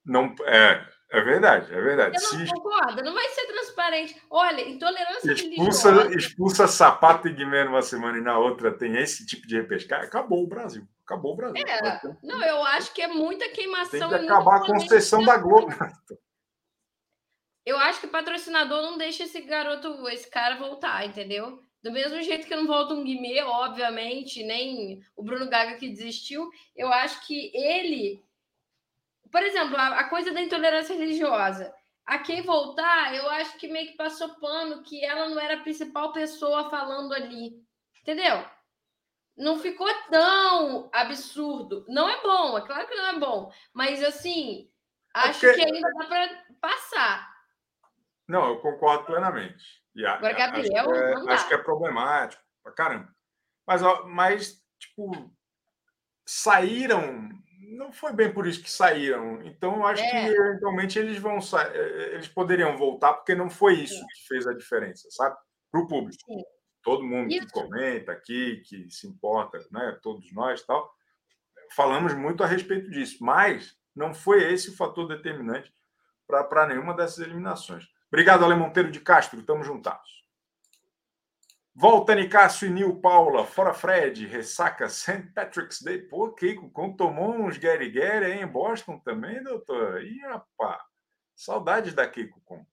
Não, 0.05 0.35
é, 0.47 0.87
é 1.11 1.20
verdade, 1.20 1.72
é 1.72 1.81
verdade. 1.81 2.16
Eu 2.16 2.22
não 2.22 2.47
Se... 2.47 2.53
concordo, 2.53 3.03
não 3.03 3.14
vai 3.14 3.29
ser 3.29 3.47
transparente. 3.47 4.22
Olha, 4.31 4.66
intolerância 4.66 5.33
expulsa, 5.33 5.91
religiosa... 5.91 6.16
Expulsa 6.16 6.66
sapato 6.66 7.29
e 7.29 7.33
Guimê 7.33 7.64
numa 7.64 7.83
semana 7.83 8.16
e 8.16 8.22
na 8.22 8.39
outra 8.39 8.72
tem 8.72 8.97
esse 8.97 9.26
tipo 9.26 9.47
de 9.47 9.57
repescar, 9.57 10.03
acabou 10.03 10.43
o 10.43 10.49
Brasil. 10.49 10.87
Acabou 11.09 11.32
o 11.32 11.36
Brasil. 11.36 11.64
É, 11.66 12.00
não, 12.22 12.44
eu 12.44 12.62
acho 12.64 12.92
que 12.92 13.00
é 13.00 13.09
muita 13.09 13.48
queimação. 13.48 14.11
Tem 14.11 14.18
que 14.18 14.24
acabar 14.26 14.56
a 14.56 14.66
concessão 14.66 15.24
da 15.24 15.38
Globo. 15.38 15.72
Eu 17.64 17.78
acho 17.78 18.00
que 18.00 18.06
o 18.06 18.11
patrocinador 18.11 18.82
não 18.82 18.98
deixa 18.98 19.24
esse 19.24 19.40
garoto, 19.40 20.06
esse 20.09 20.30
cara 20.30 20.56
voltar, 20.56 21.06
entendeu? 21.06 21.62
Do 21.82 21.90
mesmo 21.90 22.20
jeito 22.22 22.46
que 22.46 22.54
não 22.54 22.66
volta 22.66 22.92
um 22.92 23.04
Guimê, 23.04 23.42
obviamente, 23.42 24.42
nem 24.42 25.00
o 25.16 25.22
Bruno 25.22 25.48
Gaga 25.48 25.76
que 25.76 25.88
desistiu, 25.88 26.50
eu 26.76 26.92
acho 26.92 27.26
que 27.26 27.50
ele 27.54 28.22
por 29.30 29.42
exemplo, 29.42 29.76
a, 29.76 30.00
a 30.00 30.09
coisa 30.09 30.32
da 30.32 30.40
intolerância 30.40 30.96
religiosa. 30.96 31.72
A 32.04 32.18
quem 32.18 32.42
voltar, 32.42 33.14
eu 33.14 33.28
acho 33.30 33.59
que 33.59 33.68
meio 33.68 33.88
que 33.88 33.96
passou 33.96 34.30
pano 34.40 34.82
que 34.82 35.04
ela 35.04 35.28
não 35.28 35.38
era 35.38 35.54
a 35.54 35.62
principal 35.62 36.12
pessoa 36.12 36.70
falando 36.70 37.12
ali. 37.12 37.62
Entendeu? 38.00 38.44
Não 39.39 39.59
ficou 39.59 39.89
tão 40.11 40.91
absurdo. 40.93 41.84
Não 41.89 42.09
é 42.09 42.20
bom, 42.22 42.59
é 42.59 42.66
claro 42.66 42.86
que 42.86 42.95
não 42.95 43.07
é 43.07 43.18
bom. 43.18 43.53
Mas 43.72 44.03
assim, 44.03 44.70
é 45.14 45.20
acho 45.20 45.41
Porque... 45.41 45.55
que 45.55 45.64
ainda 45.64 45.80
dá 45.80 46.07
para 46.07 46.45
passar. 46.61 47.39
Não, 48.26 48.49
eu 48.49 48.61
concordo 48.61 49.05
plenamente. 49.05 49.64
E 49.95 50.05
a, 50.05 50.14
Agora, 50.14 50.34
Gabriel, 50.34 50.91
acho 50.91 51.22
que, 51.22 51.30
é, 51.30 51.32
acho 51.32 51.49
que 51.49 51.55
é 51.55 51.59
problemático 51.59 52.43
pra 52.62 52.72
caramba. 52.72 53.09
Mas, 53.66 53.82
mas, 54.07 54.64
tipo, 54.78 55.32
saíram 56.26 57.30
não 57.68 57.93
foi 57.93 58.12
bem 58.12 58.32
por 58.32 58.47
isso 58.47 58.62
que 58.62 58.70
saíram. 58.70 59.43
Então, 59.43 59.76
eu 59.76 59.86
acho 59.86 60.03
é. 60.03 60.11
que 60.11 60.16
eventualmente 60.28 60.99
eles 60.99 61.18
vão 61.18 61.39
eh, 61.39 62.14
eles 62.14 62.28
poderiam 62.28 62.76
voltar, 62.76 63.14
porque 63.14 63.34
não 63.34 63.51
foi 63.51 63.74
isso 63.74 63.95
Sim. 63.95 64.07
que 64.07 64.28
fez 64.28 64.47
a 64.47 64.55
diferença, 64.55 65.09
sabe? 65.11 65.36
Para 65.70 65.80
o 65.80 65.86
público. 65.86 66.22
Sim. 66.24 66.43
Todo 66.89 67.05
mundo 67.05 67.30
isso. 67.30 67.47
que 67.47 67.53
comenta 67.53 68.12
aqui, 68.12 68.62
que 68.64 68.91
se 68.91 69.07
importa, 69.07 69.59
né? 69.70 69.99
Todos 70.03 70.32
nós 70.32 70.62
tal, 70.62 70.91
falamos 71.76 72.14
muito 72.14 72.43
a 72.43 72.47
respeito 72.47 72.91
disso, 72.91 73.22
mas 73.22 73.76
não 73.95 74.14
foi 74.14 74.51
esse 74.51 74.70
o 74.70 74.76
fator 74.76 75.07
determinante 75.07 75.70
para 76.26 76.66
nenhuma 76.66 76.95
dessas 76.95 77.18
eliminações. 77.18 77.86
Obrigado, 78.09 78.43
Ale 78.43 78.55
Monteiro 78.55 78.91
de 78.91 79.01
Castro. 79.01 79.39
Estamos 79.39 79.66
juntados. 79.66 80.24
Volta 81.74 82.14
Nicásio 82.14 82.66
e 82.66 82.70
Nil 82.70 83.03
Paula, 83.03 83.45
fora 83.45 83.74
Fred, 83.74 84.26
ressaca 84.26 84.89
St. 84.89 85.30
Patrick's 85.34 85.82
Day. 85.82 85.99
Pô, 85.99 86.32
Keiko, 86.32 86.70
como 86.70 86.97
tomou 86.97 87.34
uns 87.34 87.59
Gary 87.59 87.91
Gary 87.91 88.32
aí 88.32 88.41
em 88.41 88.47
Boston 88.47 88.99
também, 88.99 89.43
doutor? 89.43 90.03
Ih, 90.03 90.20
rapaz, 90.20 90.80
saudades 91.36 91.93
da 91.93 92.09
Keiko 92.09 92.41
Com. 92.47 92.64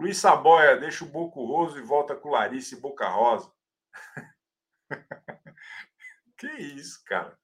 Luiz 0.00 0.16
Saboia, 0.16 0.78
deixa 0.78 1.04
o 1.04 1.08
Boco 1.08 1.44
Roso 1.44 1.78
e 1.78 1.82
volta 1.82 2.16
com 2.16 2.30
Larice 2.30 2.80
Boca 2.80 3.06
Rosa. 3.06 3.52
que 6.38 6.46
isso, 6.46 7.04
cara? 7.04 7.38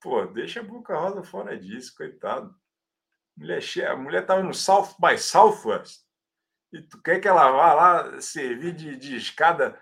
Pô, 0.00 0.24
deixa 0.24 0.60
a 0.60 0.62
Boca 0.62 0.96
Rosa 0.96 1.22
fora 1.22 1.58
disso, 1.58 1.94
coitado. 1.94 2.58
Mulher 3.36 3.60
cheia, 3.60 3.92
a 3.92 3.96
mulher 3.96 4.24
tava 4.24 4.42
no 4.42 4.54
South 4.54 4.96
by 4.98 5.18
Southwest. 5.18 6.00
E 6.72 6.80
tu 6.80 6.98
quer 7.02 7.20
que 7.20 7.28
ela 7.28 7.50
vá 7.50 7.74
lá 7.74 8.20
servir 8.22 8.72
de, 8.72 8.96
de 8.96 9.16
escada 9.16 9.78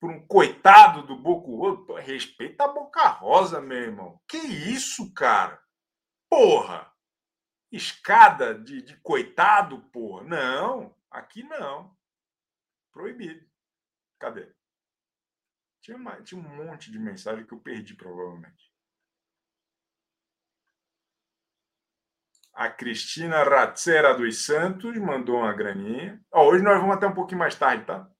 por 0.00 0.10
um 0.10 0.26
coitado 0.26 1.02
do 1.02 1.18
Boca 1.18 1.50
Rosa? 1.50 2.00
Respeita 2.00 2.64
a 2.64 2.68
Boca 2.68 3.06
Rosa, 3.08 3.60
meu 3.60 3.76
irmão. 3.76 4.18
Que 4.26 4.38
isso, 4.38 5.12
cara? 5.12 5.62
Porra! 6.30 6.90
Escada 7.70 8.54
de, 8.54 8.80
de 8.80 8.96
coitado, 9.02 9.82
porra. 9.92 10.24
Não, 10.24 10.98
aqui 11.10 11.42
não. 11.42 11.96
Proibido. 12.92 13.46
Cadê? 14.18 14.52
Tinha, 15.80 15.96
uma, 15.96 16.20
tinha 16.22 16.40
um 16.40 16.64
monte 16.64 16.90
de 16.90 16.98
mensagem 16.98 17.46
que 17.46 17.54
eu 17.54 17.60
perdi, 17.60 17.94
provavelmente. 17.94 18.70
A 22.52 22.68
Cristina 22.68 23.42
Ratzera 23.42 24.14
dos 24.14 24.44
Santos 24.44 24.96
mandou 24.98 25.38
uma 25.38 25.52
graninha. 25.54 26.22
Hoje 26.32 26.62
nós 26.62 26.78
vamos 26.78 26.96
até 26.96 27.06
um 27.06 27.14
pouquinho 27.14 27.38
mais 27.38 27.54
tarde, 27.54 27.86
tá? 27.86 28.10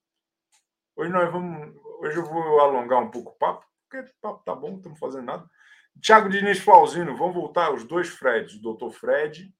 Hoje 0.96 1.10
nós 1.10 1.30
vamos. 1.30 1.76
Hoje 2.00 2.16
eu 2.16 2.24
vou 2.24 2.60
alongar 2.60 3.02
um 3.02 3.10
pouco 3.10 3.32
o 3.32 3.34
papo, 3.34 3.66
porque 3.82 4.08
o 4.10 4.14
papo 4.20 4.42
tá 4.44 4.54
bom, 4.54 4.70
não 4.70 4.76
estamos 4.78 4.98
fazendo 4.98 5.26
nada. 5.26 5.50
Tiago 6.00 6.30
Diniz 6.30 6.60
Flauzino, 6.60 7.16
vão 7.16 7.32
voltar 7.32 7.72
os 7.74 7.84
dois 7.84 8.08
Freds, 8.08 8.54
o 8.54 8.62
doutor 8.62 8.92
Fred 8.92 9.52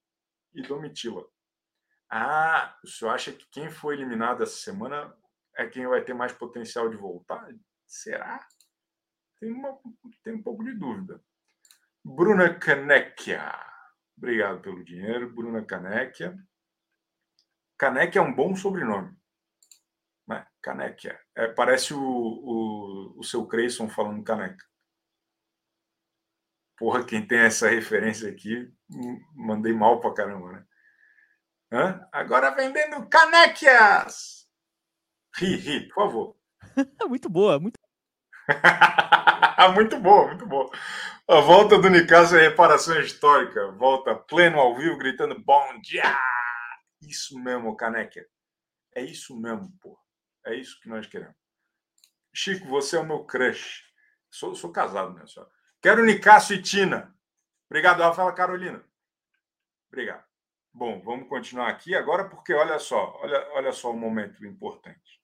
e 0.53 0.61
Domitila. 0.63 1.27
Ah, 2.13 2.77
o 2.83 2.87
senhor 2.87 3.11
acha 3.11 3.31
que 3.31 3.45
quem 3.49 3.71
foi 3.71 3.95
eliminado 3.95 4.43
essa 4.43 4.57
semana 4.57 5.15
é 5.55 5.65
quem 5.65 5.87
vai 5.87 6.03
ter 6.03 6.13
mais 6.13 6.33
potencial 6.33 6.89
de 6.89 6.97
voltar? 6.97 7.47
Será? 7.87 8.45
Tem, 9.39 9.49
uma, 9.49 9.79
tem 10.21 10.33
um 10.33 10.43
pouco 10.43 10.61
de 10.61 10.73
dúvida. 10.73 11.23
Bruna 12.03 12.53
Canecchia. 12.53 13.57
Obrigado 14.17 14.59
pelo 14.59 14.83
dinheiro, 14.83 15.33
Bruna 15.33 15.63
Canecchia. 15.63 16.37
Canecchia 17.77 18.19
é 18.19 18.23
um 18.23 18.35
bom 18.35 18.53
sobrenome. 18.57 19.17
Né? 20.27 20.45
Canecchia. 20.61 21.17
É, 21.33 21.47
parece 21.47 21.93
o, 21.93 22.01
o, 22.01 23.19
o 23.19 23.23
seu 23.23 23.47
Creyson 23.47 23.87
falando 23.87 24.21
caneca. 24.21 24.65
Porra, 26.77 27.05
quem 27.05 27.25
tem 27.25 27.39
essa 27.39 27.69
referência 27.69 28.29
aqui, 28.29 28.69
mandei 29.33 29.71
mal 29.71 30.01
pra 30.01 30.13
caramba, 30.13 30.51
né? 30.51 30.67
Hã? 31.71 32.05
Agora 32.11 32.51
vendendo 32.51 33.07
canequias! 33.07 34.47
Ri, 35.35 35.55
ri, 35.55 35.87
por 35.87 35.95
favor. 35.95 36.35
muito 37.07 37.29
boa, 37.29 37.59
muito 37.59 37.79
muito 39.73 39.99
boa, 39.99 40.27
muito 40.27 40.45
boa. 40.45 40.69
A 41.27 41.39
volta 41.39 41.77
do 41.79 41.89
Nicasso 41.89 42.35
é 42.35 42.49
reparação 42.49 42.99
histórica. 42.99 43.71
Volta 43.71 44.15
pleno 44.15 44.59
ao 44.59 44.75
vivo, 44.75 44.97
gritando 44.97 45.39
bom 45.39 45.79
dia! 45.79 46.03
Isso 47.01 47.39
mesmo, 47.39 47.75
caneca. 47.77 48.25
É 48.93 49.01
isso 49.01 49.39
mesmo, 49.39 49.71
pô. 49.79 49.97
É 50.45 50.55
isso 50.55 50.79
que 50.81 50.89
nós 50.89 51.07
queremos. 51.07 51.35
Chico, 52.33 52.67
você 52.67 52.97
é 52.97 52.99
o 52.99 53.05
meu 53.05 53.23
crush. 53.23 53.83
Sou, 54.29 54.55
sou 54.55 54.71
casado, 54.71 55.13
né, 55.13 55.25
senhora? 55.25 55.51
Quero 55.81 56.05
Nicasso 56.05 56.53
e 56.53 56.61
Tina. 56.61 57.15
Obrigado, 57.69 58.01
Rafaela 58.01 58.33
Carolina. 58.33 58.83
Obrigado. 59.87 60.30
Bom, 60.73 61.01
vamos 61.01 61.27
continuar 61.27 61.67
aqui 61.67 61.93
agora, 61.93 62.29
porque 62.29 62.53
olha 62.53 62.79
só, 62.79 63.19
olha, 63.21 63.47
olha 63.53 63.71
só 63.73 63.91
um 63.91 63.97
momento 63.97 64.45
importante. 64.45 65.21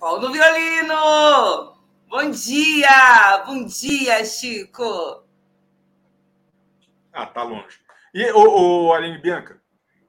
Paulo 0.00 0.32
Violino! 0.32 1.76
Bom 2.08 2.30
dia! 2.30 3.44
Bom 3.46 3.64
dia, 3.64 4.24
Chico! 4.24 5.24
Ah, 7.12 7.26
tá 7.26 7.44
longe. 7.44 7.78
E, 8.12 8.30
o, 8.32 8.92
Aline 8.92 9.18
Bianca, 9.18 9.62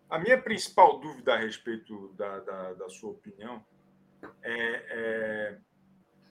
a 0.09 0.18
minha 0.18 0.41
principal 0.41 0.99
dúvida 0.99 1.36
a 1.36 1.38
respeito 1.38 2.13
da, 2.15 2.39
da, 2.39 2.74
da 2.74 2.89
sua 2.89 3.11
opinião 3.11 3.63
é, 4.43 4.86
é, 4.89 5.57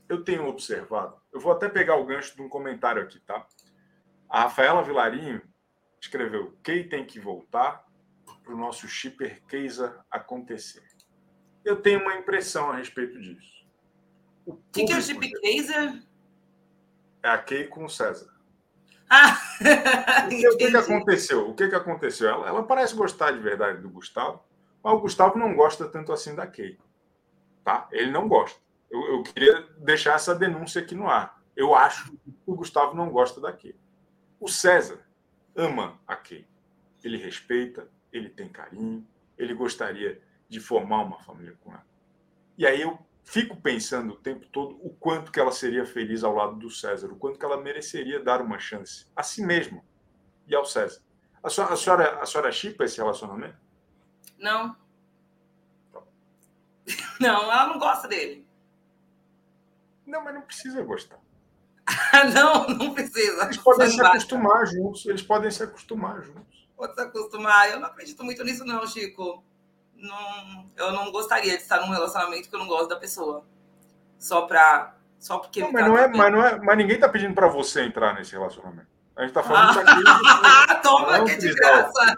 Eu 0.09 0.25
tenho 0.25 0.47
observado, 0.47 1.21
eu 1.33 1.41
vou 1.41 1.53
até 1.53 1.69
pegar 1.69 1.97
o 1.97 2.07
gancho 2.07 2.35
de 2.35 2.43
um 2.43 2.49
comentário 2.49 3.03
aqui, 3.03 3.21
tá? 3.21 3.47
A 4.29 4.43
Rafaela 4.43 4.83
Vilarinho 4.83 5.41
escreveu: 6.01 6.57
Kay 6.63 6.89
tem 6.89 7.05
que 7.05 7.21
voltar 7.21 7.85
para 8.43 8.55
o 8.55 8.59
nosso 8.59 8.89
shipper 8.89 9.43
Keisa 9.47 10.05
acontecer. 10.11 10.85
Eu 11.65 11.81
tenho 11.83 12.01
uma 12.01 12.15
impressão 12.15 12.71
a 12.71 12.77
respeito 12.77 13.21
disso. 13.21 13.67
O 14.45 14.57
que, 14.73 14.85
que 14.85 14.93
é 14.93 14.97
o 14.97 15.03
chip 15.03 15.29
Keiser? 15.41 16.03
É 17.23 17.29
a 17.29 17.39
Kay 17.39 17.67
com 17.67 17.85
o 17.85 17.91
César. 17.91 18.33
Ah, 19.11 19.37
o, 20.27 20.29
que, 20.29 20.49
o 20.49 20.57
que, 20.57 20.71
que, 20.71 20.77
aconteceu? 20.77 21.49
O 21.49 21.55
que, 21.55 21.69
que 21.69 21.75
aconteceu? 21.75 22.29
Ela, 22.29 22.49
ela, 22.49 22.63
parece 22.63 22.95
gostar 22.95 23.33
de 23.33 23.39
verdade 23.39 23.81
do 23.81 23.89
Gustavo, 23.89 24.43
mas 24.83 24.95
o 24.95 25.01
Gustavo 25.01 25.39
não 25.39 25.55
gosta 25.55 25.89
tanto 25.89 26.13
assim 26.13 26.35
da 26.35 26.47
Kay. 26.47 26.79
Tá? 27.67 27.89
Ele 27.91 28.13
não 28.13 28.29
gosta. 28.29 28.61
Eu, 28.89 29.05
eu 29.09 29.23
queria 29.25 29.61
deixar 29.79 30.15
essa 30.15 30.33
denúncia 30.33 30.81
aqui 30.81 30.95
no 30.95 31.11
ar. 31.11 31.43
Eu 31.57 31.75
acho 31.75 32.13
que 32.13 32.33
o 32.47 32.55
Gustavo 32.55 32.95
não 32.95 33.11
gosta 33.11 33.41
da 33.41 33.53
Kay. 33.53 33.75
O 34.39 34.47
César 34.47 35.05
ama 35.53 35.99
a 36.07 36.15
Kay. 36.15 36.47
Ele 37.03 37.17
respeita, 37.17 37.91
ele 38.13 38.29
tem 38.29 38.49
carinho, 38.49 39.05
ele 39.37 39.53
gostaria 39.53 40.23
de 40.49 40.61
formar 40.61 41.03
uma 41.03 41.19
família 41.19 41.57
com 41.61 41.73
ela. 41.73 41.85
E 42.57 42.65
aí 42.65 42.83
eu 42.83 42.97
fico 43.25 43.61
pensando 43.61 44.13
o 44.13 44.17
tempo 44.17 44.47
todo 44.47 44.79
o 44.81 44.91
quanto 44.91 45.33
que 45.33 45.41
ela 45.41 45.51
seria 45.51 45.85
feliz 45.85 46.23
ao 46.23 46.37
lado 46.37 46.55
do 46.55 46.71
César, 46.71 47.09
o 47.09 47.17
quanto 47.17 47.37
que 47.37 47.45
ela 47.45 47.61
mereceria 47.61 48.23
dar 48.23 48.41
uma 48.41 48.61
chance 48.61 49.09
a 49.17 49.25
si 49.25 49.45
mesma 49.45 49.83
e 50.47 50.55
ao 50.55 50.65
César. 50.65 51.01
A 51.43 51.51
senhora, 51.51 51.75
a 51.75 51.77
senhora, 51.77 52.23
a 52.23 52.27
senhora 52.27 52.53
chipa 52.53 52.85
esse 52.85 52.99
relacionamento? 52.99 53.59
Não. 54.39 54.86
Não, 57.21 57.43
ela 57.43 57.67
não 57.67 57.79
gosta 57.79 58.07
dele. 58.07 58.47
Não, 60.07 60.23
mas 60.23 60.35
não 60.35 60.43
precisa 60.43 60.83
gostar. 60.83 61.19
não, 62.33 62.69
não 62.69 62.95
precisa. 62.95 63.45
Eles 63.45 63.57
podem 63.57 63.91
se 63.91 64.01
acostumar 64.01 64.67
juntos. 64.67 65.07
Eles 65.07 65.23
podem 65.23 65.51
se 65.51 65.63
acostumar 65.65 66.23
juntos. 66.23 66.69
Pode 66.77 66.95
se 66.95 67.01
acostumar. 67.01 67.71
Eu 67.71 67.81
não 67.81 67.89
acredito 67.89 68.23
muito 68.23 68.45
nisso, 68.45 68.65
não, 68.65 68.87
Chico 68.87 69.43
não, 69.99 70.67
eu 70.77 70.93
não 70.93 71.11
gostaria 71.11 71.57
de 71.57 71.63
estar 71.63 71.81
num 71.81 71.93
relacionamento 71.93 72.49
que 72.49 72.55
eu 72.55 72.59
não 72.59 72.67
gosto 72.67 72.89
da 72.89 72.97
pessoa. 72.97 73.45
Só 74.19 74.43
pra. 74.43 74.95
Só 75.19 75.39
porque. 75.39 75.61
Não, 75.61 75.73
mas, 75.73 75.87
não 75.87 75.99
é, 75.99 76.09
mas, 76.09 76.33
não 76.33 76.45
é, 76.45 76.59
mas 76.59 76.77
ninguém 76.77 76.99
tá 76.99 77.09
pedindo 77.09 77.35
para 77.35 77.49
você 77.49 77.83
entrar 77.83 78.15
nesse 78.15 78.33
relacionamento. 78.33 78.89
A 79.17 79.23
gente 79.23 79.33
tá 79.33 79.43
falando 79.43 79.81
ah, 80.45 80.75
Toma, 80.83 81.25
que 81.25 81.31
é 81.31 81.37
de 81.37 81.55
graça. 81.55 82.17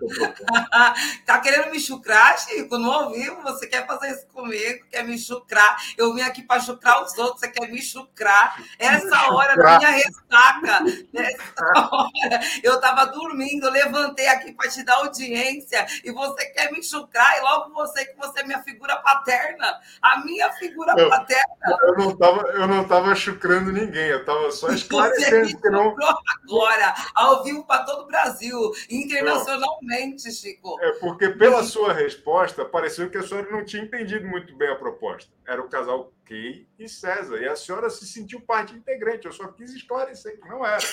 tá 1.25 1.39
querendo 1.39 1.71
me 1.71 1.79
chucrar, 1.79 2.37
Chico? 2.41 2.77
No 2.77 2.91
ao 2.91 3.13
vivo, 3.13 3.41
você 3.43 3.69
quer 3.69 3.87
fazer 3.87 4.11
isso 4.11 4.27
comigo, 4.35 4.85
quer 4.91 5.05
me 5.05 5.17
chucrar. 5.17 5.77
Eu 5.97 6.13
vim 6.13 6.23
aqui 6.23 6.43
para 6.43 6.61
chucrar 6.61 7.05
os 7.05 7.17
outros, 7.17 7.39
você 7.39 7.49
quer 7.49 7.71
me 7.71 7.81
chucrar. 7.81 8.61
Essa 8.81 9.33
hora 9.33 9.57
da 9.57 9.79
minha 9.79 9.91
ressaca, 9.91 10.85
essa 11.15 11.89
hora, 11.93 12.41
eu 12.65 12.81
tava 12.81 13.07
dormindo, 13.07 13.67
eu 13.67 13.73
levantei 13.73 14.27
aqui 14.27 14.53
para 14.53 14.69
te 14.69 14.83
dar 14.83 14.97
audiência 14.97 15.87
e 16.03 16.11
você 16.11 16.47
quer 16.47 16.73
me 16.73 16.83
chucrar, 16.83 17.39
e 17.39 17.43
logo 17.43 17.75
você, 17.75 18.07
que 18.07 18.17
você 18.17 18.41
é 18.41 18.45
minha 18.45 18.61
figura 18.65 18.97
paterna, 18.97 19.79
a 20.03 20.19
minha 20.25 20.53
figura 20.55 20.95
eu, 20.97 21.09
paterna. 21.09 21.55
Eu 21.83 21.97
não 21.97 22.17
tava, 22.17 22.43
eu 22.49 22.67
não 22.67 22.85
tava 22.89 23.15
chucrando 23.15 23.71
ninguém, 23.71 24.09
eu 24.09 24.25
tava 24.25 24.51
só 24.51 24.69
esclarecendo. 24.71 25.47
Você 25.47 25.57
que 25.57 25.71
não... 25.71 25.95
agora 26.43 26.88
ao 27.15 27.43
vivo 27.43 27.65
para 27.65 27.85
todo 27.85 28.03
o 28.03 28.07
Brasil, 28.07 28.73
internacionalmente, 28.91 30.31
Chico. 30.33 30.79
É 30.81 30.93
porque, 30.93 31.31
pela 31.31 31.63
sua 31.63 31.93
resposta, 31.93 32.65
pareceu 32.65 33.11
que 33.11 33.19
a 33.19 33.23
senhora 33.23 33.51
não 33.51 33.65
tinha 33.65 33.83
entendido 33.83 34.27
muito 34.27 34.55
bem 34.57 34.69
a 34.71 34.77
proposta. 34.77 35.31
Era 35.47 35.63
o 35.63 35.69
casal 35.69 36.13
Kay 36.25 36.67
e 36.79 36.89
César. 36.89 37.39
E 37.39 37.49
a 37.49 37.57
senhora 37.57 37.89
se 37.91 38.07
sentiu 38.07 38.41
parte 38.41 38.75
integrante. 38.75 39.27
Eu 39.27 39.33
só 39.33 39.49
quis 39.49 39.73
esclarecer 39.73 40.41
que 40.41 40.49
não 40.49 40.65
era. 40.65 40.85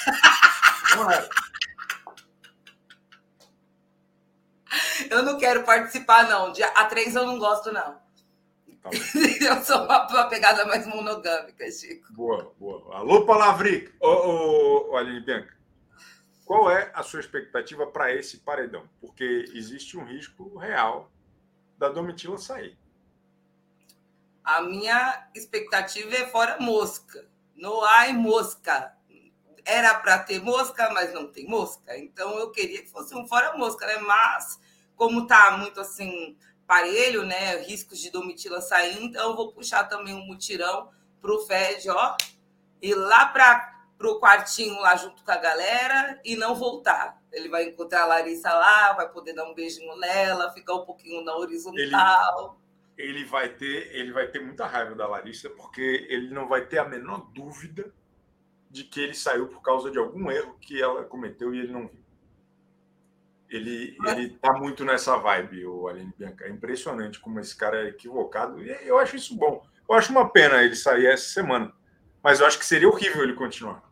Não 0.95 1.11
era. 1.11 1.29
Eu 5.09 5.23
não 5.23 5.37
quero 5.37 5.63
participar, 5.63 6.27
não. 6.27 6.51
Dia 6.51 6.73
A3 6.73 7.15
eu 7.15 7.25
não 7.25 7.39
gosto, 7.39 7.71
não. 7.71 8.05
Tá 8.81 8.89
eu 9.41 9.63
sou 9.63 9.83
uma, 9.83 10.07
uma, 10.07 10.29
pegada 10.29 10.65
mais 10.65 10.85
monogâmica, 10.85 11.69
Chico. 11.71 12.13
Boa, 12.13 12.53
boa. 12.59 12.97
Alô, 12.97 13.25
Palavric. 13.25 13.91
Ô, 13.99 14.07
ô, 14.07 14.91
ô 14.91 14.97
Aline 14.97 15.21
Bianca. 15.21 15.54
Qual 16.45 16.69
é 16.69 16.91
a 16.93 17.01
sua 17.01 17.19
expectativa 17.19 17.87
para 17.87 18.13
esse 18.13 18.37
paredão? 18.37 18.87
Porque 19.01 19.45
existe 19.53 19.97
um 19.97 20.05
risco 20.05 20.57
real 20.57 21.11
da 21.77 21.89
Domitila 21.89 22.37
sair. 22.37 22.77
A 24.43 24.61
minha 24.61 25.27
expectativa 25.33 26.15
é 26.15 26.27
fora 26.27 26.57
mosca. 26.59 27.27
Não 27.55 27.83
há 27.83 28.13
mosca. 28.13 28.95
Era 29.65 29.95
para 29.95 30.19
ter 30.19 30.39
mosca, 30.39 30.91
mas 30.93 31.11
não 31.11 31.31
tem 31.31 31.47
mosca. 31.47 31.97
Então 31.97 32.37
eu 32.37 32.51
queria 32.51 32.83
que 32.83 32.91
fosse 32.91 33.15
um 33.15 33.27
fora 33.27 33.57
mosca, 33.57 33.87
né? 33.87 33.97
Mas 33.97 34.59
como 34.95 35.25
tá 35.25 35.57
muito 35.57 35.81
assim 35.81 36.37
parelho, 36.67 37.25
né? 37.25 37.57
Riscos 37.63 37.99
de 37.99 38.11
Domitila 38.11 38.61
saindo, 38.61 39.05
então 39.05 39.31
eu 39.31 39.35
vou 39.35 39.51
puxar 39.51 39.85
também 39.85 40.13
um 40.13 40.25
mutirão 40.25 40.91
pro 41.21 41.45
Fed, 41.45 41.89
ó, 41.89 42.15
ir 42.81 42.93
lá 42.93 43.25
para 43.27 43.74
pro 43.97 44.19
quartinho 44.19 44.79
lá 44.81 44.95
junto 44.95 45.23
com 45.23 45.31
a 45.31 45.37
galera 45.37 46.19
e 46.23 46.35
não 46.35 46.55
voltar. 46.55 47.21
Ele 47.31 47.49
vai 47.49 47.65
encontrar 47.65 48.03
a 48.03 48.07
Larissa 48.07 48.51
lá, 48.53 48.93
vai 48.93 49.09
poder 49.09 49.33
dar 49.33 49.45
um 49.45 49.53
beijinho 49.53 49.95
nela, 49.97 50.51
ficar 50.53 50.75
um 50.75 50.85
pouquinho 50.85 51.23
na 51.23 51.35
horizontal. 51.35 52.59
Ele, 52.97 53.11
ele 53.11 53.25
vai 53.25 53.49
ter, 53.49 53.95
ele 53.95 54.11
vai 54.11 54.27
ter 54.27 54.39
muita 54.39 54.65
raiva 54.65 54.95
da 54.95 55.07
Larissa 55.07 55.49
porque 55.49 56.07
ele 56.09 56.33
não 56.33 56.47
vai 56.47 56.65
ter 56.65 56.77
a 56.77 56.85
menor 56.85 57.29
dúvida 57.33 57.93
de 58.69 58.83
que 58.83 58.99
ele 58.99 59.13
saiu 59.13 59.47
por 59.47 59.61
causa 59.61 59.89
de 59.89 59.97
algum 59.97 60.29
erro 60.29 60.57
que 60.59 60.81
ela 60.81 61.03
cometeu 61.05 61.53
e 61.53 61.59
ele 61.59 61.71
não 61.71 61.87
viu. 61.87 62.03
Ele, 63.49 63.95
ele 64.07 64.29
tá 64.31 64.51
muito 64.53 64.83
nessa 64.83 65.15
vibe, 65.17 65.65
o 65.65 65.87
Aline 65.87 66.13
Bianca. 66.17 66.45
É 66.45 66.49
impressionante 66.49 67.19
como 67.19 67.39
esse 67.39 67.55
cara 67.55 67.85
é 67.85 67.89
equivocado. 67.89 68.61
E 68.61 68.69
eu 68.85 68.97
acho 68.97 69.15
isso 69.15 69.35
bom. 69.37 69.65
Eu 69.87 69.95
acho 69.95 70.11
uma 70.11 70.27
pena 70.29 70.63
ele 70.63 70.75
sair 70.75 71.05
essa 71.05 71.29
semana. 71.29 71.71
Mas 72.23 72.39
eu 72.39 72.47
acho 72.47 72.57
que 72.57 72.65
seria 72.65 72.89
horrível 72.89 73.23
ele 73.23 73.33
continuar. 73.33 73.84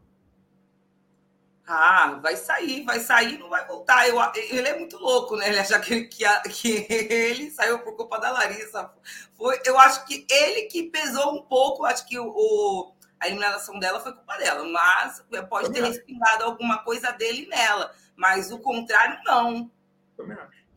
Ah, 1.66 2.20
vai 2.22 2.36
sair, 2.36 2.84
vai 2.84 3.00
sair, 3.00 3.38
não 3.38 3.50
vai 3.50 3.66
voltar. 3.66 4.08
Eu, 4.08 4.18
ele 4.36 4.68
é 4.68 4.78
muito 4.78 4.98
louco, 4.98 5.38
né? 5.38 5.48
Ele 5.48 5.60
acha 5.60 5.80
que, 5.80 6.04
que, 6.04 6.26
que 6.50 6.88
ele 6.90 7.52
saiu 7.52 7.80
por 7.80 7.96
culpa 7.96 8.20
da 8.20 8.32
Larissa. 8.32 8.92
Foi, 9.34 9.60
eu 9.66 9.80
acho 9.80 10.06
que 10.06 10.26
ele 10.30 10.64
que 10.64 10.84
pesou 10.84 11.36
um 11.36 11.42
pouco, 11.44 11.86
acho 11.86 12.06
que 12.06 12.20
o, 12.20 12.94
a 13.18 13.28
eliminação 13.28 13.80
dela 13.80 14.02
foi 14.02 14.12
culpa 14.12 14.38
dela, 14.38 14.66
mas 14.66 15.24
pode 15.50 15.72
ter 15.72 15.84
respingado 15.84 16.44
alguma 16.44 16.80
coisa 16.80 17.12
dele 17.12 17.48
nela. 17.48 17.94
Mas 18.14 18.52
o 18.52 18.60
contrário, 18.60 19.20
não. 19.24 19.72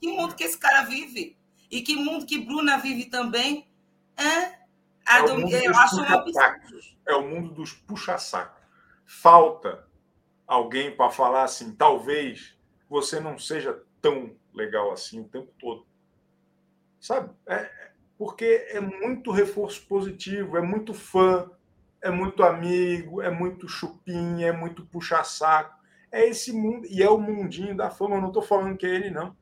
Que 0.01 0.07
mundo 0.09 0.37
que 0.37 0.45
esse 0.45 0.57
cara 0.57 0.83
vive? 0.83 1.37
E 1.69 1.83
que 1.83 1.97
mundo 1.97 2.25
que 2.25 2.39
Bruna 2.39 2.79
vive 2.79 3.07
também? 3.07 3.69
É, 4.17 4.57
é, 5.19 5.23
o 5.23 5.41
mundo 5.41 5.53
eu 5.53 5.77
acho 5.77 6.01
É 7.07 7.15
o 7.15 7.23
mundo 7.23 7.53
dos 7.55 7.73
puxa-saco. 7.73 8.61
Falta 9.05 9.86
alguém 10.47 10.95
para 10.95 11.11
falar 11.11 11.45
assim, 11.45 11.75
talvez 11.75 12.57
você 12.89 13.19
não 13.19 13.39
seja 13.39 13.83
tão 14.01 14.35
legal 14.55 14.93
assim 14.93 15.21
o 15.21 15.29
tempo 15.29 15.53
todo. 15.59 15.87
Sabe? 17.01 17.31
É, 17.47 17.71
porque 18.17 18.67
é 18.71 18.81
muito 18.81 19.31
reforço 19.31 19.87
positivo, 19.87 20.57
é 20.57 20.63
muito 20.63 20.95
fã, 20.95 21.51
é 22.01 22.11
muito 22.11 22.43
amigo, 22.43 23.21
é 23.21 23.31
muito 23.31 23.69
chupinha, 23.69 24.49
é 24.49 24.53
muito 24.53 24.87
puxa-saco. 24.87 25.77
É 26.11 26.27
esse 26.27 26.53
mundo, 26.53 26.87
e 26.87 27.03
é 27.03 27.11
o 27.11 27.19
mundinho 27.19 27.77
da 27.77 27.91
fama. 27.91 28.17
Eu 28.17 28.21
não 28.21 28.29
estou 28.29 28.43
falando 28.43 28.77
que 28.77 28.87
é 28.87 28.91
ele, 28.91 29.11
não. 29.11 29.37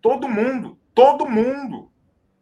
Todo 0.00 0.28
mundo, 0.28 0.78
todo 0.94 1.28
mundo, 1.28 1.90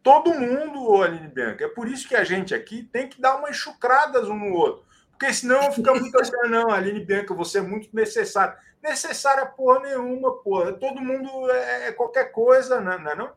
todo 0.02 0.34
mundo, 0.34 1.02
Aline 1.02 1.28
Bianca. 1.28 1.64
É 1.64 1.68
por 1.68 1.88
isso 1.88 2.08
que 2.08 2.16
a 2.16 2.24
gente 2.24 2.54
aqui 2.54 2.82
tem 2.82 3.08
que 3.08 3.20
dar 3.20 3.36
umas 3.36 3.56
chucradas 3.56 4.28
um 4.28 4.36
no 4.36 4.52
outro. 4.52 4.84
Porque 5.18 5.34
senão 5.34 5.72
fica 5.72 5.92
muito 5.92 6.16
assim, 6.20 6.30
não, 6.48 6.70
Aline 6.70 7.04
Bianca, 7.04 7.34
você 7.34 7.58
é 7.58 7.60
muito 7.60 7.88
necessário. 7.92 8.56
Necessária 8.80 9.44
porra 9.44 9.80
nenhuma, 9.80 10.32
porra. 10.36 10.72
Todo 10.72 11.00
mundo 11.00 11.50
é, 11.50 11.88
é 11.88 11.92
qualquer 11.92 12.30
coisa, 12.30 12.80
não 12.80 12.92
é 12.92 13.16
não? 13.16 13.32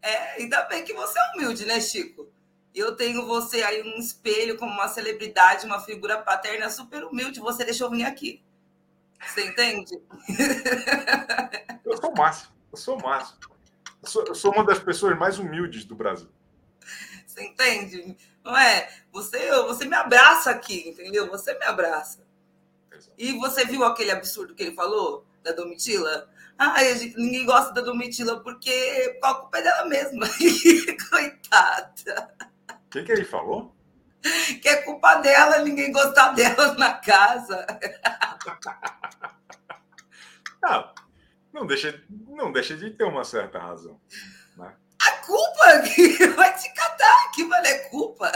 É, 0.00 0.40
ainda 0.40 0.62
bem 0.62 0.82
que 0.82 0.94
você 0.94 1.18
é 1.18 1.22
humilde, 1.34 1.66
né, 1.66 1.78
Chico? 1.78 2.26
Eu 2.74 2.96
tenho 2.96 3.26
você 3.26 3.62
aí 3.62 3.82
um 3.82 3.98
espelho 3.98 4.56
como 4.56 4.72
uma 4.72 4.88
celebridade, 4.88 5.66
uma 5.66 5.80
figura 5.80 6.16
paterna 6.16 6.70
super 6.70 7.04
humilde. 7.04 7.38
Você 7.38 7.64
deixou 7.64 7.88
eu 7.88 7.90
vir 7.90 8.04
aqui. 8.04 8.42
Você 9.26 9.46
entende? 9.46 10.00
Eu 11.84 11.98
sou 11.98 12.12
o 12.12 12.16
máximo. 12.16 12.52
Eu 12.72 12.78
sou 12.78 12.98
o 12.98 13.02
máximo. 13.02 13.38
Eu 14.02 14.08
sou, 14.08 14.24
eu 14.24 14.34
sou 14.34 14.52
uma 14.54 14.64
das 14.64 14.78
pessoas 14.78 15.18
mais 15.18 15.38
humildes 15.38 15.84
do 15.84 15.94
Brasil. 15.94 16.30
Você 17.30 17.44
entende? 17.44 18.16
Não 18.44 18.56
é? 18.56 18.88
Você, 19.12 19.50
você 19.62 19.84
me 19.84 19.94
abraça 19.94 20.50
aqui, 20.50 20.88
entendeu? 20.88 21.28
Você 21.28 21.56
me 21.56 21.64
abraça. 21.64 22.26
E 23.16 23.32
você 23.38 23.64
viu 23.64 23.84
aquele 23.84 24.10
absurdo 24.10 24.54
que 24.54 24.64
ele 24.64 24.74
falou 24.74 25.24
da 25.42 25.52
Domitila? 25.52 26.28
Ah, 26.58 26.74
ninguém 27.16 27.46
gosta 27.46 27.72
da 27.72 27.82
Domitila 27.82 28.42
porque 28.42 29.18
a 29.22 29.34
culpa 29.34 29.58
é 29.58 29.62
dela 29.62 29.84
mesma. 29.86 30.26
Coitada. 31.08 32.34
O 32.68 32.90
que, 32.90 33.04
que 33.04 33.12
ele 33.12 33.24
falou? 33.24 33.74
Que 34.60 34.68
é 34.68 34.82
culpa 34.82 35.14
dela 35.16 35.60
ninguém 35.60 35.92
gostar 35.92 36.32
dela 36.32 36.74
na 36.74 36.94
casa. 36.94 37.64
Não, 40.62 40.92
não 41.54 41.66
deixa, 41.66 42.04
não 42.28 42.52
deixa 42.52 42.76
de 42.76 42.90
ter 42.90 43.04
uma 43.04 43.24
certa 43.24 43.58
razão. 43.58 43.98
A 45.06 45.12
culpa 45.24 45.88
que 45.94 46.26
vai 46.34 46.54
te 46.56 46.72
catar, 46.74 47.30
que 47.32 47.44
vale 47.44 47.68
é 47.68 47.78
culpa. 47.88 48.30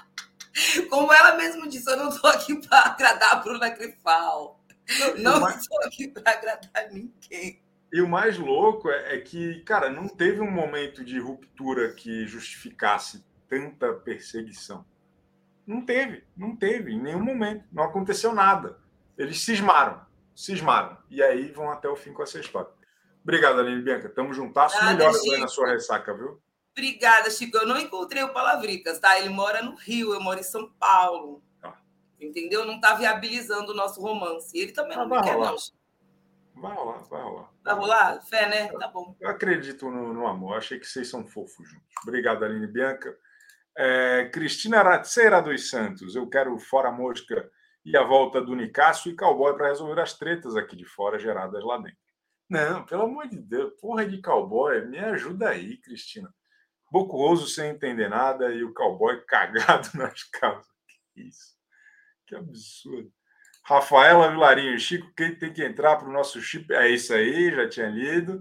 Como 0.90 1.12
ela 1.12 1.36
mesmo 1.36 1.68
disse, 1.68 1.90
eu 1.90 1.96
não 1.96 2.08
estou 2.08 2.30
aqui 2.30 2.54
para 2.66 2.78
agradar 2.80 3.32
a 3.32 3.36
Bruna 3.36 3.68
Grifal. 3.70 4.60
Não 5.18 5.48
estou 5.48 5.84
aqui 5.84 6.08
para 6.08 6.32
agradar 6.32 6.90
ninguém. 6.90 7.62
E 7.92 8.00
o 8.00 8.08
mais 8.08 8.38
louco 8.38 8.88
é, 8.88 9.16
é, 9.16 9.20
que, 9.20 9.60
cara, 9.62 9.90
não 9.90 10.08
teve 10.08 10.40
um 10.40 10.50
momento 10.50 11.04
de 11.04 11.18
ruptura 11.18 11.92
que 11.92 12.26
justificasse 12.26 13.24
tanta 13.48 13.92
perseguição. 13.92 14.84
Não 15.66 15.84
teve, 15.84 16.24
não 16.36 16.54
teve, 16.54 16.92
em 16.92 17.00
nenhum 17.00 17.22
momento. 17.22 17.64
Não 17.72 17.82
aconteceu 17.82 18.32
nada. 18.32 18.78
Eles 19.18 19.40
cismaram, 19.42 20.00
cismaram. 20.34 20.96
E 21.10 21.22
aí 21.22 21.50
vão 21.50 21.70
até 21.70 21.88
o 21.88 21.96
fim 21.96 22.12
com 22.12 22.22
essa 22.22 22.38
história. 22.38 22.70
Obrigado, 23.22 23.60
Aline 23.60 23.82
Bianca. 23.82 24.08
Tamo 24.08 24.32
juntasso. 24.32 24.76
Ah, 24.80 24.92
Melhor 24.92 25.12
na 25.38 25.48
sua 25.48 25.68
ressaca, 25.68 26.14
viu? 26.14 26.40
Obrigada, 26.72 27.30
Chico. 27.30 27.56
Eu 27.56 27.66
não 27.66 27.78
encontrei 27.78 28.22
o 28.22 28.32
Palavricas, 28.32 28.98
tá? 28.98 29.18
Ele 29.18 29.28
mora 29.28 29.62
no 29.62 29.74
Rio, 29.74 30.14
eu 30.14 30.20
moro 30.20 30.40
em 30.40 30.44
São 30.44 30.70
Paulo. 30.78 31.42
Ah. 31.62 31.76
Entendeu? 32.20 32.64
Não 32.64 32.80
tá 32.80 32.94
viabilizando 32.94 33.72
o 33.72 33.76
nosso 33.76 34.00
romance. 34.00 34.56
Ele 34.56 34.72
também 34.72 34.96
ah, 34.96 35.04
não 35.04 35.16
me 35.16 35.22
quer, 35.22 35.34
rolar. 35.34 35.52
não. 35.52 35.56
Vai 36.60 36.74
rolar, 36.74 36.98
vai 37.04 37.22
rolar. 37.22 37.50
Vai 37.64 37.74
rolar? 37.74 38.22
Fé, 38.22 38.48
né? 38.48 38.68
Tá 38.68 38.88
bom. 38.88 39.16
Eu 39.20 39.30
acredito 39.30 39.90
no, 39.90 40.12
no 40.12 40.26
amor. 40.26 40.56
Achei 40.56 40.78
que 40.78 40.86
vocês 40.86 41.08
são 41.08 41.26
fofos 41.26 41.68
juntos. 41.68 41.88
Obrigado, 42.02 42.44
Aline 42.44 42.66
Bianca. 42.66 43.16
É, 43.76 44.28
Cristina 44.32 44.82
Ratzeira 44.82 45.40
dos 45.40 45.70
Santos. 45.70 46.14
Eu 46.14 46.28
quero 46.28 46.58
fora 46.58 46.92
mosca 46.92 47.50
e 47.84 47.96
a 47.96 48.04
volta 48.04 48.40
do 48.40 48.54
Nicásio 48.54 49.10
e 49.10 49.16
cowboy 49.16 49.54
para 49.54 49.68
resolver 49.68 50.00
as 50.00 50.16
tretas 50.16 50.54
aqui 50.56 50.76
de 50.76 50.84
fora 50.84 51.18
geradas 51.18 51.64
lá 51.64 51.78
dentro. 51.78 52.09
Não, 52.50 52.84
pelo 52.84 53.04
amor 53.04 53.28
de 53.28 53.38
Deus, 53.38 53.72
porra 53.80 54.04
de 54.04 54.20
cowboy, 54.20 54.84
me 54.84 54.98
ajuda 54.98 55.50
aí, 55.50 55.76
Cristina. 55.76 56.34
Bocuoso 56.90 57.46
sem 57.46 57.70
entender 57.70 58.08
nada 58.08 58.52
e 58.52 58.64
o 58.64 58.74
cowboy 58.74 59.22
cagado 59.24 59.88
nas 59.94 60.24
calças. 60.24 60.66
Que 61.14 61.22
isso? 61.22 61.56
Que 62.26 62.34
absurdo. 62.34 63.12
Rafaela 63.62 64.30
Vilarinho, 64.30 64.76
Chico, 64.80 65.14
quem 65.14 65.38
tem 65.38 65.52
que 65.52 65.64
entrar 65.64 65.94
para 65.94 66.08
o 66.08 66.12
nosso 66.12 66.40
chip? 66.42 66.74
É 66.74 66.88
isso 66.88 67.14
aí, 67.14 67.54
já 67.54 67.68
tinha 67.68 67.88
lido. 67.88 68.40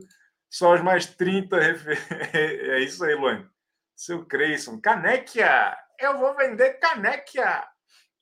Só 0.49 0.73
os 0.73 0.81
mais 0.81 1.05
30 1.05 1.59
refer... 1.59 1.99
É 2.33 2.79
isso 2.79 3.05
aí, 3.05 3.13
Luane. 3.13 3.47
Seu 3.95 4.25
Creyson, 4.25 4.81
canequia! 4.81 5.77
Eu 5.99 6.17
vou 6.17 6.35
vender 6.35 6.79
canequia! 6.79 7.63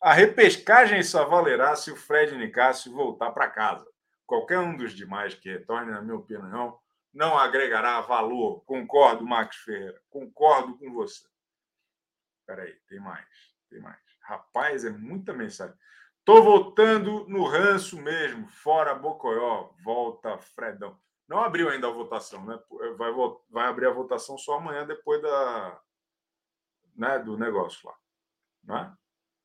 A 0.01 0.11
repescagem 0.11 1.01
só 1.01 1.23
valerá 1.23 1.77
se 1.77 1.91
o 1.91 1.95
Fred 1.95 2.35
Nicásio 2.35 2.91
voltar 2.91 3.31
para 3.31 3.49
casa. 3.49 3.87
Qualquer 4.27 4.59
um 4.59 4.75
dos 4.75 4.93
demais 4.93 5.33
que 5.33 5.49
retorne, 5.49 5.89
na 5.89 6.01
minha 6.01 6.17
opinião, 6.17 6.77
não 7.13 7.37
agregará 7.37 8.01
valor. 8.01 8.61
Concordo, 8.65 9.25
Max 9.25 9.55
Ferreira. 9.55 10.01
Concordo 10.09 10.77
com 10.77 10.91
você. 10.91 11.25
Espera 12.41 12.63
aí, 12.63 12.73
tem 12.89 12.99
mais. 12.99 13.55
Tem 13.69 13.79
mais. 13.79 13.97
Rapaz, 14.19 14.83
é 14.83 14.89
muita 14.89 15.33
mensagem. 15.33 15.73
Tô 16.25 16.43
voltando 16.43 17.25
no 17.29 17.45
ranço 17.45 18.01
mesmo. 18.01 18.49
Fora 18.49 18.93
Bocoió. 18.93 19.69
Volta 19.81 20.37
Fredão. 20.37 20.99
Não 21.25 21.39
abriu 21.39 21.69
ainda 21.69 21.87
a 21.87 21.91
votação, 21.91 22.45
né? 22.45 22.59
Vai, 22.97 23.11
vai 23.49 23.67
abrir 23.67 23.87
a 23.87 23.93
votação 23.93 24.37
só 24.37 24.55
amanhã, 24.55 24.85
depois 24.85 25.21
da, 25.21 25.81
né, 26.95 27.19
do 27.19 27.37
negócio 27.37 27.87
lá. 27.87 27.97
Né? 28.63 28.97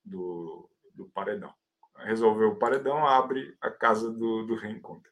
Do, 0.05 0.68
do 0.93 1.09
paredão 1.11 1.55
resolveu 1.99 2.51
o 2.51 2.57
paredão, 2.57 3.07
abre 3.07 3.57
a 3.61 3.70
casa 3.70 4.11
do, 4.11 4.45
do 4.45 4.57
reencontro. 4.57 5.11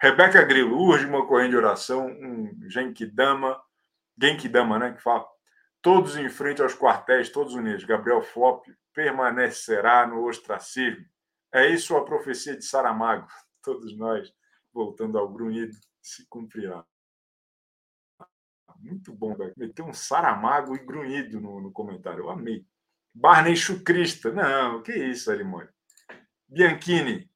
Rebeca 0.00 0.42
Grilo, 0.42 0.76
urge 0.78 1.06
uma 1.06 1.26
corrente 1.26 1.50
de 1.50 1.56
oração, 1.56 2.06
um 2.06 2.68
Genkidama, 2.68 3.60
Genkidama, 4.20 4.78
né, 4.78 4.92
que 4.92 5.00
fala, 5.00 5.24
todos 5.80 6.16
em 6.16 6.28
frente 6.28 6.60
aos 6.60 6.74
quartéis, 6.74 7.30
todos 7.30 7.54
unidos. 7.54 7.84
Gabriel 7.84 8.22
Flop 8.22 8.64
permanecerá 8.92 10.06
no 10.06 10.24
ostracismo. 10.26 11.04
É 11.52 11.68
isso 11.68 11.96
a 11.96 12.04
profecia 12.04 12.56
de 12.56 12.64
Saramago. 12.64 13.28
Todos 13.62 13.96
nós, 13.96 14.34
voltando 14.72 15.16
ao 15.16 15.32
grunhido, 15.32 15.76
se 16.00 16.26
cumprirá. 16.28 16.84
Muito 18.80 19.12
bom, 19.12 19.36
vai 19.36 19.52
meter 19.56 19.82
um 19.82 19.92
Saramago 19.92 20.74
e 20.74 20.84
grunhido 20.84 21.40
no, 21.40 21.60
no 21.60 21.70
comentário. 21.70 22.24
Eu 22.24 22.30
amei. 22.30 22.66
Barney 23.14 23.54
Chucrista. 23.54 24.32
Não, 24.32 24.82
que 24.82 24.92
isso, 24.92 25.30
Alimone. 25.30 25.68
Bianchini, 26.52 27.30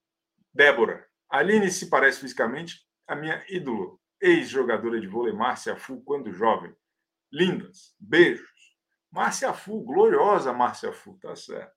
Débora. 0.53 1.09
Aline 1.31 1.71
se 1.71 1.89
parece 1.89 2.21
fisicamente 2.21 2.87
a 3.07 3.17
minha 3.17 3.43
ídolo. 3.49 3.99
ex-jogadora 4.21 5.01
de 5.01 5.07
vôlei 5.07 5.33
Márcia 5.33 5.75
Fu, 5.75 6.03
quando 6.03 6.31
jovem. 6.31 6.75
Lindas. 7.33 7.97
Beijos. 7.99 8.77
Márcia 9.11 9.55
Fu, 9.55 9.83
gloriosa 9.83 10.53
Márcia 10.53 10.93
Fu, 10.93 11.19
tá 11.19 11.35
certo. 11.35 11.75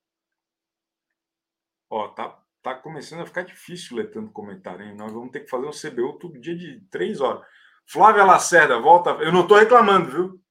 Ó, 1.89 2.09
tá, 2.09 2.43
tá 2.61 2.75
começando 2.75 3.21
a 3.21 3.25
ficar 3.25 3.43
difícil 3.43 3.95
ler 3.95 4.11
tanto 4.11 4.33
comentário, 4.33 4.85
hein? 4.85 4.95
Nós 4.95 5.13
vamos 5.13 5.31
ter 5.31 5.39
que 5.39 5.49
fazer 5.49 5.65
um 5.65 5.71
CBU 5.71 6.19
todo 6.19 6.41
dia 6.41 6.57
de 6.57 6.81
três 6.91 7.21
horas. 7.21 7.47
Flávia 7.87 8.25
Lacerda, 8.25 8.79
volta. 8.79 9.11
Eu 9.11 9.31
não 9.31 9.47
tô 9.47 9.55
reclamando, 9.55 10.11
viu? 10.11 10.43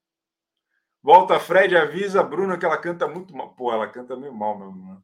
Volta, 1.03 1.39
Fred, 1.39 1.77
avisa 1.77 2.21
a 2.21 2.25
Bruna 2.25 2.57
que 2.57 2.65
ela 2.65 2.79
canta 2.79 3.07
muito 3.07 3.37
mal. 3.37 3.55
Pô, 3.55 3.71
ela 3.71 3.87
canta 3.89 4.17
meio 4.17 4.35
mal 4.35 4.59
mesmo, 4.59 4.95
né? 4.95 5.03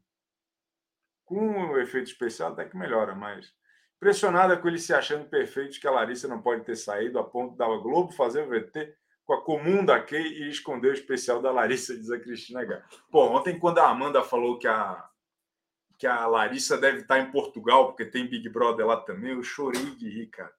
Com 1.25 1.73
o 1.73 1.79
efeito 1.79 2.09
especial 2.09 2.53
até 2.53 2.65
que 2.67 2.77
melhora, 2.77 3.15
mas 3.15 3.53
impressionada 3.97 4.57
com 4.57 4.69
ele 4.69 4.79
se 4.79 4.93
achando 4.93 5.29
perfeito 5.29 5.81
que 5.81 5.87
a 5.87 5.91
Larissa 5.91 6.29
não 6.29 6.43
pode 6.43 6.65
ter 6.65 6.77
saído 6.77 7.19
a 7.19 7.25
ponto 7.25 7.57
da 7.57 7.67
Globo 7.67 8.13
fazer 8.13 8.43
o 8.43 8.49
VT 8.49 8.95
com 9.25 9.33
a 9.33 9.43
comum 9.43 9.85
da 9.85 10.03
Kay 10.03 10.23
e 10.23 10.51
esconder 10.51 10.89
o 10.89 10.95
especial 10.95 11.41
da 11.41 11.51
Larissa, 11.51 11.97
diz 11.97 12.11
a 12.11 12.21
Cristina 12.21 12.61
H. 12.61 12.85
Pô, 13.11 13.25
ontem 13.31 13.59
quando 13.59 13.79
a 13.79 13.89
Amanda 13.89 14.23
falou 14.23 14.59
que 14.59 14.69
a 14.69 15.09
que 15.97 16.07
a 16.07 16.27
Larissa 16.27 16.77
deve 16.77 16.99
estar 16.99 17.21
em 17.21 17.31
Portugal, 17.31 17.87
porque 17.87 18.05
tem 18.05 18.29
Big 18.29 18.49
Brother 18.49 18.85
lá 18.85 19.01
também, 19.01 19.33
eu 19.33 19.43
chorei 19.43 19.95
de 19.95 20.09
rir, 20.09 20.27
cara. 20.27 20.53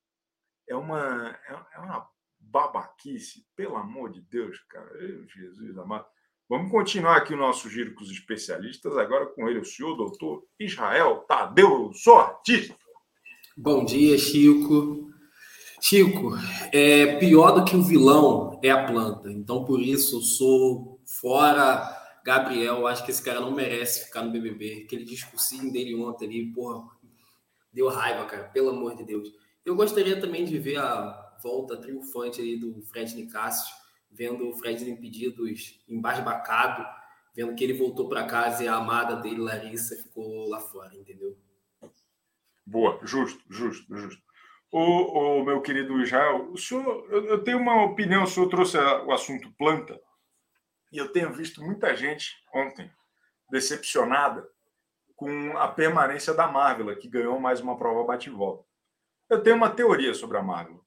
É 0.67 0.75
uma, 0.75 1.37
é, 1.47 1.75
é 1.75 1.79
uma 1.79 2.09
babaquice, 2.39 3.45
pelo 3.55 3.75
amor 3.75 4.11
de 4.11 4.21
Deus, 4.21 4.57
cara. 4.69 4.89
Eu, 4.95 5.27
Jesus 5.27 5.77
amado. 5.77 6.07
Vamos 6.47 6.69
continuar 6.69 7.17
aqui 7.17 7.33
o 7.33 7.37
nosso 7.37 7.67
giro 7.71 7.95
com 7.95 8.03
os 8.03 8.11
especialistas, 8.11 8.95
agora 8.97 9.25
com 9.25 9.49
ele, 9.49 9.57
o 9.57 9.65
senhor 9.65 9.95
doutor 9.95 10.43
Israel 10.59 11.25
Tadeu, 11.27 11.91
sou 11.91 12.19
artista. 12.19 12.75
Bom 13.57 13.83
dia, 13.83 14.15
Chico. 14.15 15.09
Chico, 15.81 16.33
é 16.71 17.15
pior 17.17 17.49
do 17.51 17.65
que 17.65 17.75
o 17.75 17.81
vilão 17.81 18.59
é 18.63 18.69
a 18.69 18.85
planta. 18.85 19.31
Então, 19.31 19.65
por 19.65 19.81
isso, 19.81 20.17
eu 20.17 20.21
sou 20.21 21.01
fora 21.19 21.89
Gabriel. 22.23 22.85
Acho 22.85 23.03
que 23.03 23.09
esse 23.09 23.23
cara 23.23 23.39
não 23.39 23.49
merece 23.49 24.05
ficar 24.05 24.21
no 24.21 24.31
BBB. 24.31 24.83
Aquele 24.85 25.03
discursinho 25.03 25.73
dele 25.73 25.95
ontem 25.95 26.27
ali, 26.27 26.53
porra, 26.53 26.87
deu 27.73 27.89
raiva, 27.89 28.23
cara, 28.25 28.43
pelo 28.49 28.69
amor 28.69 28.95
de 28.95 29.03
Deus. 29.03 29.31
Eu 29.65 29.75
gostaria 29.75 30.19
também 30.21 30.45
de 30.45 30.59
ver 30.59 30.77
a 30.77 31.37
volta 31.41 31.75
triunfante 31.75 32.39
aí 32.39 32.55
do 32.55 32.83
Fred 32.83 33.15
Nicásio, 33.15 33.73
vendo 34.15 34.49
o 34.49 34.53
Fred 34.53 34.89
impedidos 34.89 35.83
embasbacado, 35.87 36.85
vendo 37.35 37.53
que 37.53 37.63
ele 37.63 37.73
voltou 37.73 38.07
para 38.07 38.25
casa 38.25 38.63
e 38.63 38.67
a 38.67 38.75
amada 38.75 39.17
dele, 39.17 39.41
Larissa, 39.41 39.95
ficou 39.95 40.47
lá 40.47 40.59
fora, 40.59 40.95
entendeu? 40.95 41.37
Boa, 42.65 42.99
justo, 43.03 43.43
justo, 43.49 43.95
justo. 43.95 44.23
O, 44.71 45.39
o 45.39 45.45
meu 45.45 45.61
querido 45.61 46.01
Israel, 46.01 46.51
o 46.51 46.57
senhor, 46.57 47.07
eu, 47.09 47.25
eu 47.25 47.43
tenho 47.43 47.59
uma 47.59 47.83
opinião, 47.83 48.23
o 48.23 48.27
senhor 48.27 48.47
trouxe 48.49 48.77
o 48.77 49.11
assunto 49.11 49.51
planta, 49.57 50.01
e 50.91 50.97
eu 50.97 51.11
tenho 51.11 51.31
visto 51.33 51.61
muita 51.61 51.95
gente 51.95 52.35
ontem 52.53 52.89
decepcionada 53.49 54.47
com 55.15 55.57
a 55.57 55.67
permanência 55.67 56.33
da 56.33 56.47
Marvel, 56.47 56.95
que 56.97 57.07
ganhou 57.07 57.39
mais 57.39 57.61
uma 57.61 57.77
prova 57.77 58.03
bate-volta. 58.03 58.65
Eu 59.29 59.41
tenho 59.41 59.55
uma 59.55 59.69
teoria 59.69 60.13
sobre 60.13 60.37
a 60.37 60.43
Marvel. 60.43 60.84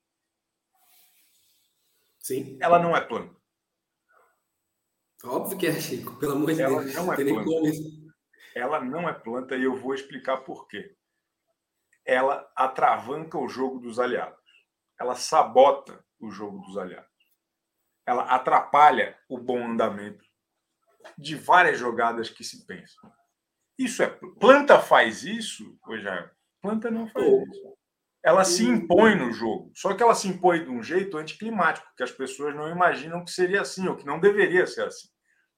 Sim. 2.29 2.59
Ela 2.61 2.79
não 2.79 2.95
é 2.95 3.01
planta. 3.01 3.35
Óbvio 5.25 5.57
que 5.57 5.67
é, 5.67 5.81
Chico, 5.81 6.15
pelo 6.17 6.33
amor 6.33 6.53
de 6.53 6.61
ela 6.61 6.83
Deus. 6.83 6.95
Não 6.95 7.11
é 7.11 7.17
planta. 7.17 7.79
Ela 8.55 8.85
não 8.85 9.09
é 9.09 9.15
planta 9.15 9.57
e 9.57 9.65
eu 9.65 9.75
vou 9.75 9.95
explicar 9.95 10.37
por 10.39 10.69
quê. 10.69 10.95
Ela 12.05 12.47
atravanca 12.55 13.39
o 13.39 13.49
jogo 13.49 13.81
dos 13.81 13.99
aliados. 13.99 14.39
Ela 15.01 15.15
sabota 15.15 16.05
o 16.21 16.31
jogo 16.31 16.59
dos 16.59 16.77
aliados. 16.77 17.09
Ela 18.07 18.25
atrapalha 18.25 19.19
o 19.27 19.39
bom 19.39 19.65
andamento 19.65 20.25
de 21.17 21.35
várias 21.35 21.79
jogadas 21.79 22.29
que 22.29 22.45
se 22.45 22.67
pensam. 22.67 23.11
Isso 23.79 24.03
é 24.03 24.07
planta 24.39 24.79
faz 24.79 25.25
isso, 25.25 25.79
já 26.01 26.31
planta 26.61 26.91
não 26.91 27.09
faz 27.09 27.27
isso 27.27 27.78
ela 28.23 28.45
se 28.45 28.65
impõe 28.65 29.15
no 29.15 29.33
jogo. 29.33 29.71
Só 29.75 29.95
que 29.95 30.03
ela 30.03 30.15
se 30.15 30.29
impõe 30.29 30.65
de 30.65 30.71
um 30.71 30.83
jeito 30.83 31.17
anticlimático, 31.17 31.87
que 31.97 32.03
as 32.03 32.11
pessoas 32.11 32.55
não 32.55 32.69
imaginam 32.69 33.25
que 33.25 33.31
seria 33.31 33.61
assim, 33.61 33.87
ou 33.89 33.97
que 33.97 34.07
não 34.07 34.19
deveria 34.19 34.67
ser 34.67 34.83
assim. 34.83 35.09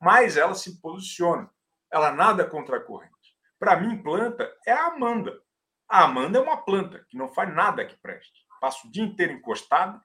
Mas 0.00 0.36
ela 0.36 0.54
se 0.54 0.80
posiciona. 0.80 1.50
Ela 1.92 2.12
nada 2.12 2.44
contra 2.46 2.76
a 2.76 2.80
corrente. 2.80 3.10
Para 3.58 3.80
mim, 3.80 4.02
planta 4.02 4.50
é 4.66 4.72
a 4.72 4.86
Amanda. 4.86 5.40
A 5.88 6.04
Amanda 6.04 6.38
é 6.38 6.40
uma 6.40 6.56
planta 6.56 7.04
que 7.08 7.16
não 7.16 7.28
faz 7.28 7.52
nada 7.54 7.84
que 7.84 7.96
preste. 7.96 8.46
Passa 8.60 8.86
o 8.86 8.90
dia 8.90 9.02
inteiro 9.02 9.32
encostada 9.32 10.00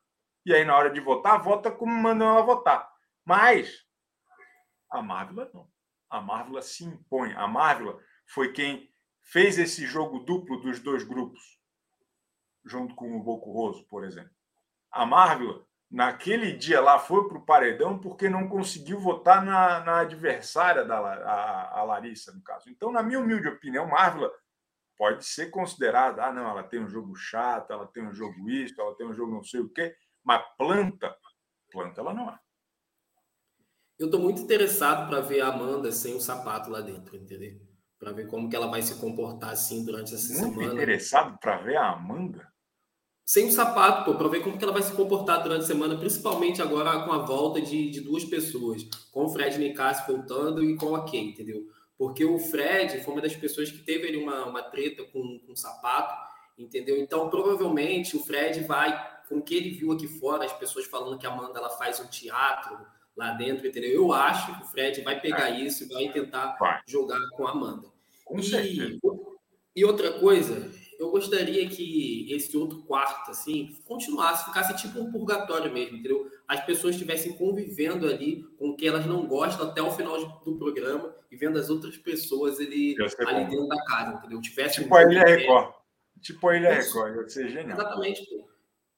e 0.45 0.53
aí, 0.53 0.63
na 0.63 0.77
hora 0.77 0.89
de 0.89 0.99
votar, 0.99 1.41
vota 1.41 1.71
como 1.71 1.91
mandam 1.91 2.29
ela 2.29 2.41
votar. 2.41 2.89
Mas 3.25 3.83
a 4.91 5.01
Marvel 5.01 5.49
não. 5.53 5.67
A 6.09 6.21
Marvel 6.21 6.61
se 6.61 6.85
impõe. 6.85 7.33
A 7.33 7.47
Marvel 7.47 7.99
foi 8.27 8.53
quem 8.53 8.89
fez 9.23 9.57
esse 9.57 9.85
jogo 9.85 10.19
duplo 10.19 10.61
dos 10.61 10.79
dois 10.79 11.03
grupos 11.03 11.55
junto 12.65 12.95
com 12.95 13.15
o 13.15 13.23
Boco 13.23 13.51
Roso, 13.51 13.85
por 13.87 14.03
exemplo. 14.03 14.31
A 14.91 15.05
Marvel, 15.05 15.65
naquele 15.89 16.53
dia 16.53 16.81
lá, 16.81 16.97
foi 16.97 17.27
para 17.27 17.37
o 17.37 17.45
paredão 17.45 17.99
porque 17.99 18.27
não 18.27 18.47
conseguiu 18.47 18.99
votar 18.99 19.43
na, 19.43 19.81
na 19.81 19.99
adversária 19.99 20.83
da 20.83 20.97
a, 20.97 21.79
a, 21.79 21.83
Larissa, 21.83 22.33
no 22.33 22.41
caso. 22.41 22.69
Então, 22.69 22.91
na 22.91 23.03
minha 23.03 23.19
humilde 23.19 23.47
opinião, 23.47 23.87
Marvel 23.87 24.31
pode 24.97 25.25
ser 25.25 25.51
considerada, 25.51 26.25
ah, 26.25 26.33
não, 26.33 26.49
ela 26.49 26.63
tem 26.63 26.81
um 26.81 26.89
jogo 26.89 27.15
chato, 27.15 27.71
ela 27.71 27.85
tem 27.85 28.07
um 28.07 28.13
jogo 28.13 28.49
isso, 28.49 28.79
ela 28.79 28.95
tem 28.95 29.05
um 29.05 29.13
jogo 29.13 29.33
não 29.33 29.43
sei 29.43 29.59
o 29.59 29.69
quê, 29.69 29.95
mas 30.23 30.41
planta, 30.57 31.15
planta 31.71 32.01
ela 32.01 32.13
não 32.13 32.29
é. 32.29 32.39
Eu 33.97 34.07
estou 34.07 34.19
muito 34.19 34.41
interessado 34.41 35.07
para 35.09 35.21
ver 35.21 35.41
a 35.41 35.47
Amanda 35.47 35.91
sem 35.91 36.15
o 36.15 36.21
sapato 36.21 36.69
lá 36.69 36.81
dentro, 36.81 37.15
entendeu? 37.15 37.61
Para 37.97 38.11
ver 38.11 38.27
como 38.27 38.49
que 38.49 38.55
ela 38.55 38.67
vai 38.67 38.81
se 38.81 38.99
comportar 38.99 39.51
assim 39.51 39.85
durante 39.85 40.13
essa 40.13 40.27
muito 40.33 40.39
semana. 40.39 40.55
Muito 40.55 40.73
interessado 40.73 41.37
para 41.39 41.57
ver 41.57 41.77
a 41.77 41.91
Amanda? 41.91 42.54
Sem 43.25 43.47
o 43.47 43.51
sapato, 43.51 44.05
pô, 44.05 44.15
para 44.15 44.27
ver 44.27 44.43
como 44.43 44.55
que 44.55 44.63
ela 44.63 44.71
vai 44.71 44.83
se 44.83 44.93
comportar 44.93 45.41
durante 45.41 45.63
a 45.63 45.67
semana, 45.67 45.97
principalmente 45.97 46.61
agora 46.61 47.03
com 47.03 47.11
a 47.11 47.17
volta 47.17 47.59
de, 47.59 47.89
de 47.89 47.99
duas 47.99 48.23
pessoas, 48.23 48.87
com 49.11 49.25
o 49.25 49.29
Fred 49.29 49.57
Nicasio 49.57 50.05
voltando 50.05 50.63
e 50.63 50.75
com 50.75 50.95
a 50.95 51.03
Kay, 51.05 51.29
entendeu? 51.29 51.67
Porque 51.97 52.23
o 52.23 52.37
Fred 52.37 53.03
foi 53.03 53.13
uma 53.13 53.21
das 53.23 53.35
pessoas 53.35 53.71
que 53.71 53.79
teve 53.79 54.09
ali 54.09 54.17
uma, 54.17 54.45
uma 54.45 54.61
treta 54.61 55.03
com, 55.05 55.39
com 55.39 55.53
o 55.53 55.57
sapato, 55.57 56.13
entendeu? 56.55 56.97
Então, 56.99 57.27
provavelmente, 57.27 58.15
o 58.15 58.19
Fred 58.23 58.61
vai, 58.61 58.95
com 59.27 59.37
o 59.37 59.41
que 59.41 59.55
ele 59.55 59.71
viu 59.71 59.91
aqui 59.91 60.07
fora, 60.07 60.45
as 60.45 60.53
pessoas 60.53 60.85
falando 60.85 61.17
que 61.17 61.25
a 61.25 61.31
Amanda 61.31 61.57
ela 61.57 61.71
faz 61.71 61.99
um 61.99 62.05
teatro 62.05 62.77
lá 63.17 63.31
dentro, 63.31 63.65
entendeu? 63.65 63.91
Eu 63.91 64.13
acho 64.13 64.55
que 64.55 64.61
o 64.61 64.67
Fred 64.67 65.01
vai 65.01 65.19
pegar 65.19 65.49
é. 65.49 65.61
isso 65.61 65.83
e 65.83 65.87
vai 65.87 66.11
tentar 66.11 66.57
vai. 66.59 66.79
jogar 66.85 67.19
com 67.31 67.47
a 67.47 67.51
Amanda. 67.51 67.87
Com 68.23 68.39
e, 68.39 68.99
e 69.75 69.83
outra 69.83 70.19
coisa, 70.19 70.71
eu 71.05 71.11
gostaria 71.11 71.67
que 71.67 72.31
esse 72.33 72.55
outro 72.57 72.83
quarto, 72.83 73.31
assim, 73.31 73.75
continuasse, 73.85 74.45
ficasse 74.45 74.75
tipo 74.75 74.99
um 74.99 75.11
purgatório 75.11 75.71
mesmo, 75.71 75.97
entendeu? 75.97 76.29
As 76.47 76.65
pessoas 76.65 76.95
estivessem 76.95 77.33
convivendo 77.33 78.07
ali 78.07 78.43
com 78.57 78.69
o 78.69 78.75
que 78.75 78.87
elas 78.87 79.05
não 79.05 79.25
gostam 79.25 79.67
até 79.67 79.81
o 79.81 79.91
final 79.91 80.17
do 80.43 80.57
programa 80.57 81.15
e 81.31 81.35
vendo 81.35 81.57
as 81.57 81.69
outras 81.69 81.97
pessoas 81.97 82.59
ali, 82.59 82.95
ali 83.27 83.45
dentro 83.45 83.67
da 83.67 83.83
casa, 83.85 84.17
entendeu? 84.17 84.41
Tivesse 84.41 84.81
tipo 84.81 84.93
um 84.93 84.97
a 84.97 85.03
Ilha 85.03 85.25
Record. 85.25 85.73
Tipo 86.21 86.47
a 86.49 86.57
Ilha 86.57 86.73
Record, 86.73 87.15
ia 87.15 87.29
ser 87.29 87.49
genial. 87.49 87.77
Exatamente, 87.77 88.25
pô 88.25 88.55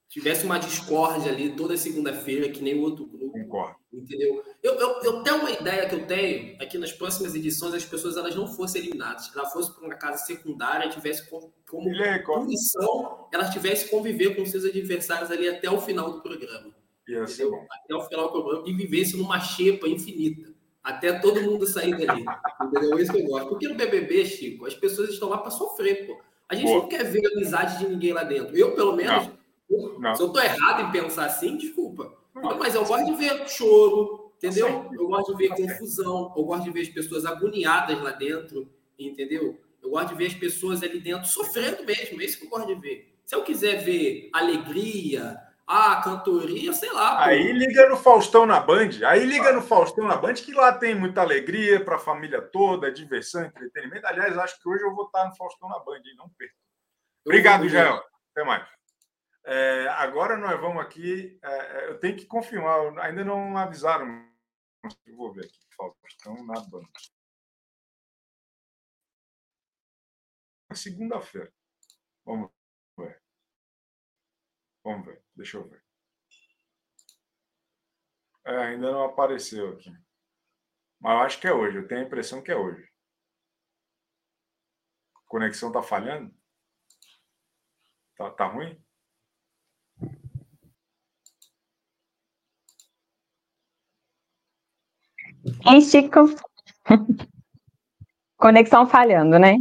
tivesse 0.09 0.45
uma 0.45 0.57
discórdia 0.57 1.31
ali 1.31 1.55
toda 1.55 1.77
segunda-feira, 1.77 2.49
que 2.49 2.61
nem 2.61 2.75
o 2.75 2.81
outro 2.81 3.05
grupo. 3.05 3.31
Concordo. 3.31 3.76
Entendeu? 3.97 4.43
Eu, 4.61 4.75
eu, 4.75 5.01
eu 5.01 5.23
tenho 5.23 5.37
uma 5.37 5.51
ideia 5.51 5.89
que 5.89 5.95
eu 5.95 6.05
tenho 6.05 6.55
é 6.59 6.65
que 6.65 6.77
nas 6.77 6.91
próximas 6.91 7.33
edições 7.33 7.73
as 7.73 7.85
pessoas 7.85 8.15
elas 8.15 8.35
não 8.35 8.47
fossem 8.47 8.81
eliminadas, 8.81 9.29
que 9.29 9.37
ela 9.37 9.49
fosse 9.49 9.73
para 9.73 9.85
uma 9.85 9.95
casa 9.95 10.23
secundária, 10.25 10.89
tivesse 10.89 11.27
como, 11.29 11.51
como 11.67 11.89
punição, 12.25 13.27
elas 13.33 13.49
tivessem 13.49 13.89
conviver 13.89 14.35
com 14.35 14.45
seus 14.45 14.65
adversários 14.65 15.31
ali 15.31 15.49
até 15.49 15.69
o 15.69 15.81
final 15.81 16.11
do 16.11 16.21
programa. 16.21 16.75
Entendeu? 17.07 17.65
Até 17.71 17.95
o 17.95 18.01
final 18.03 18.25
do 18.25 18.31
programa 18.31 18.63
e 18.67 18.73
vivesse 18.73 19.17
numa 19.17 19.39
xepa 19.39 19.87
infinita. 19.87 20.55
Até 20.83 21.19
todo 21.19 21.41
mundo 21.41 21.65
sair 21.65 21.97
dali. 21.97 22.23
entendeu? 22.63 22.97
É 22.97 23.01
isso 23.01 23.11
que 23.11 23.19
eu 23.19 23.25
gosto. 23.25 23.49
Porque 23.49 23.67
no 23.67 23.75
BBB, 23.75 24.25
Chico, 24.25 24.65
as 24.65 24.73
pessoas 24.73 25.09
estão 25.09 25.29
lá 25.29 25.37
para 25.37 25.51
sofrer, 25.51 26.05
pô. 26.05 26.21
A 26.47 26.55
gente 26.55 26.67
Boa. 26.67 26.81
não 26.83 26.87
quer 26.87 27.03
ver 27.03 27.25
a 27.25 27.29
amizade 27.29 27.79
de 27.79 27.89
ninguém 27.89 28.13
lá 28.13 28.23
dentro. 28.23 28.55
Eu, 28.55 28.73
pelo 28.73 28.95
menos, 28.95 29.27
não 29.27 29.37
não. 29.99 30.15
Se 30.15 30.21
eu 30.21 30.29
tô 30.29 30.39
errado 30.39 30.87
em 30.87 30.91
pensar 30.91 31.25
assim, 31.25 31.57
desculpa. 31.57 32.16
Não, 32.41 32.57
mas 32.57 32.75
eu 32.75 32.85
gosto 32.85 33.05
de 33.05 33.15
ver 33.15 33.47
choro, 33.47 34.31
entendeu? 34.37 34.89
Eu 34.91 35.07
gosto 35.07 35.35
de 35.35 35.47
ver 35.47 35.55
confusão, 35.55 36.33
eu 36.35 36.43
gosto 36.43 36.63
de 36.63 36.71
ver 36.71 36.81
as 36.81 36.89
pessoas 36.89 37.25
agoniadas 37.25 38.01
lá 38.01 38.11
dentro, 38.11 38.69
entendeu? 38.97 39.59
Eu 39.81 39.89
gosto 39.89 40.09
de 40.09 40.15
ver 40.15 40.27
as 40.27 40.33
pessoas 40.33 40.83
ali 40.83 40.99
dentro 40.99 41.27
sofrendo 41.27 41.83
mesmo, 41.85 42.21
é 42.21 42.25
isso 42.25 42.39
que 42.39 42.45
eu 42.45 42.49
gosto 42.49 42.67
de 42.67 42.75
ver. 42.75 43.13
Se 43.25 43.35
eu 43.35 43.43
quiser 43.43 43.83
ver 43.83 44.29
alegria, 44.33 45.37
ah, 45.67 46.01
cantoria, 46.01 46.71
sei 46.71 46.91
lá. 46.93 47.17
Pô. 47.17 47.23
Aí 47.23 47.51
liga 47.51 47.89
no 47.89 47.97
Faustão 47.97 48.45
na 48.45 48.59
Band. 48.59 48.89
Aí 49.05 49.25
liga 49.25 49.51
no 49.51 49.61
Faustão 49.61 50.07
na 50.07 50.15
Band, 50.15 50.35
que 50.35 50.53
lá 50.53 50.71
tem 50.71 50.95
muita 50.95 51.19
alegria 51.19 51.83
para 51.83 51.97
a 51.97 51.99
família 51.99 52.41
toda, 52.41 52.89
diversão, 52.89 53.43
entretenimento. 53.43 54.07
Aliás, 54.07 54.37
acho 54.37 54.61
que 54.61 54.69
hoje 54.69 54.83
eu 54.83 54.95
vou 54.95 55.05
estar 55.07 55.25
no 55.25 55.35
Faustão 55.35 55.67
na 55.67 55.79
Band, 55.79 55.97
hein? 55.97 56.15
não 56.17 56.29
perco. 56.29 56.55
Obrigado, 57.25 57.67
Jael. 57.67 58.01
Até 58.31 58.45
mais. 58.45 58.76
É, 59.47 59.87
agora 59.87 60.35
nós 60.35 60.59
vamos 60.59 60.83
aqui. 60.83 61.39
É, 61.41 61.47
é 61.85 61.89
eu 61.89 61.99
tenho 62.01 62.17
que 62.17 62.25
confirmar, 62.25 62.99
ainda 62.99 63.23
não 63.23 63.57
avisaram. 63.57 64.29
Vou 65.15 65.33
ver 65.33 65.45
aqui, 65.45 65.57
Faustão 65.73 66.45
na 66.45 66.59
banca. 66.59 66.99
Segunda-feira. 70.73 71.51
Vamos 72.25 72.51
ver. 72.97 73.21
Vamos 74.83 75.05
ver, 75.05 75.23
deixa 75.33 75.57
eu 75.57 75.67
ver. 75.67 75.81
É, 78.45 78.57
ainda 78.57 78.91
não 78.91 79.03
apareceu 79.03 79.69
aqui. 79.73 79.89
Mas 80.99 81.13
eu 81.13 81.19
acho 81.19 81.39
que 81.39 81.47
é 81.47 81.53
hoje, 81.53 81.77
eu 81.77 81.87
tenho 81.87 82.01
a 82.01 82.05
impressão 82.05 82.43
que 82.43 82.51
é 82.51 82.55
hoje. 82.55 82.83
A 85.15 85.21
conexão 85.27 85.69
está 85.69 85.81
falhando? 85.81 86.35
Tá, 88.17 88.29
tá 88.31 88.47
ruim? 88.47 88.86
Ei, 95.71 95.81
Chico. 95.81 96.25
Conexão 98.37 98.87
falhando, 98.87 99.39
né? 99.39 99.55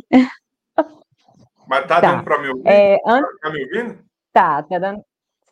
Mas 1.67 1.87
tá, 1.87 2.01
tá. 2.01 2.13
dando 2.13 2.25
para 2.25 2.39
me 2.41 2.49
ouvir? 2.49 2.69
É, 2.69 3.01
an... 3.07 3.23
Tá 3.41 3.51
me 3.51 3.65
ouvindo? 3.65 4.05
Tá, 4.33 4.63
tá 4.63 4.79
dando. 4.79 5.03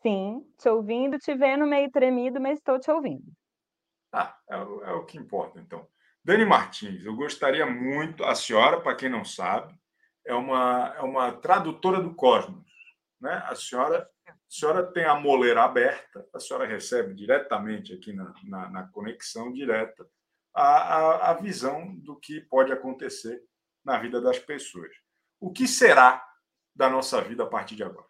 Sim, 0.03 0.45
te 0.59 0.69
ouvindo, 0.69 1.19
te 1.19 1.35
vendo 1.35 1.67
meio 1.67 1.91
tremido, 1.91 2.41
mas 2.41 2.59
estou 2.59 2.79
te 2.79 2.91
ouvindo. 2.91 3.25
Ah, 4.13 4.37
é, 4.49 4.57
é 4.57 4.93
o 4.93 5.05
que 5.05 5.19
importa, 5.19 5.59
então. 5.59 5.87
Dani 6.23 6.45
Martins, 6.45 7.05
eu 7.05 7.17
gostaria 7.17 7.67
muito, 7.67 8.25
a 8.25 8.35
senhora, 8.35 8.81
para 8.81 8.95
quem 8.95 9.09
não 9.09 9.25
sabe, 9.25 9.75
é 10.25 10.35
uma, 10.35 10.95
é 10.97 11.01
uma 11.01 11.33
tradutora 11.33 12.01
do 12.01 12.15
cosmos. 12.15 12.65
Né? 13.21 13.43
A, 13.47 13.55
senhora, 13.55 14.09
a 14.29 14.33
senhora 14.49 14.83
tem 14.85 15.05
a 15.05 15.15
moleira 15.15 15.65
aberta, 15.65 16.27
a 16.33 16.39
senhora 16.39 16.67
recebe 16.67 17.15
diretamente 17.15 17.93
aqui 17.93 18.13
na, 18.13 18.33
na, 18.45 18.71
na 18.71 18.89
conexão 18.89 19.53
direta 19.53 20.07
a, 20.55 20.63
a, 20.63 21.31
a 21.31 21.35
visão 21.35 21.95
do 21.97 22.17
que 22.17 22.41
pode 22.41 22.73
acontecer 22.73 23.43
na 23.85 23.99
vida 23.99 24.21
das 24.21 24.39
pessoas. 24.39 24.95
O 25.41 25.53
que 25.53 25.67
será 25.67 26.25
da 26.75 26.89
nossa 26.89 27.21
vida 27.21 27.43
a 27.43 27.47
partir 27.47 27.77
de 27.77 27.83
agora? 27.83 28.07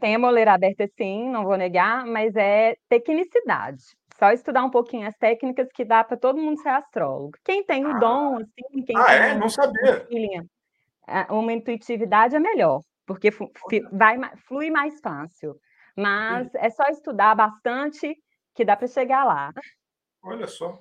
Tem 0.00 0.14
a 0.14 0.18
moleira 0.18 0.54
aberta, 0.54 0.88
sim, 0.96 1.28
não 1.30 1.44
vou 1.44 1.56
negar, 1.56 2.06
mas 2.06 2.34
é 2.34 2.76
tecnicidade. 2.88 3.82
Só 4.18 4.32
estudar 4.32 4.64
um 4.64 4.70
pouquinho 4.70 5.06
as 5.06 5.16
técnicas 5.16 5.68
que 5.72 5.84
dá 5.84 6.02
para 6.02 6.16
todo 6.16 6.40
mundo 6.40 6.60
ser 6.60 6.70
astrólogo. 6.70 7.32
Quem 7.44 7.62
tem 7.62 7.84
o 7.84 7.90
ah. 7.90 7.98
dom, 7.98 8.36
assim, 8.36 8.82
quem 8.84 8.96
ah, 8.96 9.04
tem 9.04 9.16
é? 9.16 9.34
Não 9.34 9.48
sabia. 9.48 10.06
Uma 11.30 11.52
intuitividade 11.52 12.34
é 12.34 12.40
melhor, 12.40 12.80
porque 13.06 13.30
vai, 13.92 14.18
flui 14.48 14.70
mais 14.70 14.98
fácil. 15.00 15.56
Mas 15.96 16.50
sim. 16.50 16.58
é 16.58 16.70
só 16.70 16.84
estudar 16.84 17.34
bastante 17.34 18.16
que 18.54 18.64
dá 18.64 18.76
para 18.76 18.88
chegar 18.88 19.24
lá. 19.24 19.52
Olha 20.26 20.48
só. 20.48 20.80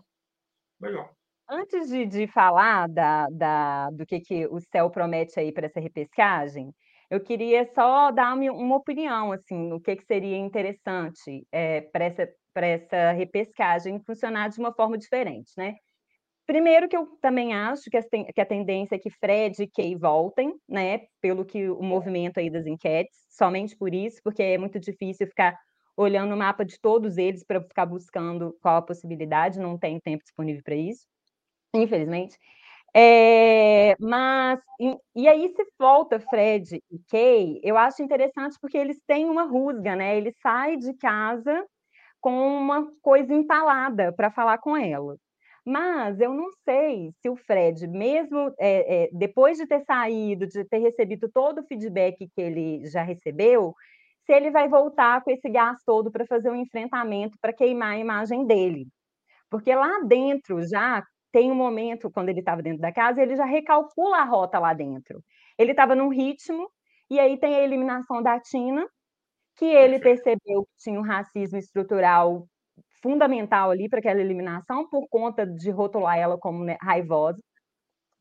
Legal. 0.82 1.16
Antes 1.48 1.89
de, 1.89 2.06
de 2.08 2.28
falar 2.28 2.89
da, 2.89 3.28
da, 3.30 3.89
do 3.91 4.06
que, 4.06 4.20
que 4.20 4.48
o 4.48 4.60
céu 4.60 4.89
promete 4.89 5.39
aí 5.39 5.52
para 5.52 5.68
essa 5.68 5.80
repescagem, 5.80 6.74
eu 7.12 7.20
queria 7.22 7.72
só 7.76 8.12
dar 8.12 8.34
uma, 8.34 8.76
opinião, 8.76 9.32
assim, 9.32 9.72
o 9.72 9.80
que, 9.80 9.96
que 9.96 10.06
seria 10.06 10.36
interessante 10.36 11.46
é, 11.52 11.82
para 11.82 12.06
essa, 12.06 12.28
essa 12.56 13.12
repescagem 13.12 14.02
funcionar 14.04 14.50
de 14.50 14.60
uma 14.60 14.74
forma 14.74 14.98
diferente, 14.98 15.52
né? 15.56 15.76
Primeiro 16.48 16.89
que 16.89 16.98
eu 16.98 17.06
também 17.22 17.54
acho 17.54 17.89
que 17.89 18.41
a 18.41 18.46
tendência 18.46 18.96
é 18.96 19.00
que 19.00 19.12
Fred 19.12 19.62
e 19.62 19.68
Kay 19.68 19.96
voltem, 19.96 20.54
né? 20.68 21.02
Pelo 21.22 21.46
que 21.46 21.70
o 21.70 21.84
movimento 21.84 22.39
aí 22.39 22.50
das 22.50 22.66
enquetes, 22.66 23.16
somente 23.30 23.76
por 23.78 23.93
isso, 23.93 24.20
porque 24.24 24.41
é 24.41 24.58
muito 24.58 24.80
difícil 24.80 25.28
ficar 25.28 25.56
olhando 25.98 26.34
o 26.34 26.38
mapa 26.38 26.66
de 26.66 26.80
todos 26.80 27.18
eles 27.18 27.43
para 27.43 27.62
ficar 27.62 27.86
buscando 27.86 28.56
qual 28.62 28.78
a 28.78 28.82
possibilidade, 28.82 29.60
não 29.60 29.78
tem 29.78 30.00
tempo 30.00 30.24
disponível 30.24 30.62
para 30.64 30.76
isso, 30.76 31.06
infelizmente. 31.74 32.38
É, 32.98 33.96
mas, 34.00 34.60
e, 34.80 34.98
e, 35.16 35.28
aí 35.28 35.50
se 35.54 35.66
volta 35.78 36.18
Fred 36.18 36.82
e 36.89 37.00
Kay, 37.10 37.60
eu 37.62 37.78
acho 37.78 38.02
interessante 38.02 38.58
porque 38.62 38.78
eles 38.78 38.98
têm 39.06 39.26
uma 39.26 39.43
rusga, 39.43 39.98
né? 39.98 40.18
Ele 40.18 40.34
sai 40.41 40.78
de 40.78 40.93
casa 40.93 41.66
com 42.22 42.32
uma 42.58 42.89
coisa 43.02 43.34
empalada 43.34 44.14
para 44.14 44.32
falar 44.32 44.60
com 44.60 44.78
ela. 44.78 45.18
Mas 45.66 46.20
eu 46.20 46.34
não 46.34 46.52
sei 46.64 47.12
se 47.22 47.30
o 47.30 47.36
Fred, 47.36 47.88
mesmo 47.88 48.54
é, 48.60 49.06
é, 49.06 49.10
depois 49.12 49.58
de 49.58 49.68
ter 49.68 49.84
saído, 49.84 50.48
de 50.48 50.64
ter 50.64 50.78
recebido 50.78 51.30
todo 51.30 51.60
o 51.62 51.68
feedback 51.68 52.30
que 52.34 52.41
ele 52.41 52.86
já 52.86 53.02
recebeu, 53.04 53.76
se 54.26 54.34
ele 54.34 54.52
vai 54.52 54.68
voltar 54.70 55.24
com 55.24 55.32
esse 55.32 55.50
gás 55.50 55.78
todo 55.86 56.12
para 56.12 56.26
fazer 56.26 56.50
um 56.50 56.56
enfrentamento, 56.56 57.38
para 57.42 57.54
queimar 57.54 57.94
a 57.94 58.00
imagem 58.00 58.46
dele. 58.46 58.88
Porque 59.50 59.74
lá 59.76 60.02
dentro 60.08 60.62
já 60.68 61.04
tem 61.32 61.52
um 61.52 61.56
momento, 61.56 62.12
quando 62.12 62.30
ele 62.30 62.40
estava 62.40 62.62
dentro 62.62 62.82
da 62.82 62.92
casa, 62.94 63.22
ele 63.22 63.36
já 63.36 63.46
recalcula 63.46 64.18
a 64.20 64.24
rota 64.26 64.60
lá 64.60 64.74
dentro. 64.74 65.22
Ele 65.58 65.72
estava 65.72 65.96
num 65.96 66.10
ritmo, 66.10 66.70
e 67.10 67.20
aí 67.20 67.38
tem 67.40 67.56
a 67.56 67.62
eliminação 67.64 68.22
da 68.24 68.40
Tina, 68.40 68.88
que 69.58 69.66
ele 69.66 70.00
percebeu 70.00 70.66
que 70.66 70.78
tinha 70.80 71.00
um 71.00 71.04
racismo 71.04 71.58
estrutural 71.60 72.48
fundamental 73.04 73.72
ali 73.72 73.90
para 73.90 74.00
aquela 74.00 74.22
eliminação, 74.22 74.90
por 74.90 75.08
conta 75.10 75.46
de 75.46 75.72
rotular 75.72 76.18
ela 76.18 76.38
como 76.40 76.64
né, 76.66 76.78
raivosa, 76.82 77.40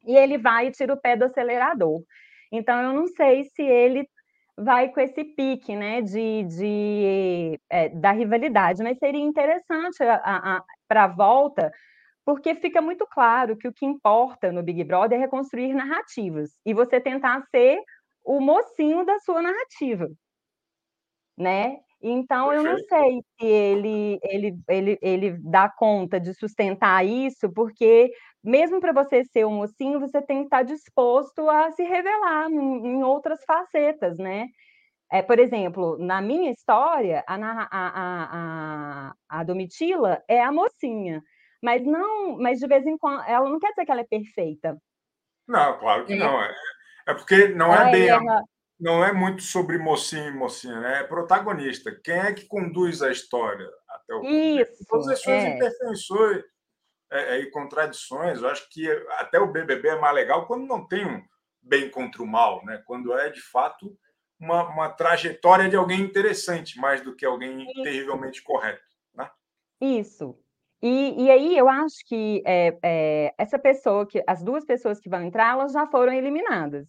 e 0.06 0.16
ele 0.16 0.38
vai 0.38 0.68
e 0.68 0.72
tira 0.72 0.94
o 0.94 1.00
pé 1.00 1.16
do 1.16 1.24
acelerador. 1.24 2.02
Então, 2.52 2.80
eu 2.82 2.92
não 2.92 3.06
sei 3.08 3.44
se 3.44 3.62
ele 3.62 4.08
vai 4.56 4.88
com 4.88 5.00
esse 5.00 5.24
pique 5.24 5.74
né, 5.74 6.00
de, 6.00 6.44
de 6.44 7.60
é, 7.68 7.88
da 7.88 8.12
rivalidade, 8.12 8.82
mas 8.82 8.98
seria 8.98 9.22
interessante 9.22 9.98
para 10.88 11.04
a 11.04 11.08
volta 11.08 11.72
porque 12.24 12.54
fica 12.54 12.80
muito 12.80 13.06
claro 13.06 13.56
que 13.56 13.68
o 13.68 13.72
que 13.72 13.84
importa 13.84 14.50
no 14.50 14.62
Big 14.62 14.82
Brother 14.84 15.18
é 15.18 15.22
reconstruir 15.22 15.74
narrativas 15.74 16.56
e 16.64 16.72
você 16.72 17.00
tentar 17.00 17.42
ser 17.50 17.78
o 18.24 18.40
mocinho 18.40 19.04
da 19.04 19.18
sua 19.18 19.42
narrativa, 19.42 20.08
né? 21.36 21.78
Então 22.00 22.52
eu 22.52 22.62
não 22.62 22.78
sei 22.78 23.22
se 23.38 23.46
ele 23.46 24.18
ele 24.22 24.58
ele, 24.68 24.98
ele 25.02 25.38
dá 25.42 25.68
conta 25.68 26.18
de 26.18 26.32
sustentar 26.34 27.04
isso, 27.04 27.52
porque 27.52 28.10
mesmo 28.44 28.78
para 28.78 28.92
você 28.92 29.24
ser 29.24 29.46
um 29.46 29.52
mocinho, 29.52 29.98
você 29.98 30.20
tem 30.20 30.40
que 30.40 30.44
estar 30.44 30.62
disposto 30.62 31.48
a 31.48 31.72
se 31.72 31.82
revelar 31.82 32.50
em, 32.50 33.02
outras 33.02 33.42
facetas, 33.44 34.18
né? 34.18 34.48
É, 35.10 35.22
por 35.22 35.38
exemplo, 35.38 35.96
na 35.98 36.20
minha 36.20 36.52
história, 36.52 37.24
a, 37.26 37.36
a, 37.36 37.68
a, 37.70 39.14
a, 39.28 39.44
Domitila 39.44 40.22
é 40.28 40.42
a 40.42 40.52
mocinha. 40.52 41.22
Mas 41.62 41.82
não, 41.82 42.36
mas 42.36 42.58
de 42.58 42.66
vez 42.66 42.86
em 42.86 42.98
quando, 42.98 43.22
ela 43.26 43.48
não 43.48 43.58
quer 43.58 43.70
dizer 43.70 43.86
que 43.86 43.90
ela 43.90 44.00
é 44.02 44.06
perfeita. 44.06 44.76
Não, 45.48 45.78
claro 45.78 46.04
que 46.04 46.12
é. 46.12 46.16
não. 46.16 46.42
É, 46.42 46.54
é 47.08 47.14
porque 47.14 47.48
não 47.48 47.72
é 47.72 47.90
bem. 47.90 48.08
Não 48.78 49.04
é 49.04 49.12
muito 49.12 49.42
sobre 49.42 49.78
mocinho 49.78 50.28
e 50.28 50.36
mocinha, 50.36 50.80
né? 50.80 51.00
É 51.00 51.04
protagonista. 51.04 51.96
Quem 52.02 52.16
é 52.16 52.32
que 52.32 52.46
conduz 52.46 53.00
a 53.00 53.10
história 53.10 53.70
até 53.88 54.14
o 54.14 54.24
Isso. 54.24 54.84
Todas 54.88 55.08
as 55.08 55.22
suas 55.22 55.44
é. 55.44 55.56
imperfeições 55.56 56.42
é, 57.14 57.38
e 57.38 57.50
contradições. 57.50 58.42
Eu 58.42 58.48
acho 58.48 58.68
que 58.70 58.90
até 59.18 59.38
o 59.38 59.50
BBB 59.50 59.88
é 59.88 60.00
mais 60.00 60.14
legal 60.14 60.46
quando 60.46 60.66
não 60.66 60.86
tem 60.86 61.06
um 61.06 61.22
bem 61.62 61.88
contra 61.88 62.22
o 62.22 62.26
mal, 62.26 62.64
né? 62.64 62.82
Quando 62.86 63.16
é 63.16 63.30
de 63.30 63.40
fato 63.40 63.96
uma, 64.38 64.68
uma 64.68 64.88
trajetória 64.90 65.68
de 65.68 65.76
alguém 65.76 66.00
interessante, 66.00 66.78
mais 66.78 67.00
do 67.02 67.14
que 67.14 67.24
alguém 67.24 67.62
Isso. 67.62 67.82
terrivelmente 67.82 68.42
correto. 68.42 68.82
Né? 69.14 69.30
Isso. 69.80 70.38
E, 70.82 71.24
e 71.24 71.30
aí 71.30 71.56
eu 71.56 71.68
acho 71.68 72.04
que 72.06 72.42
é, 72.44 72.78
é, 72.82 73.34
essa 73.38 73.58
pessoa, 73.58 74.06
que 74.06 74.22
as 74.26 74.42
duas 74.42 74.64
pessoas 74.64 75.00
que 75.00 75.08
vão 75.08 75.22
entrar, 75.22 75.52
elas 75.52 75.72
já 75.72 75.86
foram 75.86 76.12
eliminadas. 76.12 76.86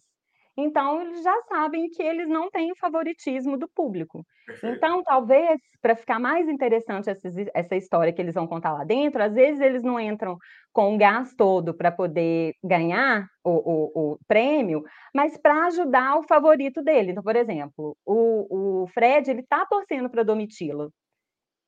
Então, 0.56 1.02
eles 1.02 1.22
já 1.22 1.42
sabem 1.48 1.88
que 1.90 2.02
eles 2.02 2.28
não 2.28 2.50
têm 2.50 2.72
o 2.72 2.76
favoritismo 2.76 3.58
do 3.58 3.68
público. 3.68 4.24
Perfeito. 4.46 4.76
Então, 4.76 5.02
talvez, 5.02 5.60
para 5.82 5.94
ficar 5.94 6.18
mais 6.18 6.48
interessante 6.48 7.10
essa, 7.10 7.28
essa, 7.52 7.76
história 7.76 8.12
que 8.12 8.22
eles 8.22 8.34
vão 8.34 8.46
contar 8.46 8.72
lá 8.72 8.82
dentro, 8.82 9.22
às 9.22 9.34
vezes 9.34 9.60
eles 9.60 9.82
não 9.82 10.00
entram 10.00 10.38
com 10.72 10.94
o 10.94 10.98
gás 10.98 11.34
todo 11.34 11.74
para 11.74 11.92
poder 11.92 12.54
ganhar 12.64 13.26
o, 13.44 13.50
o, 13.50 14.12
o 14.12 14.18
prêmio, 14.26 14.82
mas 15.14 15.36
para 15.36 15.66
ajudar 15.66 16.16
o 16.16 16.22
favorito 16.22 16.82
dele. 16.82 17.10
Então, 17.10 17.22
por 17.22 17.36
exemplo, 17.36 17.96
o, 18.06 18.82
o 18.82 18.86
Fred, 18.88 19.30
ele 19.30 19.40
está 19.40 19.66
torcendo 19.66 20.08
para 20.08 20.22
Domitila. 20.22 20.88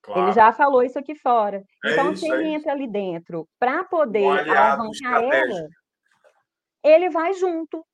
Claro. 0.03 0.23
Ele 0.23 0.33
já 0.33 0.53
falou 0.53 0.83
isso 0.83 0.99
aqui 0.99 1.15
fora. 1.15 1.63
É 1.85 1.93
então, 1.93 2.13
isso, 2.13 2.25
se 2.25 2.33
ele 2.33 2.45
é 2.45 2.53
entra 2.55 2.73
ali 2.73 2.87
dentro 2.87 3.47
para 3.59 3.85
poder 3.85 4.23
um 4.23 4.31
alavancar 4.31 5.23
ela, 5.25 5.69
ele 6.83 7.11
vai 7.11 7.35
junto. 7.35 7.85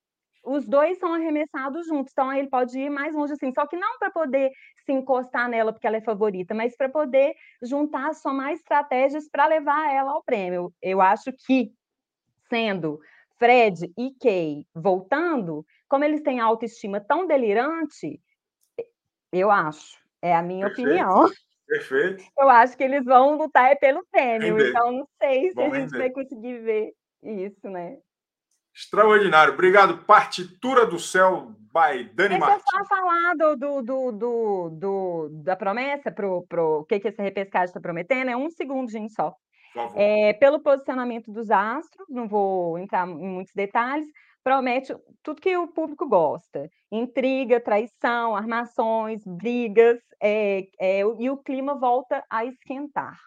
Os 0.44 0.66
dois 0.66 0.98
são 0.98 1.14
arremessados 1.14 1.86
juntos, 1.86 2.12
então 2.12 2.32
ele 2.32 2.48
pode 2.48 2.78
ir 2.78 2.90
mais 2.90 3.14
longe 3.14 3.32
assim. 3.32 3.52
Só 3.52 3.66
que 3.66 3.76
não 3.76 3.98
para 3.98 4.10
poder 4.10 4.50
se 4.84 4.92
encostar 4.92 5.48
nela 5.48 5.72
porque 5.72 5.86
ela 5.86 5.96
é 5.96 6.02
favorita, 6.02 6.54
mas 6.54 6.76
para 6.76 6.88
poder 6.88 7.34
juntar, 7.62 8.14
somar 8.14 8.52
estratégias 8.52 9.28
para 9.28 9.46
levar 9.46 9.92
ela 9.92 10.12
ao 10.12 10.22
prêmio. 10.22 10.72
Eu 10.82 11.00
acho 11.00 11.32
que, 11.46 11.72
sendo 12.48 13.00
Fred 13.38 13.92
e 13.96 14.14
Kay 14.20 14.66
voltando, 14.74 15.64
como 15.88 16.04
eles 16.04 16.22
têm 16.22 16.40
autoestima 16.40 17.00
tão 17.00 17.26
delirante, 17.26 18.20
Eu 19.32 19.50
acho. 19.50 19.98
É 20.22 20.34
a 20.34 20.42
minha 20.42 20.66
Perfeito. 20.66 20.90
opinião. 20.90 21.28
Perfeito. 21.66 22.24
Eu 22.38 22.48
acho 22.48 22.76
que 22.76 22.84
eles 22.84 23.04
vão 23.04 23.36
lutar 23.36 23.72
é 23.72 23.74
pelo 23.74 24.04
prêmio, 24.10 24.60
então 24.60 24.92
não 24.92 25.08
sei 25.20 25.50
se 25.50 25.60
a 25.60 25.70
gente 25.70 25.90
vai 25.92 26.10
conseguir 26.10 26.58
ver 26.60 26.92
isso, 27.22 27.68
né? 27.68 27.98
Extraordinário. 28.74 29.54
Obrigado. 29.54 29.98
Partitura 30.04 30.84
do 30.84 30.98
Céu 30.98 31.52
by 31.74 32.04
Dani 32.12 32.30
Deixa 32.30 32.38
Martins. 32.38 32.64
Deixa 32.64 32.78
eu 32.78 32.84
só 32.84 32.84
falar 32.84 33.34
do, 33.36 33.56
do, 33.56 33.82
do, 34.12 34.70
do, 34.70 35.28
da 35.44 35.56
promessa 35.56 36.10
para 36.10 36.26
o 36.26 36.84
que, 36.84 36.98
que 36.98 37.08
esse 37.08 37.22
repescagem 37.22 37.66
está 37.66 37.80
prometendo. 37.80 38.30
É 38.30 38.36
um 38.36 38.50
segundo, 38.50 38.90
gente, 38.90 39.12
só. 39.12 39.34
É, 39.96 40.32
pelo 40.34 40.60
posicionamento 40.60 41.32
dos 41.32 41.50
astros, 41.50 42.06
não 42.08 42.28
vou 42.28 42.78
entrar 42.78 43.08
em 43.08 43.28
muitos 43.28 43.52
detalhes, 43.54 44.06
promete 44.42 44.94
tudo 45.22 45.40
que 45.40 45.56
o 45.56 45.66
público 45.66 46.06
gosta: 46.08 46.70
intriga, 46.92 47.60
traição, 47.60 48.36
armações, 48.36 49.22
brigas, 49.26 49.98
é, 50.22 50.68
é, 50.78 51.00
e 51.00 51.28
o 51.28 51.36
clima 51.36 51.74
volta 51.74 52.24
a 52.30 52.44
esquentar. 52.44 53.18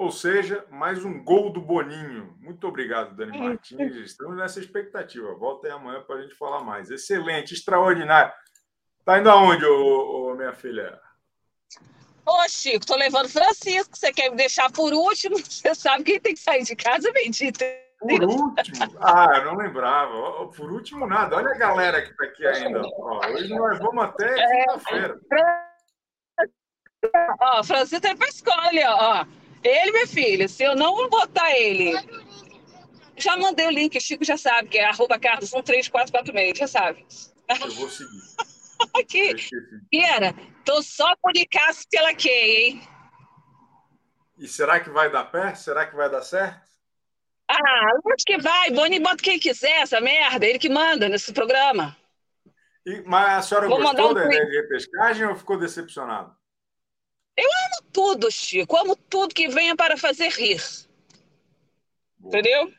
Ou 0.00 0.10
seja, 0.10 0.64
mais 0.70 1.04
um 1.04 1.22
gol 1.22 1.52
do 1.52 1.60
Boninho. 1.60 2.34
Muito 2.40 2.66
obrigado, 2.66 3.14
Dani 3.14 3.36
é. 3.36 3.38
Martins. 3.38 3.96
Estamos 3.96 4.34
nessa 4.34 4.58
expectativa. 4.58 5.34
Volta 5.34 5.66
aí 5.66 5.74
amanhã 5.74 6.00
para 6.00 6.16
a 6.16 6.22
gente 6.22 6.34
falar 6.36 6.64
mais. 6.64 6.90
Excelente, 6.90 7.52
extraordinário. 7.52 8.32
Tá 9.04 9.18
indo 9.18 9.28
aonde, 9.28 9.62
ô, 9.66 10.30
ô, 10.30 10.34
minha 10.34 10.54
filha? 10.54 10.98
Ô, 12.24 12.48
Chico, 12.48 12.86
tô 12.86 12.96
levando 12.96 13.28
Francisco. 13.28 13.94
Você 13.94 14.10
quer 14.10 14.30
me 14.30 14.38
deixar 14.38 14.72
por 14.72 14.90
último? 14.94 15.36
Você 15.44 15.74
sabe 15.74 16.02
que 16.02 16.18
tem 16.18 16.32
que 16.32 16.40
sair 16.40 16.62
de 16.62 16.74
casa, 16.74 17.12
bendita. 17.12 17.66
Por 17.98 18.22
último? 18.22 18.96
Ah, 19.02 19.28
eu 19.36 19.44
não 19.44 19.56
lembrava. 19.56 20.48
Por 20.48 20.72
último, 20.72 21.06
nada. 21.06 21.36
Olha 21.36 21.50
a 21.50 21.58
galera 21.58 22.00
que 22.00 22.10
está 22.10 22.24
aqui 22.24 22.46
ainda. 22.46 22.80
Ó, 22.96 23.20
hoje 23.32 23.54
nós 23.54 23.78
vamos 23.78 24.02
até 24.02 24.24
é, 24.24 24.64
quinta-feira. 24.64 25.20
Ó, 27.38 27.62
Francisco 27.62 28.06
é 28.06 28.16
para 28.16 28.28
escolha, 28.28 28.94
ó. 28.94 29.39
Ele, 29.62 29.92
meu 29.92 30.06
filho, 30.06 30.48
se 30.48 30.62
eu 30.62 30.74
não 30.74 31.08
botar 31.08 31.50
ele. 31.56 31.92
Já 33.16 33.36
mandei 33.36 33.66
o 33.66 33.70
link, 33.70 33.96
o 33.96 34.00
Chico 34.00 34.24
já 34.24 34.36
sabe, 34.36 34.68
que 34.68 34.78
é 34.78 34.86
arroba 34.86 35.18
Carlos 35.18 35.50
13446, 35.50 36.58
já 36.58 36.66
sabe. 36.66 37.06
Eu 37.48 37.70
vou 37.72 37.88
seguir. 37.88 38.20
Aqui. 38.96 39.34
Pera, 39.90 40.34
tô 40.64 40.82
só 40.82 41.14
por 41.20 41.32
Nicasso 41.34 41.82
pela 41.90 42.14
Key, 42.14 42.30
hein? 42.30 42.82
E 44.38 44.48
será 44.48 44.80
que 44.80 44.88
vai 44.88 45.10
dar 45.10 45.24
pé? 45.24 45.54
Será 45.54 45.86
que 45.86 45.94
vai 45.94 46.08
dar 46.08 46.22
certo? 46.22 46.70
Ah, 47.46 47.90
acho 48.14 48.24
que 48.24 48.38
vai. 48.38 48.70
Boni 48.70 48.98
bota 48.98 49.22
quem 49.22 49.38
quiser, 49.38 49.82
essa 49.82 50.00
merda. 50.00 50.46
Ele 50.46 50.58
que 50.58 50.70
manda 50.70 51.10
nesse 51.10 51.30
programa. 51.32 51.94
E, 52.86 53.02
mas 53.02 53.38
a 53.38 53.42
senhora 53.42 53.68
Vou 53.68 53.82
gostou 53.82 54.12
um 54.12 54.14
da 54.14 54.22
repescagem 54.26 55.26
ou 55.26 55.36
ficou 55.36 55.58
decepcionada? 55.58 56.34
Eu 57.40 57.48
amo 57.48 57.90
tudo, 57.90 58.30
Chico. 58.30 58.76
Amo 58.76 58.94
tudo 58.94 59.34
que 59.34 59.48
venha 59.48 59.74
para 59.74 59.96
fazer 59.96 60.28
rir. 60.28 60.62
Boa. 62.18 62.28
Entendeu? 62.28 62.70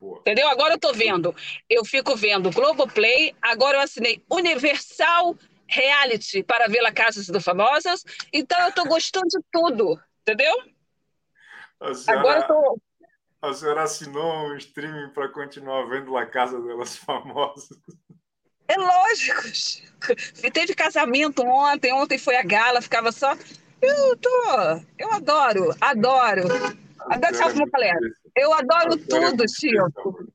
Boa. 0.00 0.18
Entendeu? 0.20 0.48
Agora 0.48 0.74
eu 0.74 0.78
tô 0.78 0.94
vendo. 0.94 1.36
Eu 1.68 1.84
fico 1.84 2.16
vendo 2.16 2.50
Globoplay, 2.50 3.36
agora 3.42 3.76
eu 3.76 3.82
assinei 3.82 4.24
Universal 4.30 5.36
Reality 5.68 6.42
para 6.42 6.68
ver 6.68 6.80
La 6.80 6.90
Casas 6.90 7.26
do 7.26 7.40
Famosas. 7.40 8.02
Então 8.32 8.58
eu 8.62 8.72
tô 8.72 8.84
gostando 8.84 9.26
de 9.28 9.40
tudo. 9.52 10.00
Entendeu? 10.22 10.54
Senhora, 11.94 12.20
agora 12.20 12.40
eu 12.40 12.46
tô. 12.46 12.80
A 13.42 13.52
senhora 13.52 13.82
assinou 13.82 14.48
um 14.48 14.56
streaming 14.56 15.10
para 15.10 15.28
continuar 15.28 15.86
vendo 15.86 16.12
La 16.12 16.24
Casa 16.24 16.58
delas 16.62 16.96
Famosas. 16.96 17.78
É 18.68 18.76
lógico. 18.76 19.42
Teve 20.52 20.74
casamento 20.74 21.42
ontem, 21.42 21.92
ontem 21.92 22.18
foi 22.18 22.36
a 22.36 22.42
gala, 22.42 22.82
ficava 22.82 23.12
só. 23.12 23.36
Eu 23.80 24.16
tô. 24.16 24.30
Eu 24.98 25.12
adoro, 25.12 25.74
adoro. 25.80 26.48
Adoro, 27.00 27.34
sabe 27.34 27.52
como 27.52 27.70
eu 27.76 28.14
Eu 28.36 28.52
adoro 28.54 28.96
tudo, 28.96 29.44
Chico. 29.48 30.26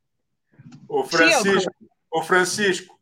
Ô, 0.88 1.04
Francisco, 1.04 1.72
ô 2.12 2.24
Francisco, 2.24 3.00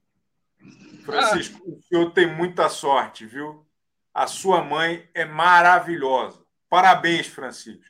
Francisco, 1.06 1.62
ah. 1.66 1.72
o 1.72 1.82
senhor 1.84 2.12
tem 2.12 2.28
muita 2.28 2.70
sorte, 2.70 3.26
viu? 3.26 3.66
A 4.14 4.28
sua 4.28 4.62
mãe 4.62 5.10
é 5.14 5.24
maravilhosa. 5.24 6.40
Parabéns, 6.70 7.28
Francisco. 7.28 7.86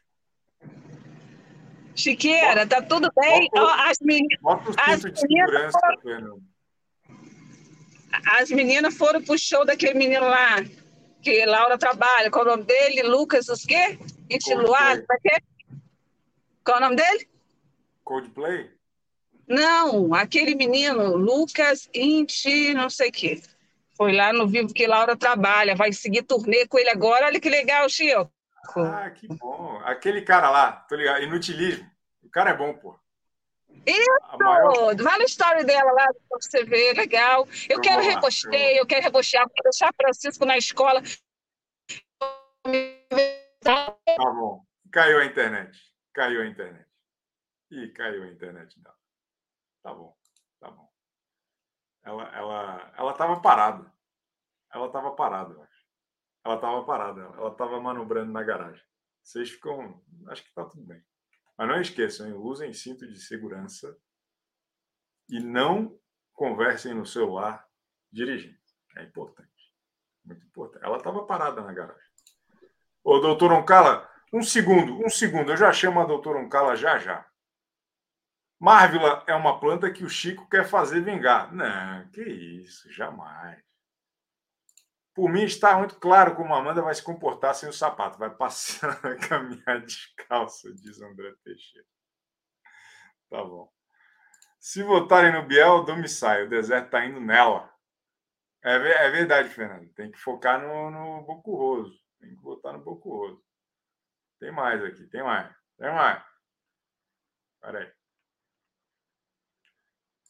Chiqueira, 1.96 2.68
tá 2.68 2.80
tudo 2.80 3.12
bem? 3.16 3.50
Bota, 3.52 3.90
as 3.90 3.98
meninas. 4.00 4.40
Bota 4.40 4.70
o 4.70 4.74
cinto 4.74 5.12
de 5.12 5.20
segurança, 5.20 5.80
Fernando 6.04 6.44
as 8.26 8.50
meninas 8.50 8.96
foram 8.96 9.22
pro 9.22 9.38
show 9.38 9.66
daquele 9.66 9.94
menino 9.94 10.28
lá, 10.28 10.58
que 11.22 11.46
Laura 11.46 11.78
trabalha. 11.78 12.32
Qual 12.32 12.46
é 12.46 12.48
o 12.48 12.52
nome 12.52 12.64
dele? 12.64 13.04
Lucas, 13.04 13.48
os 13.48 13.64
quê? 13.64 14.00
Itiluado, 14.30 15.06
pra 15.06 15.18
quê? 15.20 15.42
Qual 16.64 16.78
é 16.78 16.80
o 16.80 16.84
nome 16.84 16.96
dele? 16.96 17.30
Coldplay? 18.04 18.72
Não, 19.48 20.14
aquele 20.14 20.56
menino, 20.56 21.16
Lucas 21.16 21.90
Inti, 21.94 22.74
não 22.74 22.90
sei 22.90 23.10
o 23.10 23.12
quê. 23.12 23.42
Foi 23.96 24.14
lá 24.14 24.34
no 24.34 24.48
Vivo 24.48 24.74
que 24.74 24.86
Laura 24.86 25.16
trabalha, 25.16 25.76
vai 25.76 25.92
seguir 25.94 26.24
turnê 26.24 26.68
com 26.68 26.78
ele 26.78 26.90
agora. 26.90 27.26
Olha 27.26 27.40
que 27.40 27.50
legal, 27.50 27.90
Chico. 27.90 28.30
Ah, 28.76 29.10
que 29.10 29.28
bom. 29.28 29.80
Aquele 29.86 30.22
cara 30.22 30.50
lá, 30.50 30.72
tô 30.72 30.96
ligado, 30.96 31.24
inutilismo. 31.24 31.90
O 32.22 32.30
cara 32.30 32.52
é 32.52 32.58
bom, 32.58 32.74
pô. 32.74 32.96
Isso! 33.88 34.38
Maior... 34.38 34.96
Vai 34.96 35.18
no 35.18 35.24
story 35.24 35.64
dela 35.64 35.92
lá 35.94 36.06
para 36.06 36.38
você 36.42 36.64
ver, 36.66 36.94
legal. 36.94 37.48
Eu, 37.70 37.80
quero 37.80 38.02
reposteio, 38.02 38.80
eu 38.80 38.86
quero 38.86 39.04
rebostear, 39.04 39.48
quero 39.50 39.64
deixar 39.64 39.94
Francisco 39.96 40.46
na 40.46 40.58
escola. 40.58 41.02
Tá 43.64 43.96
bom. 44.18 44.66
Caiu 44.92 45.20
a 45.20 45.26
internet. 45.26 45.80
Caiu 46.14 46.42
a 46.42 46.46
internet. 46.46 46.88
Ih, 47.72 47.92
caiu 47.94 48.24
a 48.24 48.28
internet 48.28 48.80
dela. 48.82 48.98
Tá 49.84 49.94
bom, 49.94 50.16
tá 50.60 50.70
bom. 50.70 50.90
Ela 52.04 52.24
ela 52.36 52.94
ela 52.98 53.12
estava 53.12 53.42
parada. 53.42 53.92
Ela 54.74 54.88
estava 54.88 55.12
parada, 55.12 55.54
eu 55.54 55.64
acho. 55.64 55.86
Ela 56.46 56.56
estava 56.56 56.86
parada. 56.86 57.22
Ela 57.22 57.52
estava 57.52 57.80
manobrando 57.80 58.32
na 58.32 58.44
garagem. 58.44 58.84
Vocês 59.22 59.52
ficam. 59.52 60.04
Acho 60.28 60.44
que 60.44 60.54
tá 60.54 60.66
tudo 60.66 60.84
bem. 60.84 61.02
Mas 61.58 61.68
não 61.68 61.82
esqueçam, 61.82 62.38
usem 62.38 62.72
cinto 62.74 63.08
de 63.08 63.20
segurança 63.20 63.98
e 65.28 65.40
não 65.40 65.98
conversem 66.34 66.94
no 66.94 67.06
celular 67.06 67.68
dirigindo. 68.12 68.60
É 68.96 69.04
importante. 69.04 69.74
Muito 70.24 70.46
importante. 70.46 70.86
Ela 70.86 70.98
estava 70.98 71.26
parada 71.26 71.62
na 71.62 71.74
garagem. 71.74 72.12
Ô, 73.04 73.20
doutor 73.20 73.52
Oncala, 73.52 74.10
um 74.32 74.44
segundo, 74.44 75.04
um 75.04 75.10
segundo. 75.10 75.52
Eu 75.52 75.58
já 75.58 75.72
chamo 75.72 76.00
a 76.00 76.06
doutora 76.06 76.40
Oncala 76.40 76.76
já 76.76 77.00
já. 77.00 77.26
Marvila 78.60 79.24
é 79.28 79.36
uma 79.36 79.60
planta 79.60 79.92
que 79.92 80.04
o 80.04 80.10
Chico 80.10 80.48
quer 80.50 80.68
fazer 80.68 81.02
vingar. 81.02 81.54
Não, 81.54 82.08
que 82.10 82.22
isso, 82.22 82.92
jamais. 82.92 83.67
Por 85.18 85.32
mim, 85.32 85.46
está 85.46 85.76
muito 85.76 85.96
claro 85.96 86.36
como 86.36 86.54
a 86.54 86.60
Amanda 86.60 86.80
vai 86.80 86.94
se 86.94 87.02
comportar 87.02 87.56
sem 87.56 87.68
o 87.68 87.74
sapato. 87.74 88.20
Vai 88.20 88.30
passar 88.30 88.92
a 89.04 89.16
caminhar 89.16 89.82
descalça, 89.82 90.72
diz 90.76 91.02
André 91.02 91.34
Teixeira. 91.44 91.88
Tá 93.28 93.44
bom. 93.44 93.68
Se 94.60 94.84
votarem 94.84 95.34
no 95.34 95.42
Biel, 95.42 95.84
do 95.84 95.96
me 95.96 96.08
sai. 96.08 96.44
O 96.44 96.50
deserto 96.50 96.86
está 96.86 97.04
indo 97.04 97.20
nela. 97.20 97.68
É, 98.64 98.76
é, 98.76 99.10
verdade, 99.10 99.50
Fernando. 99.50 99.92
Tem 99.96 100.12
que 100.12 100.20
focar 100.20 100.62
no, 100.62 100.92
no 100.92 101.24
Bocurroso. 101.24 102.00
Tem 102.20 102.36
que 102.36 102.42
votar 102.44 102.74
no 102.74 102.84
Bocurroso. 102.84 103.44
Tem 104.40 104.52
mais 104.52 104.84
aqui, 104.84 105.08
tem 105.08 105.24
mais. 105.24 105.52
Tem 105.80 105.92
mais. 105.92 106.24
Peraí. 107.60 107.92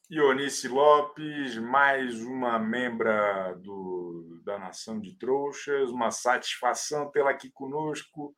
Ionice 0.09 0.69
Lopes, 0.69 1.57
mais 1.57 2.23
uma 2.23 2.57
membra 2.57 3.53
do, 3.55 4.41
da 4.45 4.57
Nação 4.57 5.01
de 5.01 5.13
Trouxas, 5.17 5.89
uma 5.89 6.11
satisfação 6.11 7.11
tê-la 7.11 7.31
aqui 7.31 7.51
conosco. 7.51 8.33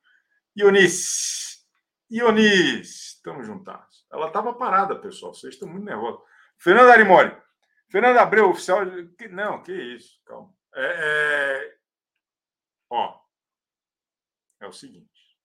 Ionice, 0.57 1.63
Ionice, 2.09 3.17
estamos 3.17 3.45
juntados. 3.45 4.03
Ela 4.11 4.27
estava 4.27 4.51
parada, 4.55 4.99
pessoal, 4.99 5.31
vocês 5.31 5.53
estão 5.53 5.69
muito 5.69 5.85
nervosos. 5.85 6.19
Fernanda 6.57 6.91
Arimori, 6.91 7.39
Fernanda 7.87 8.23
Abreu, 8.23 8.49
oficial. 8.49 8.79
Não, 9.29 9.61
que 9.61 9.71
isso, 9.71 10.19
calma. 10.25 10.51
É, 10.73 11.61
é... 11.61 11.77
Ó, 12.89 13.21
é 14.59 14.67
o 14.67 14.71
seguinte, 14.71 15.37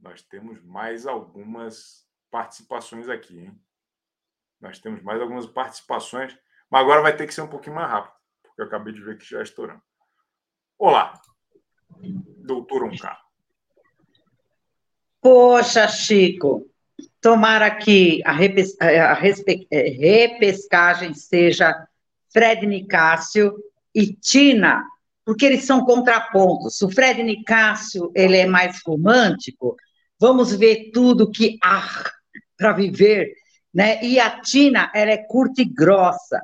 nós 0.00 0.22
temos 0.22 0.62
mais 0.64 1.06
algumas 1.06 2.08
participações 2.30 3.10
aqui, 3.10 3.38
hein? 3.38 3.62
Nós 4.62 4.78
temos 4.78 5.02
mais 5.02 5.20
algumas 5.20 5.44
participações, 5.44 6.38
mas 6.70 6.80
agora 6.80 7.02
vai 7.02 7.16
ter 7.16 7.26
que 7.26 7.34
ser 7.34 7.42
um 7.42 7.48
pouquinho 7.48 7.74
mais 7.74 7.90
rápido, 7.90 8.14
porque 8.44 8.62
eu 8.62 8.66
acabei 8.66 8.94
de 8.94 9.02
ver 9.02 9.18
que 9.18 9.28
já 9.28 9.42
estourando. 9.42 9.82
Olá, 10.78 11.20
doutor 12.38 12.84
Uncar. 12.84 13.20
Poxa, 15.20 15.88
Chico, 15.88 16.70
tomara 17.20 17.72
que 17.72 18.22
a, 18.24 18.32
repes 18.32 18.76
a 18.80 18.86
é, 18.90 19.88
repescagem 19.88 21.12
seja 21.12 21.86
Fred 22.32 22.64
Nicásio 22.64 23.56
e 23.92 24.12
Tina, 24.14 24.84
porque 25.24 25.44
eles 25.44 25.64
são 25.64 25.84
contrapontos. 25.84 26.80
O 26.82 26.88
Fred 26.88 27.20
Nicásio, 27.24 28.12
ele 28.14 28.36
é 28.36 28.46
mais 28.46 28.80
romântico, 28.86 29.76
vamos 30.20 30.54
ver 30.54 30.92
tudo 30.92 31.30
que 31.32 31.58
há 31.62 31.82
para 32.56 32.72
viver, 32.72 33.41
né? 33.72 34.02
E 34.04 34.20
a 34.20 34.40
Tina, 34.40 34.90
ela 34.94 35.10
é 35.10 35.18
curta 35.18 35.62
e 35.62 35.64
grossa, 35.64 36.42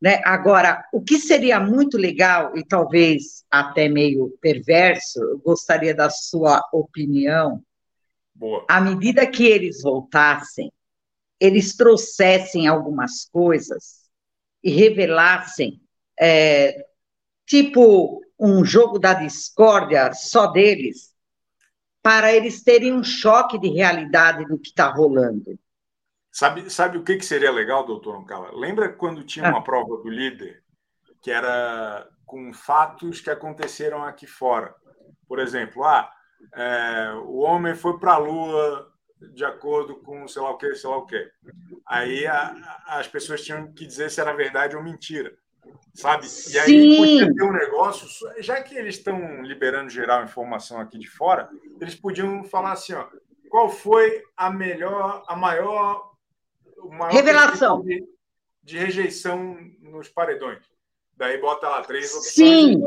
né? 0.00 0.20
Agora, 0.24 0.84
o 0.92 1.00
que 1.00 1.18
seria 1.18 1.58
muito 1.58 1.96
legal 1.96 2.56
e 2.56 2.64
talvez 2.64 3.44
até 3.50 3.88
meio 3.88 4.36
perverso, 4.40 5.20
eu 5.20 5.38
gostaria 5.38 5.94
da 5.94 6.10
sua 6.10 6.62
opinião. 6.72 7.62
Boa. 8.34 8.64
À 8.68 8.80
medida 8.80 9.26
que 9.26 9.46
eles 9.46 9.82
voltassem, 9.82 10.70
eles 11.40 11.74
trouxessem 11.74 12.66
algumas 12.66 13.24
coisas 13.26 14.06
e 14.62 14.70
revelassem, 14.70 15.80
é, 16.18 16.86
tipo 17.46 18.22
um 18.38 18.64
jogo 18.64 18.98
da 18.98 19.14
discórdia 19.14 20.12
só 20.12 20.48
deles, 20.48 21.14
para 22.02 22.32
eles 22.32 22.62
terem 22.62 22.92
um 22.92 23.02
choque 23.02 23.58
de 23.58 23.68
realidade 23.68 24.44
do 24.46 24.58
que 24.58 24.68
está 24.68 24.88
rolando. 24.88 25.58
Sabe, 26.36 26.68
sabe 26.68 26.98
o 26.98 27.02
que, 27.02 27.16
que 27.16 27.24
seria 27.24 27.50
legal, 27.50 27.86
doutor 27.86 28.14
Ancala? 28.14 28.50
Lembra 28.52 28.92
quando 28.92 29.24
tinha 29.24 29.48
uma 29.48 29.60
ah. 29.60 29.62
prova 29.62 29.96
do 29.96 30.10
líder 30.10 30.62
que 31.22 31.30
era 31.30 32.06
com 32.26 32.52
fatos 32.52 33.22
que 33.22 33.30
aconteceram 33.30 34.04
aqui 34.04 34.26
fora? 34.26 34.74
Por 35.26 35.38
exemplo, 35.38 35.82
ah, 35.82 36.12
é, 36.54 37.14
o 37.24 37.38
homem 37.38 37.74
foi 37.74 37.98
para 37.98 38.12
a 38.12 38.18
Lua 38.18 38.92
de 39.32 39.46
acordo 39.46 39.96
com 40.02 40.28
sei 40.28 40.42
lá 40.42 40.50
o 40.50 40.58
que, 40.58 40.74
sei 40.74 40.90
lá 40.90 40.98
o 40.98 41.06
que. 41.06 41.26
Aí 41.86 42.26
a, 42.26 42.82
as 42.88 43.08
pessoas 43.08 43.42
tinham 43.42 43.72
que 43.72 43.86
dizer 43.86 44.10
se 44.10 44.20
era 44.20 44.36
verdade 44.36 44.76
ou 44.76 44.82
mentira, 44.82 45.34
sabe? 45.94 46.26
E 46.50 46.58
aí 46.58 46.66
Sim. 46.66 46.96
podia 46.98 47.34
ter 47.34 47.44
um 47.44 47.52
negócio, 47.52 48.06
já 48.40 48.62
que 48.62 48.76
eles 48.76 48.96
estão 48.96 49.40
liberando 49.40 49.88
geral 49.88 50.22
informação 50.22 50.78
aqui 50.82 50.98
de 50.98 51.08
fora, 51.08 51.48
eles 51.80 51.94
podiam 51.94 52.44
falar 52.44 52.72
assim, 52.72 52.92
ó, 52.92 53.08
qual 53.48 53.70
foi 53.70 54.22
a 54.36 54.50
melhor, 54.50 55.24
a 55.26 55.34
maior 55.34 56.14
Revelação. 57.10 57.82
De, 57.82 58.04
de, 58.62 58.78
rejeição 58.78 59.56
nos 59.80 60.08
paredões. 60.08 60.58
Daí 61.16 61.40
bota 61.40 61.68
lá 61.68 61.82
três 61.82 62.12
opções. 62.14 62.34
Sim, 62.34 62.82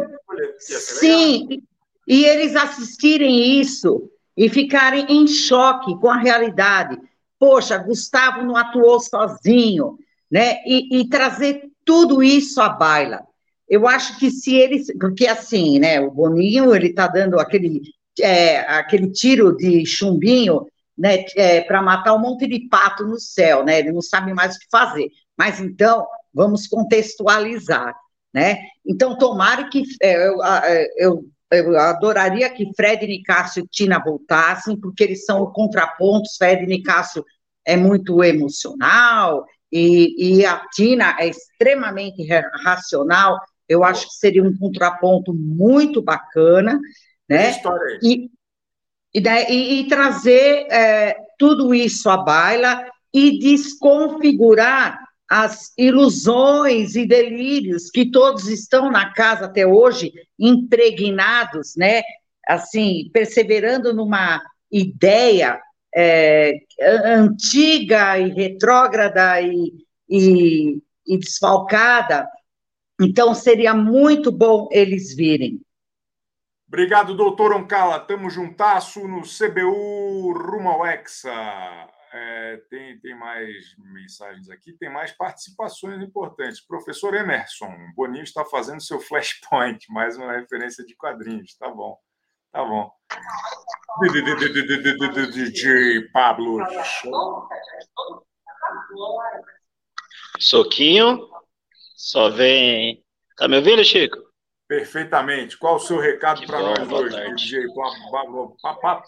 sim. 0.70 1.64
E 2.08 2.26
eles 2.26 2.56
assistirem 2.56 3.60
isso 3.60 4.10
e 4.36 4.50
ficarem 4.50 5.06
em 5.10 5.28
choque 5.28 5.98
com 6.00 6.10
a 6.10 6.18
realidade. 6.18 6.98
Poxa, 7.38 7.78
Gustavo 7.78 8.44
não 8.44 8.56
atuou 8.56 9.00
sozinho, 9.00 9.98
né? 10.30 10.58
E, 10.66 11.00
e 11.00 11.10
trazer 11.10 11.70
tudo 11.86 12.22
isso 12.22 12.62
à 12.62 12.70
baila. 12.70 13.26
Eu 13.68 13.88
acho 13.88 14.18
que 14.20 14.32
se 14.32 14.56
eles, 14.56 14.88
porque 15.00 15.28
assim, 15.28 15.80
né? 15.80 16.00
O 16.00 16.12
Boninho 16.12 16.76
ele 16.76 16.88
está 16.88 17.08
dando 17.08 17.40
aquele 17.40 17.82
é, 18.20 18.60
aquele 18.60 19.12
tiro 19.12 19.56
de 19.56 19.86
chumbinho 19.86 20.66
né, 21.00 21.24
é, 21.38 21.62
para 21.62 21.82
matar 21.82 22.14
um 22.14 22.20
monte 22.20 22.46
de 22.46 22.68
pato 22.68 23.06
no 23.06 23.18
céu, 23.18 23.64
né? 23.64 23.80
Ele 23.80 23.94
não 23.94 24.02
sabe 24.02 24.34
mais 24.34 24.56
o 24.56 24.60
que 24.60 24.66
fazer. 24.70 25.08
Mas 25.38 25.62
então, 25.62 26.06
vamos 26.34 26.68
contextualizar, 26.68 27.96
né? 28.34 28.58
Então, 28.86 29.18
tomara 29.18 29.70
que 29.70 29.82
é, 30.02 30.28
eu, 30.28 30.44
é, 30.44 30.88
eu, 30.98 31.24
eu 31.52 31.80
adoraria 31.80 32.50
que 32.50 32.70
Fred 32.76 33.08
Nicásio 33.08 33.64
e 33.64 33.68
Tina 33.70 33.98
voltassem, 33.98 34.78
porque 34.78 35.06
eles 35.06 35.24
são 35.24 35.46
contrapontos. 35.54 36.36
Fred 36.38 36.66
Nicásio 36.66 37.24
é 37.66 37.78
muito 37.78 38.22
emocional 38.22 39.46
e, 39.72 40.40
e 40.40 40.46
a 40.46 40.62
Tina 40.74 41.16
é 41.18 41.30
extremamente 41.30 42.28
racional. 42.62 43.40
Eu 43.70 43.86
acho 43.86 44.06
que 44.08 44.16
seria 44.16 44.44
um 44.44 44.58
contraponto 44.58 45.34
muito 45.34 46.02
bacana, 46.02 46.78
né? 47.30 47.54
E, 48.04 48.30
e, 49.14 49.20
e, 49.20 49.80
e 49.82 49.88
trazer 49.88 50.68
é, 50.72 51.16
tudo 51.38 51.74
isso 51.74 52.10
à 52.10 52.18
baila 52.18 52.86
e 53.14 53.40
desconfigurar 53.40 55.00
as 55.30 55.72
ilusões 55.78 56.96
e 56.96 57.06
delírios 57.06 57.90
que 57.92 58.10
todos 58.10 58.48
estão 58.48 58.92
na 58.92 59.14
casa 59.14 59.46
até 59.46 59.66
hoje 59.66 60.12
impregnados, 60.40 61.76
né? 61.78 62.02
Assim, 62.48 63.10
perseverando 63.14 63.94
numa 63.94 64.42
ideia 64.72 65.62
é, 65.96 66.54
antiga 66.82 68.18
e 68.18 68.30
retrógrada 68.30 69.40
e, 69.42 69.72
e, 70.10 70.82
e 71.08 71.18
desfalcada. 71.18 72.28
Então, 73.00 73.36
seria 73.36 73.74
muito 73.74 74.32
bom 74.32 74.68
eles 74.72 75.16
virem. 75.16 75.62
Obrigado, 76.70 77.16
doutor 77.16 77.52
Oncala. 77.52 78.00
Tamo 78.00 78.30
juntasso 78.30 79.08
no 79.08 79.24
CBU 79.24 80.32
rumo 80.34 80.70
ao 80.70 80.86
Hexa. 80.86 81.32
É, 82.14 82.58
tem, 82.70 83.00
tem 83.00 83.18
mais 83.18 83.76
mensagens 83.80 84.52
aqui, 84.52 84.74
tem 84.74 84.88
mais 84.88 85.12
participações 85.12 86.00
importantes. 86.00 86.62
Professor 86.62 87.16
Emerson, 87.16 87.76
Boninho 87.96 88.24
está 88.24 88.46
fazendo 88.46 88.84
seu 88.84 89.00
flashpoint, 89.00 89.92
mais 89.92 90.16
uma 90.16 90.32
referência 90.32 90.86
de 90.86 90.96
quadrinhos. 90.96 91.56
Tá 91.56 91.70
bom, 91.70 91.98
tá 92.52 92.64
bom. 92.64 92.92
DJ 95.32 96.08
Pablo. 96.14 96.60
Soquinho, 100.40 101.28
só 101.96 102.30
vem. 102.30 103.04
Tá 103.36 103.48
me 103.48 103.58
ouvindo, 103.58 103.84
Chico? 103.84 104.29
Perfeitamente. 104.70 105.58
Qual 105.58 105.78
o 105.78 105.80
seu 105.80 105.98
recado 106.00 106.46
para 106.46 106.62
nós 106.62 106.92
hoje, 106.92 107.34
DJ 107.34 107.66
Pablo, 108.12 108.56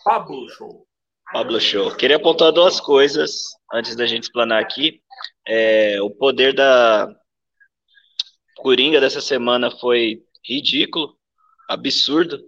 Pablo 0.03 0.49
Show? 0.49 0.88
Pablo 1.32 1.62
Show. 1.62 1.95
Queria 1.95 2.16
apontar 2.16 2.51
duas 2.51 2.82
coisas 2.82 3.43
antes 3.72 3.95
da 3.95 4.07
gente 4.07 4.24
explanar 4.24 4.59
aqui. 4.59 5.03
É, 5.47 6.01
o 6.01 6.09
poder 6.09 6.55
da 6.55 7.07
Coringa 8.57 8.99
dessa 8.99 9.22
semana 9.22 9.69
foi 9.69 10.23
ridículo, 10.44 11.15
absurdo, 11.69 12.40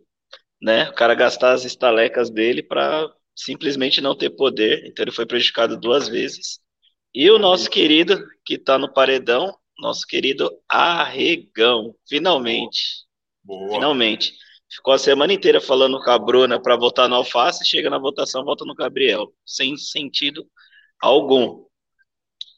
né? 0.60 0.90
O 0.90 0.94
cara 0.96 1.14
gastar 1.14 1.52
as 1.52 1.66
estalecas 1.66 2.32
dele 2.32 2.64
para 2.64 3.14
simplesmente 3.36 4.02
não 4.02 4.18
ter 4.18 4.32
poder, 4.32 4.88
então 4.88 5.04
ele 5.04 5.12
foi 5.12 5.28
prejudicado 5.28 5.80
duas 5.80 6.08
vezes. 6.08 6.60
E 7.14 7.30
o 7.30 7.38
nosso 7.38 7.70
querido, 7.70 8.26
que 8.44 8.56
está 8.56 8.80
no 8.80 8.92
paredão, 8.92 9.56
nosso 9.78 10.06
querido 10.08 10.50
Arregão, 10.68 11.96
finalmente. 12.08 13.04
Boa. 13.44 13.74
Finalmente. 13.74 14.34
Ficou 14.70 14.94
a 14.94 14.98
semana 14.98 15.32
inteira 15.32 15.62
falando 15.62 16.00
com 16.00 16.10
a 16.10 16.18
Bruna 16.18 16.60
para 16.60 16.76
votar 16.76 17.08
no 17.08 17.16
Alface, 17.16 17.64
chega 17.64 17.92
na 17.92 18.00
votação, 18.00 18.44
vota 18.44 18.66
no 18.66 18.74
Gabriel, 18.74 19.32
sem 19.46 19.78
sentido 19.78 20.44
algum, 21.00 21.66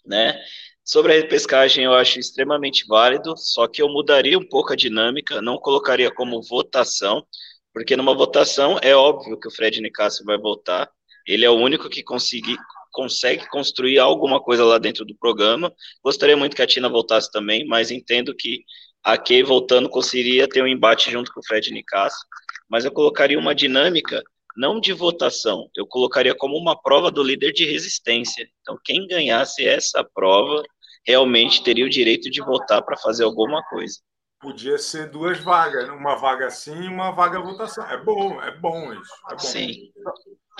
né? 0.06 0.40
Sobre 0.84 1.14
a 1.14 1.16
repescagem, 1.16 1.84
eu 1.84 1.94
acho 1.94 2.20
extremamente 2.20 2.86
válido, 2.88 3.36
só 3.36 3.68
que 3.68 3.82
eu 3.82 3.90
mudaria 3.90 4.38
um 4.38 4.48
pouco 4.48 4.72
a 4.72 4.76
dinâmica, 4.76 5.42
não 5.42 5.58
colocaria 5.58 6.10
como 6.10 6.42
votação, 6.44 7.26
porque 7.74 7.98
numa 7.98 8.14
votação 8.14 8.80
é 8.82 8.96
óbvio 8.96 9.38
que 9.40 9.48
o 9.48 9.52
Fred 9.52 9.82
Nicásio 9.82 10.24
vai 10.24 10.38
votar, 10.38 10.90
ele 11.28 11.44
é 11.44 11.50
o 11.50 11.56
único 11.56 11.90
que 11.90 12.04
consegue, 12.04 12.56
consegue 12.94 13.46
construir 13.50 14.00
alguma 14.00 14.40
coisa 14.40 14.64
lá 14.64 14.78
dentro 14.78 15.04
do 15.04 15.16
programa. 15.16 15.74
Gostaria 16.04 16.38
muito 16.38 16.56
que 16.56 16.62
a 16.62 16.68
Tina 16.68 16.88
voltasse 16.88 17.32
também, 17.32 17.66
mas 17.66 17.90
entendo 17.90 18.34
que 18.36 18.64
a 19.06 19.18
Kay 19.20 19.44
voltando 19.44 19.88
conseguiria 19.88 20.50
ter 20.50 20.64
um 20.64 20.68
embate 20.68 21.12
junto 21.12 21.32
com 21.32 21.40
o 21.40 21.46
Fred 21.46 21.72
Nicasso, 21.72 22.26
mas 22.68 22.84
eu 22.84 22.92
colocaria 22.92 23.38
uma 23.38 23.54
dinâmica 23.54 24.24
não 24.58 24.80
de 24.80 24.94
votação, 24.94 25.70
eu 25.76 25.86
colocaria 25.86 26.34
como 26.34 26.58
uma 26.58 26.82
prova 26.82 27.12
do 27.12 27.22
líder 27.22 27.52
de 27.52 27.66
resistência. 27.66 28.50
Então, 28.62 28.80
quem 28.84 29.06
ganhasse 29.06 29.68
essa 29.68 30.04
prova 30.04 30.64
realmente 31.06 31.62
teria 31.62 31.86
o 31.86 31.90
direito 31.90 32.32
de 32.32 32.42
votar 32.42 32.82
para 32.82 32.98
fazer 32.98 33.26
alguma 33.26 33.62
coisa. 33.66 34.00
Podia 34.40 34.78
ser 34.80 35.12
duas 35.12 35.40
vagas, 35.40 35.88
uma 35.90 36.16
vaga 36.16 36.50
sim 36.50 36.84
e 36.84 36.88
uma 36.88 37.12
vaga 37.12 37.40
votação. 37.40 37.86
É 37.88 37.98
bom, 37.98 38.42
é 38.42 38.52
bom 38.58 38.92
isso. 38.94 39.14
É 39.30 39.34
bom. 39.34 39.40
Sim. 39.40 39.92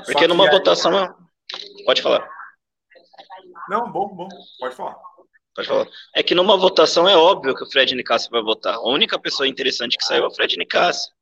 Porque 0.06 0.28
numa 0.28 0.50
votação. 0.52 0.92
Pode 1.86 2.02
falar. 2.02 2.28
Não, 3.70 3.92
bom, 3.92 4.10
bom. 4.10 4.28
Pode 4.60 4.76
falar. 4.76 4.98
Pode 5.56 5.68
falar. 5.70 5.88
É 6.14 6.22
que 6.22 6.36
numa 6.36 6.58
votação 6.58 7.08
é 7.08 7.16
óbvio 7.16 7.56
que 7.56 7.64
o 7.64 7.72
Fred 7.72 7.96
Nicásio 7.96 8.30
vai 8.30 8.42
votar. 8.42 8.76
A 8.76 8.88
única 8.90 9.18
pessoa 9.18 9.48
interessante 9.48 9.98
que 9.98 10.04
saiu 10.04 10.26
é 10.26 10.28
o 10.28 10.32
Fred 10.32 10.58
Nicásio. 10.58 11.14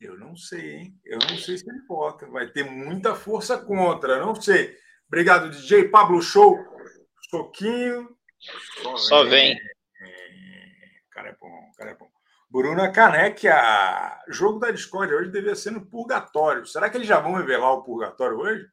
Eu 0.00 0.18
não 0.18 0.34
sei, 0.34 0.76
hein? 0.76 1.00
Eu 1.04 1.18
não 1.18 1.36
sei 1.36 1.58
se 1.58 1.68
ele 1.68 1.80
vota. 1.86 2.26
Vai 2.26 2.48
ter 2.48 2.64
muita 2.64 3.14
força 3.14 3.58
contra. 3.58 4.18
Não 4.18 4.34
sei. 4.34 4.74
Obrigado, 5.06 5.50
DJ 5.50 5.88
Pablo 5.88 6.22
Show. 6.22 6.58
Soquinho. 7.30 8.08
Só, 8.82 8.96
Só 8.96 9.24
vem. 9.24 9.54
vem. 9.54 9.58
Cara 11.10 11.28
é 11.28 11.36
bom, 11.38 11.70
cara 11.76 11.90
é 11.90 11.94
bom. 11.94 12.08
Bruna 12.50 12.90
Caneca, 12.90 14.22
jogo 14.28 14.58
da 14.58 14.70
Discord 14.70 15.14
hoje 15.14 15.30
devia 15.30 15.54
ser 15.54 15.70
no 15.70 15.86
purgatório. 15.86 16.66
Será 16.66 16.90
que 16.90 16.96
eles 16.96 17.08
já 17.08 17.20
vão 17.20 17.34
revelar 17.34 17.72
o 17.72 17.82
purgatório 17.82 18.38
hoje? 18.38 18.66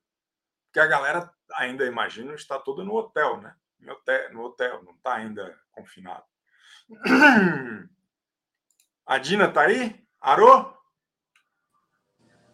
Porque 0.66 0.80
a 0.80 0.88
galera 0.88 1.30
ainda, 1.54 1.86
imagino, 1.86 2.34
está 2.34 2.58
toda 2.58 2.84
no 2.84 2.96
hotel, 2.96 3.38
né? 3.41 3.54
No 3.80 3.94
hotel, 3.94 4.34
no 4.34 4.44
hotel 4.44 4.84
não 4.84 4.94
está 4.94 5.16
ainda 5.16 5.60
confinado. 5.72 6.26
A 9.06 9.18
Dina 9.18 9.52
tá 9.52 9.62
aí? 9.62 10.06
Arô? 10.22 10.74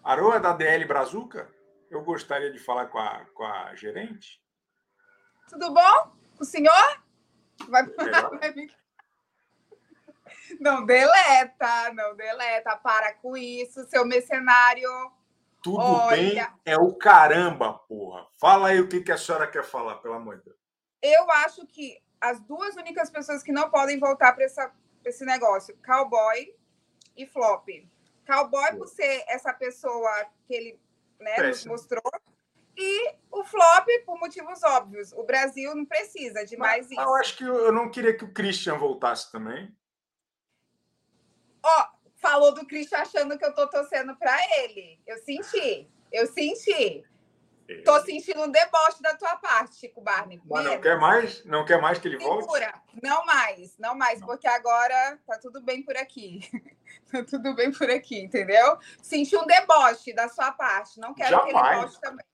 Arô 0.04 0.34
é 0.34 0.40
da 0.40 0.54
DL 0.54 0.86
Brazuca? 0.86 1.54
Eu 1.90 2.04
gostaria 2.04 2.52
de 2.52 2.60
falar 2.60 2.88
com 2.88 2.98
a, 2.98 3.26
com 3.34 3.44
a 3.44 3.76
gerente. 3.76 4.42
Tudo 5.50 5.74
bom? 5.74 6.16
O 6.40 6.46
senhor? 6.46 7.04
Vai... 7.68 7.84
Não 10.60 10.86
deleta, 10.86 11.94
não 11.94 12.16
deleta. 12.16 12.78
Para 12.78 13.14
com 13.14 13.36
isso, 13.36 13.84
seu 13.86 14.06
mercenário. 14.06 14.90
Tudo 15.62 15.80
Olha... 15.80 16.16
bem 16.16 16.48
é 16.64 16.78
o 16.78 16.94
caramba, 16.94 17.74
porra. 17.74 18.28
Fala 18.40 18.70
aí 18.70 18.80
o 18.80 18.88
que, 18.88 19.02
que 19.02 19.12
a 19.12 19.18
senhora 19.18 19.48
quer 19.48 19.64
falar, 19.64 19.96
pelo 19.96 20.14
amor 20.14 20.38
de 20.38 20.46
Deus. 20.46 20.65
Eu 21.06 21.30
acho 21.32 21.66
que 21.68 22.02
as 22.20 22.40
duas 22.42 22.76
únicas 22.76 23.10
pessoas 23.10 23.44
que 23.44 23.52
não 23.52 23.70
podem 23.70 24.00
voltar 24.00 24.34
para 24.34 24.46
esse 25.06 25.26
negócio, 25.26 25.78
cowboy 25.86 26.56
e 27.16 27.26
flop. 27.28 27.68
Cowboy 28.26 28.76
por 28.76 28.88
ser 28.88 29.24
essa 29.28 29.54
pessoa 29.54 30.26
que 30.48 30.54
ele 30.56 30.80
né, 31.20 31.38
nos 31.38 31.66
mostrou, 31.66 32.02
e 32.78 33.16
o 33.32 33.44
flop 33.44 33.88
por 34.06 34.20
motivos 34.20 34.62
óbvios. 34.64 35.14
O 35.14 35.24
Brasil 35.24 35.74
não 35.76 35.86
precisa 35.86 36.46
de 36.46 36.58
mais 36.58 36.90
isso. 36.90 37.00
Eu 37.00 37.16
acho 37.16 37.38
que 37.38 37.44
eu 37.44 37.72
não 37.72 37.90
queria 37.90 38.18
que 38.18 38.26
o 38.26 38.34
Christian 38.34 38.78
voltasse 38.78 39.32
também. 39.32 39.74
Ó, 41.64 41.88
falou 42.16 42.54
do 42.54 42.66
Christian 42.66 43.00
achando 43.00 43.38
que 43.38 43.46
eu 43.46 43.54
tô 43.54 43.70
torcendo 43.70 44.16
para 44.18 44.38
ele. 44.60 45.00
Eu 45.06 45.18
senti. 45.20 45.90
Eu 46.12 46.28
senti. 46.28 47.04
Tô 47.84 48.00
sentindo 48.02 48.44
um 48.44 48.52
deboche 48.52 49.02
da 49.02 49.16
tua 49.16 49.36
parte, 49.38 49.78
Chico 49.78 50.00
Barney. 50.00 50.40
Mas 50.46 50.66
não 50.66 50.80
quer 50.80 51.00
mais? 51.00 51.46
Não 51.46 51.66
quer 51.66 51.82
mais 51.82 51.98
que 51.98 52.08
ele 52.08 52.20
volte? 52.20 52.44
Segura. 52.44 52.74
Não 53.02 53.26
mais, 53.26 53.78
não 53.80 53.96
mais, 53.96 54.20
não. 54.20 54.28
porque 54.28 54.48
agora 54.48 55.20
tá 55.26 55.40
tudo 55.40 55.62
bem 55.62 55.82
por 55.82 55.98
aqui. 55.98 56.42
tá 57.12 57.24
tudo 57.24 57.56
bem 57.56 57.72
por 57.72 57.90
aqui, 57.90 58.20
entendeu? 58.20 58.78
Senti 59.02 59.36
um 59.36 59.48
deboche 59.48 60.14
da 60.14 60.30
sua 60.30 60.52
parte. 60.52 61.00
Não 61.00 61.14
quero 61.14 61.32
Jamais. 61.32 61.52
que 61.52 61.58
ele 61.58 61.76
volte 61.76 62.02
também. 62.02 62.26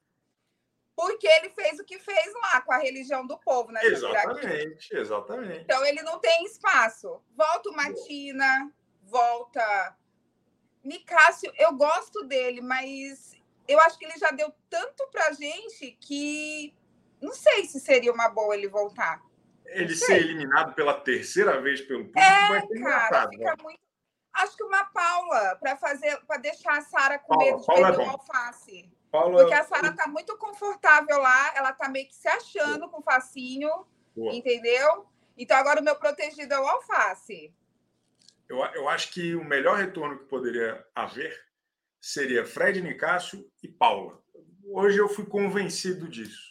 Porque 0.94 1.28
ele 1.28 1.50
fez 1.50 1.80
o 1.80 1.86
que 1.86 1.98
fez 1.98 2.34
lá 2.34 2.62
com 2.62 2.74
a 2.74 2.78
religião 2.78 3.26
do 3.26 3.38
povo, 3.40 3.72
né? 3.72 3.80
Exatamente, 3.86 4.96
exatamente. 4.96 5.62
Então 5.62 5.86
ele 5.86 6.02
não 6.02 6.20
tem 6.20 6.44
espaço. 6.44 7.24
Volta 7.36 7.70
o 7.70 7.74
Matina, 7.74 8.70
volta. 9.04 9.96
Nicásio, 10.84 11.52
eu 11.58 11.74
gosto 11.74 12.24
dele, 12.26 12.60
mas 12.60 13.41
eu 13.72 13.80
acho 13.82 13.98
que 13.98 14.06
ele 14.06 14.18
já 14.18 14.32
deu 14.32 14.54
tanto 14.70 15.08
pra 15.12 15.32
gente 15.34 15.98
que 16.00 16.76
não 17.22 17.34
sei 17.34 17.66
se 17.66 17.80
seria 17.80 18.12
uma 18.12 18.30
boa 18.30 18.56
ele 18.56 18.68
voltar. 18.68 19.22
Ele 19.66 19.96
ser 19.96 20.18
eliminado 20.18 20.74
pela 20.74 20.94
terceira 21.00 21.62
vez 21.62 21.82
pelo 21.82 22.06
público 22.06 22.20
é, 22.20 22.48
vai 22.48 22.68
ser 22.68 22.82
cara, 22.82 23.30
fica 23.30 23.56
muito... 23.62 23.80
Acho 24.34 24.56
que 24.56 24.64
uma 24.64 24.86
Paula 24.86 25.58
para 25.58 25.78
fazer, 25.78 26.18
para 26.26 26.38
deixar 26.38 26.78
a 26.78 26.82
Sara 26.82 27.20
com 27.20 27.36
Paula, 27.36 27.46
medo 27.46 27.60
de 27.60 27.66
Paula 27.66 27.88
perder 27.88 28.04
é 28.04 28.06
o 28.06 28.10
alface. 28.10 28.92
Paula... 29.12 29.38
Porque 29.40 29.54
a 29.54 29.64
Sara 29.64 29.92
tá 29.94 30.08
muito 30.08 30.38
confortável 30.38 31.18
lá, 31.20 31.54
ela 31.56 31.74
tá 31.74 31.90
meio 31.90 32.08
que 32.08 32.16
se 32.16 32.28
achando 32.28 32.90
com 32.90 33.00
o 33.00 33.04
facinho, 33.04 33.70
Boa. 34.16 34.34
entendeu? 34.34 35.06
Então 35.38 35.58
agora 35.58 35.82
o 35.82 35.84
meu 35.84 35.96
protegido 35.96 36.54
é 36.54 36.60
o 36.60 36.68
alface. 36.68 37.54
Eu, 38.48 38.58
eu 38.58 38.90
acho 38.90 39.12
que 39.12 39.36
o 39.36 39.44
melhor 39.44 39.78
retorno 39.78 40.18
que 40.18 40.26
poderia 40.26 40.86
haver 40.94 41.46
seria 42.02 42.44
Fred 42.44 42.82
Nicásio 42.82 43.48
e 43.62 43.68
Paula. 43.68 44.20
Hoje 44.66 44.98
eu 44.98 45.08
fui 45.08 45.26
convencido 45.26 46.08
disso. 46.08 46.50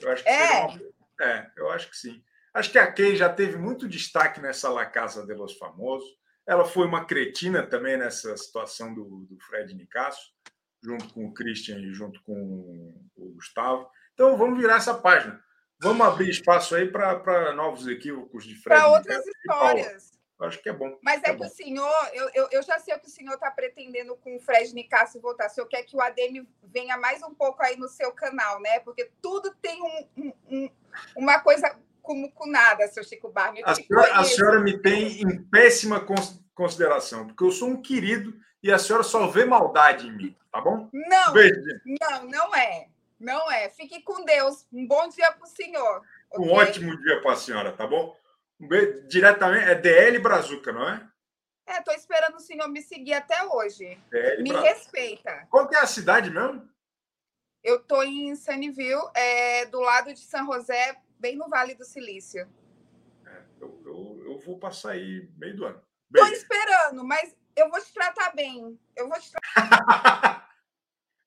Eu 0.00 0.10
acho 0.10 0.22
que 0.22 0.28
é. 0.28 0.64
Uma... 0.64 0.80
é, 1.20 1.50
eu 1.56 1.70
acho 1.70 1.90
que 1.90 1.96
sim. 1.96 2.24
Acho 2.54 2.70
que 2.70 2.78
a 2.78 2.90
Kay 2.90 3.16
já 3.16 3.28
teve 3.28 3.58
muito 3.58 3.88
destaque 3.88 4.40
nessa 4.40 4.70
La 4.70 4.86
Casa 4.86 5.26
de 5.26 5.34
los 5.34 5.58
Famosos. 5.58 6.08
Ela 6.46 6.64
foi 6.64 6.86
uma 6.86 7.04
cretina 7.04 7.66
também 7.66 7.96
nessa 7.96 8.36
situação 8.36 8.94
do, 8.94 9.26
do 9.28 9.38
Fred 9.40 9.74
Nicásio, 9.74 10.22
junto 10.82 11.12
com 11.12 11.26
o 11.26 11.34
Christian 11.34 11.78
e 11.80 11.92
junto 11.92 12.22
com 12.22 12.94
o 13.16 13.32
Gustavo. 13.34 13.88
Então 14.12 14.36
vamos 14.36 14.58
virar 14.58 14.76
essa 14.76 14.94
página. 14.94 15.42
Vamos 15.80 16.06
abrir 16.06 16.30
espaço 16.30 16.74
aí 16.74 16.90
para 16.90 17.52
novos 17.54 17.86
equívocos 17.88 18.44
de 18.44 18.54
Fred. 18.54 18.80
Para 18.80 18.92
outras 18.92 19.26
histórias 19.26 20.13
acho 20.40 20.62
que 20.62 20.68
é 20.68 20.72
bom. 20.72 20.98
Mas 21.02 21.22
é, 21.22 21.30
é 21.30 21.32
que 21.32 21.38
bom. 21.38 21.46
o 21.46 21.48
senhor, 21.48 22.10
eu, 22.12 22.30
eu, 22.34 22.48
eu, 22.50 22.62
já 22.62 22.78
sei 22.78 22.94
o 22.94 23.00
que 23.00 23.06
o 23.06 23.10
senhor 23.10 23.34
está 23.34 23.50
pretendendo 23.50 24.16
com 24.16 24.36
o 24.36 24.40
Fred 24.40 24.74
Nicasso 24.74 25.20
voltar. 25.20 25.46
O 25.46 25.50
senhor 25.50 25.66
quer 25.66 25.82
que 25.84 25.96
o 25.96 26.00
ADM 26.00 26.46
venha 26.62 26.96
mais 26.96 27.22
um 27.22 27.34
pouco 27.34 27.62
aí 27.62 27.76
no 27.76 27.88
seu 27.88 28.12
canal, 28.12 28.60
né? 28.60 28.80
Porque 28.80 29.10
tudo 29.22 29.54
tem 29.62 29.80
um, 29.82 30.32
um, 30.50 30.70
uma 31.16 31.40
coisa 31.40 31.76
como 32.02 32.30
com 32.32 32.46
nada, 32.46 32.86
seu 32.88 33.02
Chico 33.02 33.30
Barney. 33.30 33.62
A 33.64 33.74
senhora, 33.74 34.14
a 34.14 34.24
senhora 34.24 34.60
me 34.60 34.78
tem 34.78 35.22
em 35.22 35.42
péssima 35.44 36.06
consideração, 36.54 37.26
porque 37.26 37.42
eu 37.42 37.50
sou 37.50 37.68
um 37.68 37.80
querido 37.80 38.38
e 38.62 38.70
a 38.70 38.78
senhora 38.78 39.02
só 39.02 39.26
vê 39.26 39.44
maldade 39.44 40.06
em 40.06 40.12
mim, 40.12 40.36
tá 40.52 40.60
bom? 40.60 40.88
Não, 40.92 41.32
Beijo. 41.32 41.60
não, 41.84 42.24
não 42.26 42.54
é. 42.54 42.88
Não 43.18 43.50
é. 43.50 43.70
Fique 43.70 44.02
com 44.02 44.24
Deus. 44.24 44.66
Um 44.72 44.86
bom 44.86 45.08
dia 45.08 45.32
para 45.32 45.44
o 45.44 45.48
senhor. 45.48 46.02
Um 46.34 46.42
okay? 46.42 46.52
ótimo 46.52 46.96
dia 47.00 47.22
para 47.22 47.32
a 47.32 47.36
senhora, 47.36 47.72
tá 47.72 47.86
bom? 47.86 48.14
Diretamente, 49.08 49.64
é 49.64 49.74
DL 49.74 50.18
Brazuca, 50.18 50.72
não 50.72 50.88
é? 50.88 51.08
É, 51.66 51.80
tô 51.82 51.92
esperando 51.92 52.36
o 52.36 52.40
senhor 52.40 52.68
me 52.68 52.82
seguir 52.82 53.14
até 53.14 53.42
hoje. 53.44 53.98
DL 54.10 54.42
me 54.42 54.50
Brazuca. 54.50 54.68
respeita. 54.68 55.46
Qual 55.50 55.68
que 55.68 55.74
é 55.74 55.80
a 55.80 55.86
cidade 55.86 56.30
mesmo? 56.30 56.68
Eu 57.62 57.82
tô 57.82 58.02
em 58.02 58.36
Sunnyville, 58.36 59.10
é, 59.14 59.64
do 59.66 59.80
lado 59.80 60.12
de 60.12 60.20
São 60.20 60.44
José, 60.52 61.00
bem 61.18 61.34
no 61.34 61.48
Vale 61.48 61.74
do 61.74 61.84
Silício. 61.84 62.46
É, 63.26 63.42
eu, 63.58 63.82
eu, 63.86 64.22
eu, 64.26 64.38
vou 64.38 64.58
passar 64.58 64.90
aí 64.90 65.26
meio 65.38 65.56
do 65.56 65.64
ano. 65.64 65.82
Beijo. 66.10 66.28
Tô 66.28 66.34
esperando, 66.34 67.04
mas 67.04 67.34
eu 67.56 67.70
vou 67.70 67.80
te 67.80 67.92
tratar 67.94 68.34
bem. 68.34 68.78
Eu 68.94 69.08
vou 69.08 69.18
te 69.18 69.32
tratar. 69.32 70.50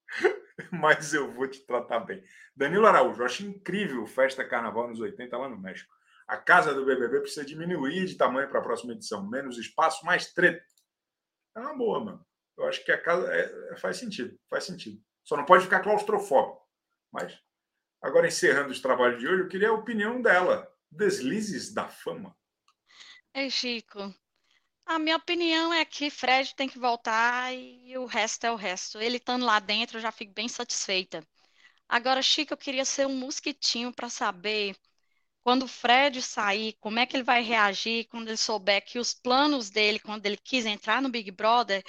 mas 0.71 1.13
eu 1.15 1.31
vou 1.31 1.47
te 1.47 1.61
tratar 1.61 2.01
bem. 2.01 2.23
Danilo 2.55 2.85
Araújo, 2.85 3.21
eu 3.21 3.25
acho 3.25 3.43
incrível 3.43 4.05
festa 4.05 4.47
carnaval 4.47 4.87
nos 4.87 4.99
80 4.99 5.35
lá 5.35 5.49
no 5.49 5.57
México. 5.57 5.96
A 6.27 6.35
casa 6.35 6.73
do 6.73 6.85
BBB 6.85 7.21
precisa 7.21 7.45
diminuir 7.45 8.05
de 8.05 8.15
tamanho 8.15 8.49
para 8.49 8.59
a 8.59 8.63
próxima 8.63 8.93
edição. 8.93 9.27
Menos 9.27 9.57
espaço, 9.57 10.05
mais 10.05 10.33
treta. 10.33 10.63
É 11.55 11.59
uma 11.59 11.77
boa, 11.77 12.03
mano. 12.03 12.27
Eu 12.57 12.67
acho 12.67 12.83
que 12.83 12.91
a 12.91 13.01
casa 13.01 13.31
é, 13.33 13.77
faz 13.77 13.97
sentido. 13.97 14.37
Faz 14.49 14.65
sentido. 14.65 15.01
Só 15.23 15.37
não 15.37 15.45
pode 15.45 15.63
ficar 15.63 15.79
claustrofóbico. 15.79 16.61
Mas, 17.11 17.39
agora 18.01 18.27
encerrando 18.27 18.71
os 18.71 18.81
trabalhos 18.81 19.19
de 19.19 19.27
hoje, 19.27 19.43
eu 19.43 19.47
queria 19.47 19.69
a 19.69 19.73
opinião 19.73 20.21
dela. 20.21 20.69
Deslizes 20.91 21.73
da 21.73 21.87
fama. 21.87 22.35
Ei, 23.33 23.49
Chico. 23.49 24.13
A 24.85 24.97
minha 24.97 25.17
opinião 25.17 25.73
é 25.73 25.83
que 25.83 26.09
Fred 26.09 26.55
tem 26.55 26.67
que 26.67 26.79
voltar 26.79 27.53
e 27.53 27.97
o 27.97 28.05
resto 28.05 28.45
é 28.45 28.51
o 28.51 28.55
resto. 28.55 28.99
Ele 28.99 29.17
estando 29.17 29.45
lá 29.45 29.59
dentro, 29.59 29.97
eu 29.97 30.01
já 30.01 30.11
fico 30.11 30.33
bem 30.33 30.47
satisfeita. 30.47 31.21
Agora, 31.89 32.21
Chico, 32.21 32.53
eu 32.53 32.57
queria 32.57 32.85
ser 32.85 33.05
um 33.05 33.15
mosquitinho 33.15 33.93
para 33.93 34.09
saber 34.09 34.75
quando 35.47 35.63
o 35.63 35.67
Fred 35.69 36.21
sair, 36.21 36.73
como 36.77 36.99
é 36.99 37.05
que 37.05 37.15
ele 37.15 37.23
vai 37.23 37.41
reagir 37.41 38.05
quando 38.09 38.27
ele 38.27 38.35
souber 38.35 38.83
que 38.83 38.99
os 38.99 39.13
planos 39.13 39.69
dele, 39.69 39.97
quando 39.97 40.25
ele 40.25 40.35
quis 40.35 40.65
entrar 40.65 41.01
no 41.01 41.07
Big 41.07 41.31
Brother, 41.31 41.81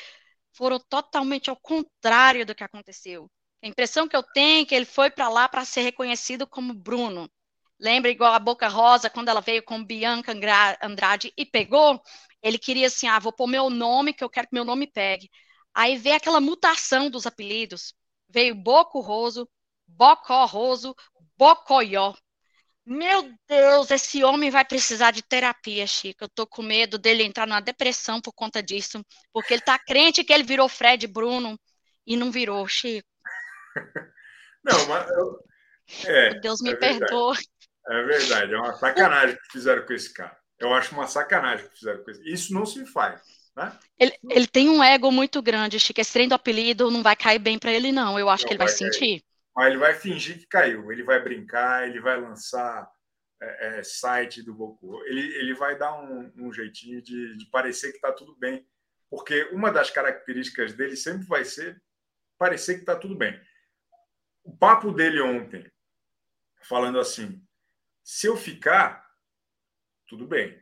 foram 0.52 0.78
totalmente 0.78 1.50
ao 1.50 1.56
contrário 1.56 2.46
do 2.46 2.54
que 2.54 2.62
aconteceu. 2.62 3.28
A 3.60 3.66
impressão 3.66 4.06
que 4.06 4.14
eu 4.14 4.22
tenho 4.22 4.62
é 4.62 4.64
que 4.64 4.76
ele 4.76 4.84
foi 4.84 5.10
para 5.10 5.28
lá 5.28 5.48
para 5.48 5.64
ser 5.64 5.80
reconhecido 5.80 6.46
como 6.46 6.72
Bruno. 6.72 7.28
Lembra 7.80 8.12
igual 8.12 8.32
a 8.32 8.38
Boca 8.38 8.68
Rosa, 8.68 9.10
quando 9.10 9.28
ela 9.28 9.40
veio 9.40 9.64
com 9.64 9.84
Bianca 9.84 10.32
Andrade 10.80 11.32
e 11.36 11.44
pegou? 11.44 12.00
Ele 12.40 12.60
queria 12.60 12.86
assim: 12.86 13.08
ah, 13.08 13.18
vou 13.18 13.32
pôr 13.32 13.48
meu 13.48 13.68
nome, 13.68 14.12
que 14.14 14.22
eu 14.22 14.30
quero 14.30 14.46
que 14.46 14.54
meu 14.54 14.64
nome 14.64 14.86
pegue. 14.86 15.28
Aí 15.74 15.96
veio 15.96 16.14
aquela 16.14 16.40
mutação 16.40 17.10
dos 17.10 17.26
apelidos. 17.26 17.92
Veio 18.28 18.54
Boco 18.54 19.00
Roso, 19.00 19.48
Bocó 19.84 20.44
Roso, 20.46 20.94
Bocoió. 21.36 22.14
Meu 22.88 23.30
Deus, 23.46 23.90
esse 23.90 24.24
homem 24.24 24.50
vai 24.50 24.64
precisar 24.64 25.10
de 25.10 25.20
terapia, 25.20 25.86
Chico. 25.86 26.24
Eu 26.24 26.28
tô 26.30 26.46
com 26.46 26.62
medo 26.62 26.96
dele 26.96 27.22
entrar 27.22 27.46
numa 27.46 27.60
depressão 27.60 28.18
por 28.18 28.32
conta 28.32 28.62
disso, 28.62 29.04
porque 29.30 29.52
ele 29.52 29.60
tá 29.60 29.78
crente 29.78 30.24
que 30.24 30.32
ele 30.32 30.42
virou 30.42 30.70
Fred 30.70 31.06
Bruno 31.06 31.60
e 32.06 32.16
não 32.16 32.30
virou, 32.30 32.66
Chico. 32.66 33.06
Não, 34.64 34.86
mas 34.86 35.08
eu... 35.10 35.38
é, 36.06 36.40
Deus 36.40 36.60
me 36.60 36.70
é 36.70 36.76
perdoa. 36.76 37.36
É 37.88 38.02
verdade, 38.02 38.52
é 38.52 38.56
uma 38.56 38.74
sacanagem 38.74 39.36
que 39.36 39.52
fizeram 39.52 39.86
com 39.86 39.92
esse 39.92 40.12
cara. 40.12 40.36
Eu 40.58 40.74
acho 40.74 40.94
uma 40.94 41.06
sacanagem 41.06 41.68
que 41.68 41.78
fizeram 41.78 42.02
com 42.02 42.10
esse. 42.10 42.22
Isso 42.30 42.52
não 42.52 42.66
se 42.66 42.84
faz. 42.86 43.22
Né? 43.56 43.78
Ele, 43.98 44.18
ele 44.30 44.46
tem 44.46 44.68
um 44.68 44.82
ego 44.82 45.12
muito 45.12 45.40
grande, 45.40 45.78
Chico. 45.78 46.00
Esse 46.00 46.12
trem 46.12 46.28
do 46.28 46.34
apelido 46.34 46.90
não 46.90 47.02
vai 47.02 47.14
cair 47.14 47.38
bem 47.38 47.58
para 47.58 47.72
ele, 47.72 47.92
não. 47.92 48.18
Eu 48.18 48.28
acho 48.28 48.44
não 48.44 48.48
que 48.48 48.54
ele 48.54 48.58
vai, 48.58 48.66
vai 48.66 48.76
sentir. 48.76 49.22
Mas 49.58 49.70
ele 49.70 49.78
vai 49.78 49.92
fingir 49.92 50.38
que 50.38 50.46
caiu, 50.46 50.92
ele 50.92 51.02
vai 51.02 51.20
brincar, 51.20 51.88
ele 51.88 51.98
vai 51.98 52.16
lançar 52.16 52.88
é, 53.42 53.80
é, 53.80 53.82
site 53.82 54.40
do 54.40 54.54
Boku, 54.54 55.02
ele, 55.04 55.34
ele 55.34 55.52
vai 55.52 55.76
dar 55.76 56.00
um, 56.00 56.32
um 56.36 56.52
jeitinho 56.52 57.02
de, 57.02 57.36
de 57.36 57.44
parecer 57.46 57.90
que 57.90 57.96
está 57.96 58.12
tudo 58.12 58.36
bem, 58.36 58.64
porque 59.10 59.48
uma 59.50 59.72
das 59.72 59.90
características 59.90 60.74
dele 60.74 60.94
sempre 60.94 61.26
vai 61.26 61.44
ser 61.44 61.82
parecer 62.38 62.74
que 62.74 62.82
está 62.82 62.94
tudo 62.94 63.16
bem. 63.16 63.36
O 64.44 64.56
papo 64.56 64.92
dele 64.92 65.20
ontem, 65.20 65.68
falando 66.62 67.00
assim: 67.00 67.44
se 68.04 68.28
eu 68.28 68.36
ficar, 68.36 69.12
tudo 70.06 70.24
bem. 70.24 70.56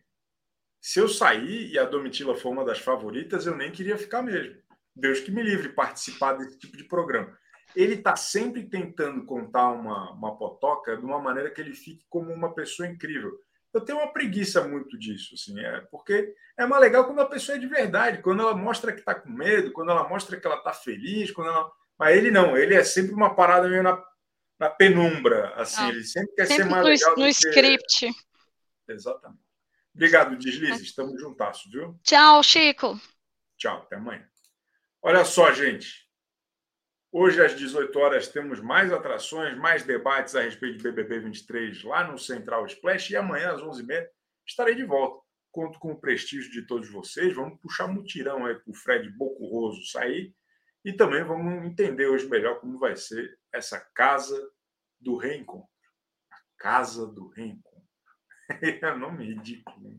se 0.81 1.01
eu 1.01 1.07
sair 1.11 1.71
e 1.71 1.79
a 1.79 1.85
Domitila 1.85 2.35
for 2.35 2.49
uma 2.49 2.65
das 2.65 2.79
favoritas, 2.79 3.45
eu 3.45 3.55
nem 3.59 3.71
queria 3.71 3.99
ficar 3.99 4.23
mesmo. 4.23 4.59
Deus 4.95 5.21
que 5.21 5.31
me 5.31 5.43
livre 5.43 5.69
participar 5.75 6.33
desse 6.33 6.59
tipo 6.59 6.79
de 6.79 6.85
programa. 6.85 7.39
Ele 7.77 7.95
está 7.95 8.17
sempre 8.17 8.65
tentando 8.65 9.25
contar 9.25 9.71
uma, 9.71 10.11
uma 10.13 10.37
potoca 10.37 10.97
de 10.97 11.05
uma 11.05 11.21
maneira 11.21 11.51
que 11.51 11.61
ele 11.61 11.75
fique 11.75 12.05
como 12.09 12.33
uma 12.33 12.55
pessoa 12.55 12.89
incrível. 12.89 13.39
Eu 13.73 13.83
tenho 13.83 13.99
uma 13.99 14.13
preguiça 14.13 14.67
muito 14.67 14.99
disso, 14.99 15.35
assim, 15.35 15.61
é, 15.61 15.83
porque 15.91 16.35
é 16.57 16.65
mais 16.65 16.81
legal 16.81 17.05
quando 17.05 17.21
a 17.21 17.27
pessoa 17.27 17.57
é 17.57 17.61
de 17.61 17.67
verdade, 17.67 18.23
quando 18.23 18.41
ela 18.41 18.57
mostra 18.57 18.91
que 18.91 19.01
está 19.01 19.15
com 19.15 19.29
medo, 19.29 19.71
quando 19.73 19.91
ela 19.91 20.09
mostra 20.09 20.41
que 20.41 20.47
ela 20.47 20.57
está 20.57 20.73
feliz, 20.73 21.31
quando 21.31 21.49
ela... 21.49 21.71
mas 21.99 22.17
ele 22.17 22.31
não, 22.31 22.57
ele 22.57 22.75
é 22.75 22.83
sempre 22.83 23.13
uma 23.13 23.35
parada 23.35 23.69
meio 23.69 23.83
na, 23.83 24.03
na 24.59 24.71
penumbra, 24.71 25.53
assim, 25.57 25.83
ah, 25.83 25.89
ele 25.91 26.05
sempre 26.05 26.35
quer 26.35 26.47
sempre 26.47 26.63
ser 26.63 26.71
mais 26.71 26.83
no, 26.83 26.89
legal. 26.89 27.11
No 27.11 27.25
que... 27.25 27.29
script. 27.29 28.11
Exatamente. 28.89 29.43
Obrigado, 29.95 30.37
Deslize, 30.39 30.83
estamos 30.83 31.21
juntasso, 31.21 31.71
viu? 31.71 31.99
Tchau, 32.03 32.43
Chico. 32.43 32.99
Tchau, 33.59 33.79
até 33.79 33.97
amanhã. 33.97 34.27
Olha 35.03 35.25
só, 35.25 35.53
gente. 35.53 36.06
Hoje, 37.19 37.43
às 37.43 37.57
18 37.57 37.99
horas, 37.99 38.29
temos 38.29 38.61
mais 38.61 38.93
atrações, 38.93 39.57
mais 39.57 39.83
debates 39.83 40.35
a 40.35 40.43
respeito 40.43 40.77
de 40.77 40.83
BBB 40.83 41.21
23 41.21 41.83
lá 41.85 42.07
no 42.07 42.19
Central 42.19 42.67
Splash. 42.67 43.09
E 43.09 43.17
amanhã, 43.17 43.55
às 43.55 43.63
11h30, 43.63 44.07
estarei 44.47 44.75
de 44.75 44.85
volta. 44.85 45.19
Conto 45.51 45.79
com 45.79 45.93
o 45.93 45.99
prestígio 45.99 46.53
de 46.53 46.67
todos 46.67 46.91
vocês. 46.91 47.35
Vamos 47.35 47.59
puxar 47.59 47.89
mutirão 47.89 48.45
aí 48.45 48.55
para 48.57 48.71
o 48.71 48.75
Fred 48.75 49.09
Bocurroso 49.17 49.83
sair. 49.87 50.35
E 50.85 50.93
também 50.93 51.25
vamos 51.25 51.65
entender 51.65 52.07
hoje 52.07 52.29
melhor 52.29 52.61
como 52.61 52.79
vai 52.79 52.95
ser 52.97 53.39
essa 53.51 53.81
casa 53.95 54.39
do 55.01 55.17
reencontro. 55.17 55.71
A 56.31 56.37
casa 56.59 57.07
do 57.07 57.29
reencontro. 57.29 57.89
é 58.61 58.95
nome 58.95 59.25
ridículo. 59.25 59.91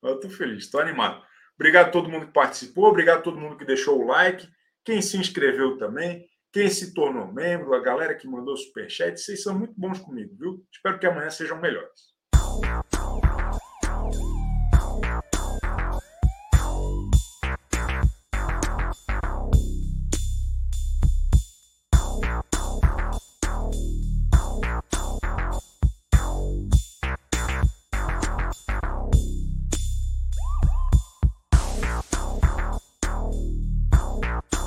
Mas 0.00 0.12
eu 0.12 0.16
estou 0.16 0.30
feliz, 0.30 0.64
estou 0.64 0.80
animado. 0.80 1.22
Obrigado 1.56 1.88
a 1.88 1.92
todo 1.92 2.08
mundo 2.08 2.28
que 2.28 2.32
participou, 2.32 2.86
obrigado 2.86 3.18
a 3.18 3.22
todo 3.22 3.38
mundo 3.38 3.58
que 3.58 3.66
deixou 3.66 4.00
o 4.00 4.06
like, 4.06 4.48
quem 4.82 5.02
se 5.02 5.18
inscreveu 5.18 5.76
também 5.76 6.26
quem 6.54 6.70
se 6.70 6.94
tornou 6.94 7.32
membro, 7.32 7.74
a 7.74 7.80
galera 7.80 8.14
que 8.14 8.28
mandou 8.28 8.56
superchat, 8.56 9.20
vocês 9.20 9.42
são 9.42 9.58
muito 9.58 9.74
bons 9.76 9.98
comigo, 9.98 10.36
viu? 10.38 10.64
Espero 10.72 11.00
que 11.00 11.06
amanhã 11.06 11.28
sejam 11.28 11.60
melhores. 11.60 12.14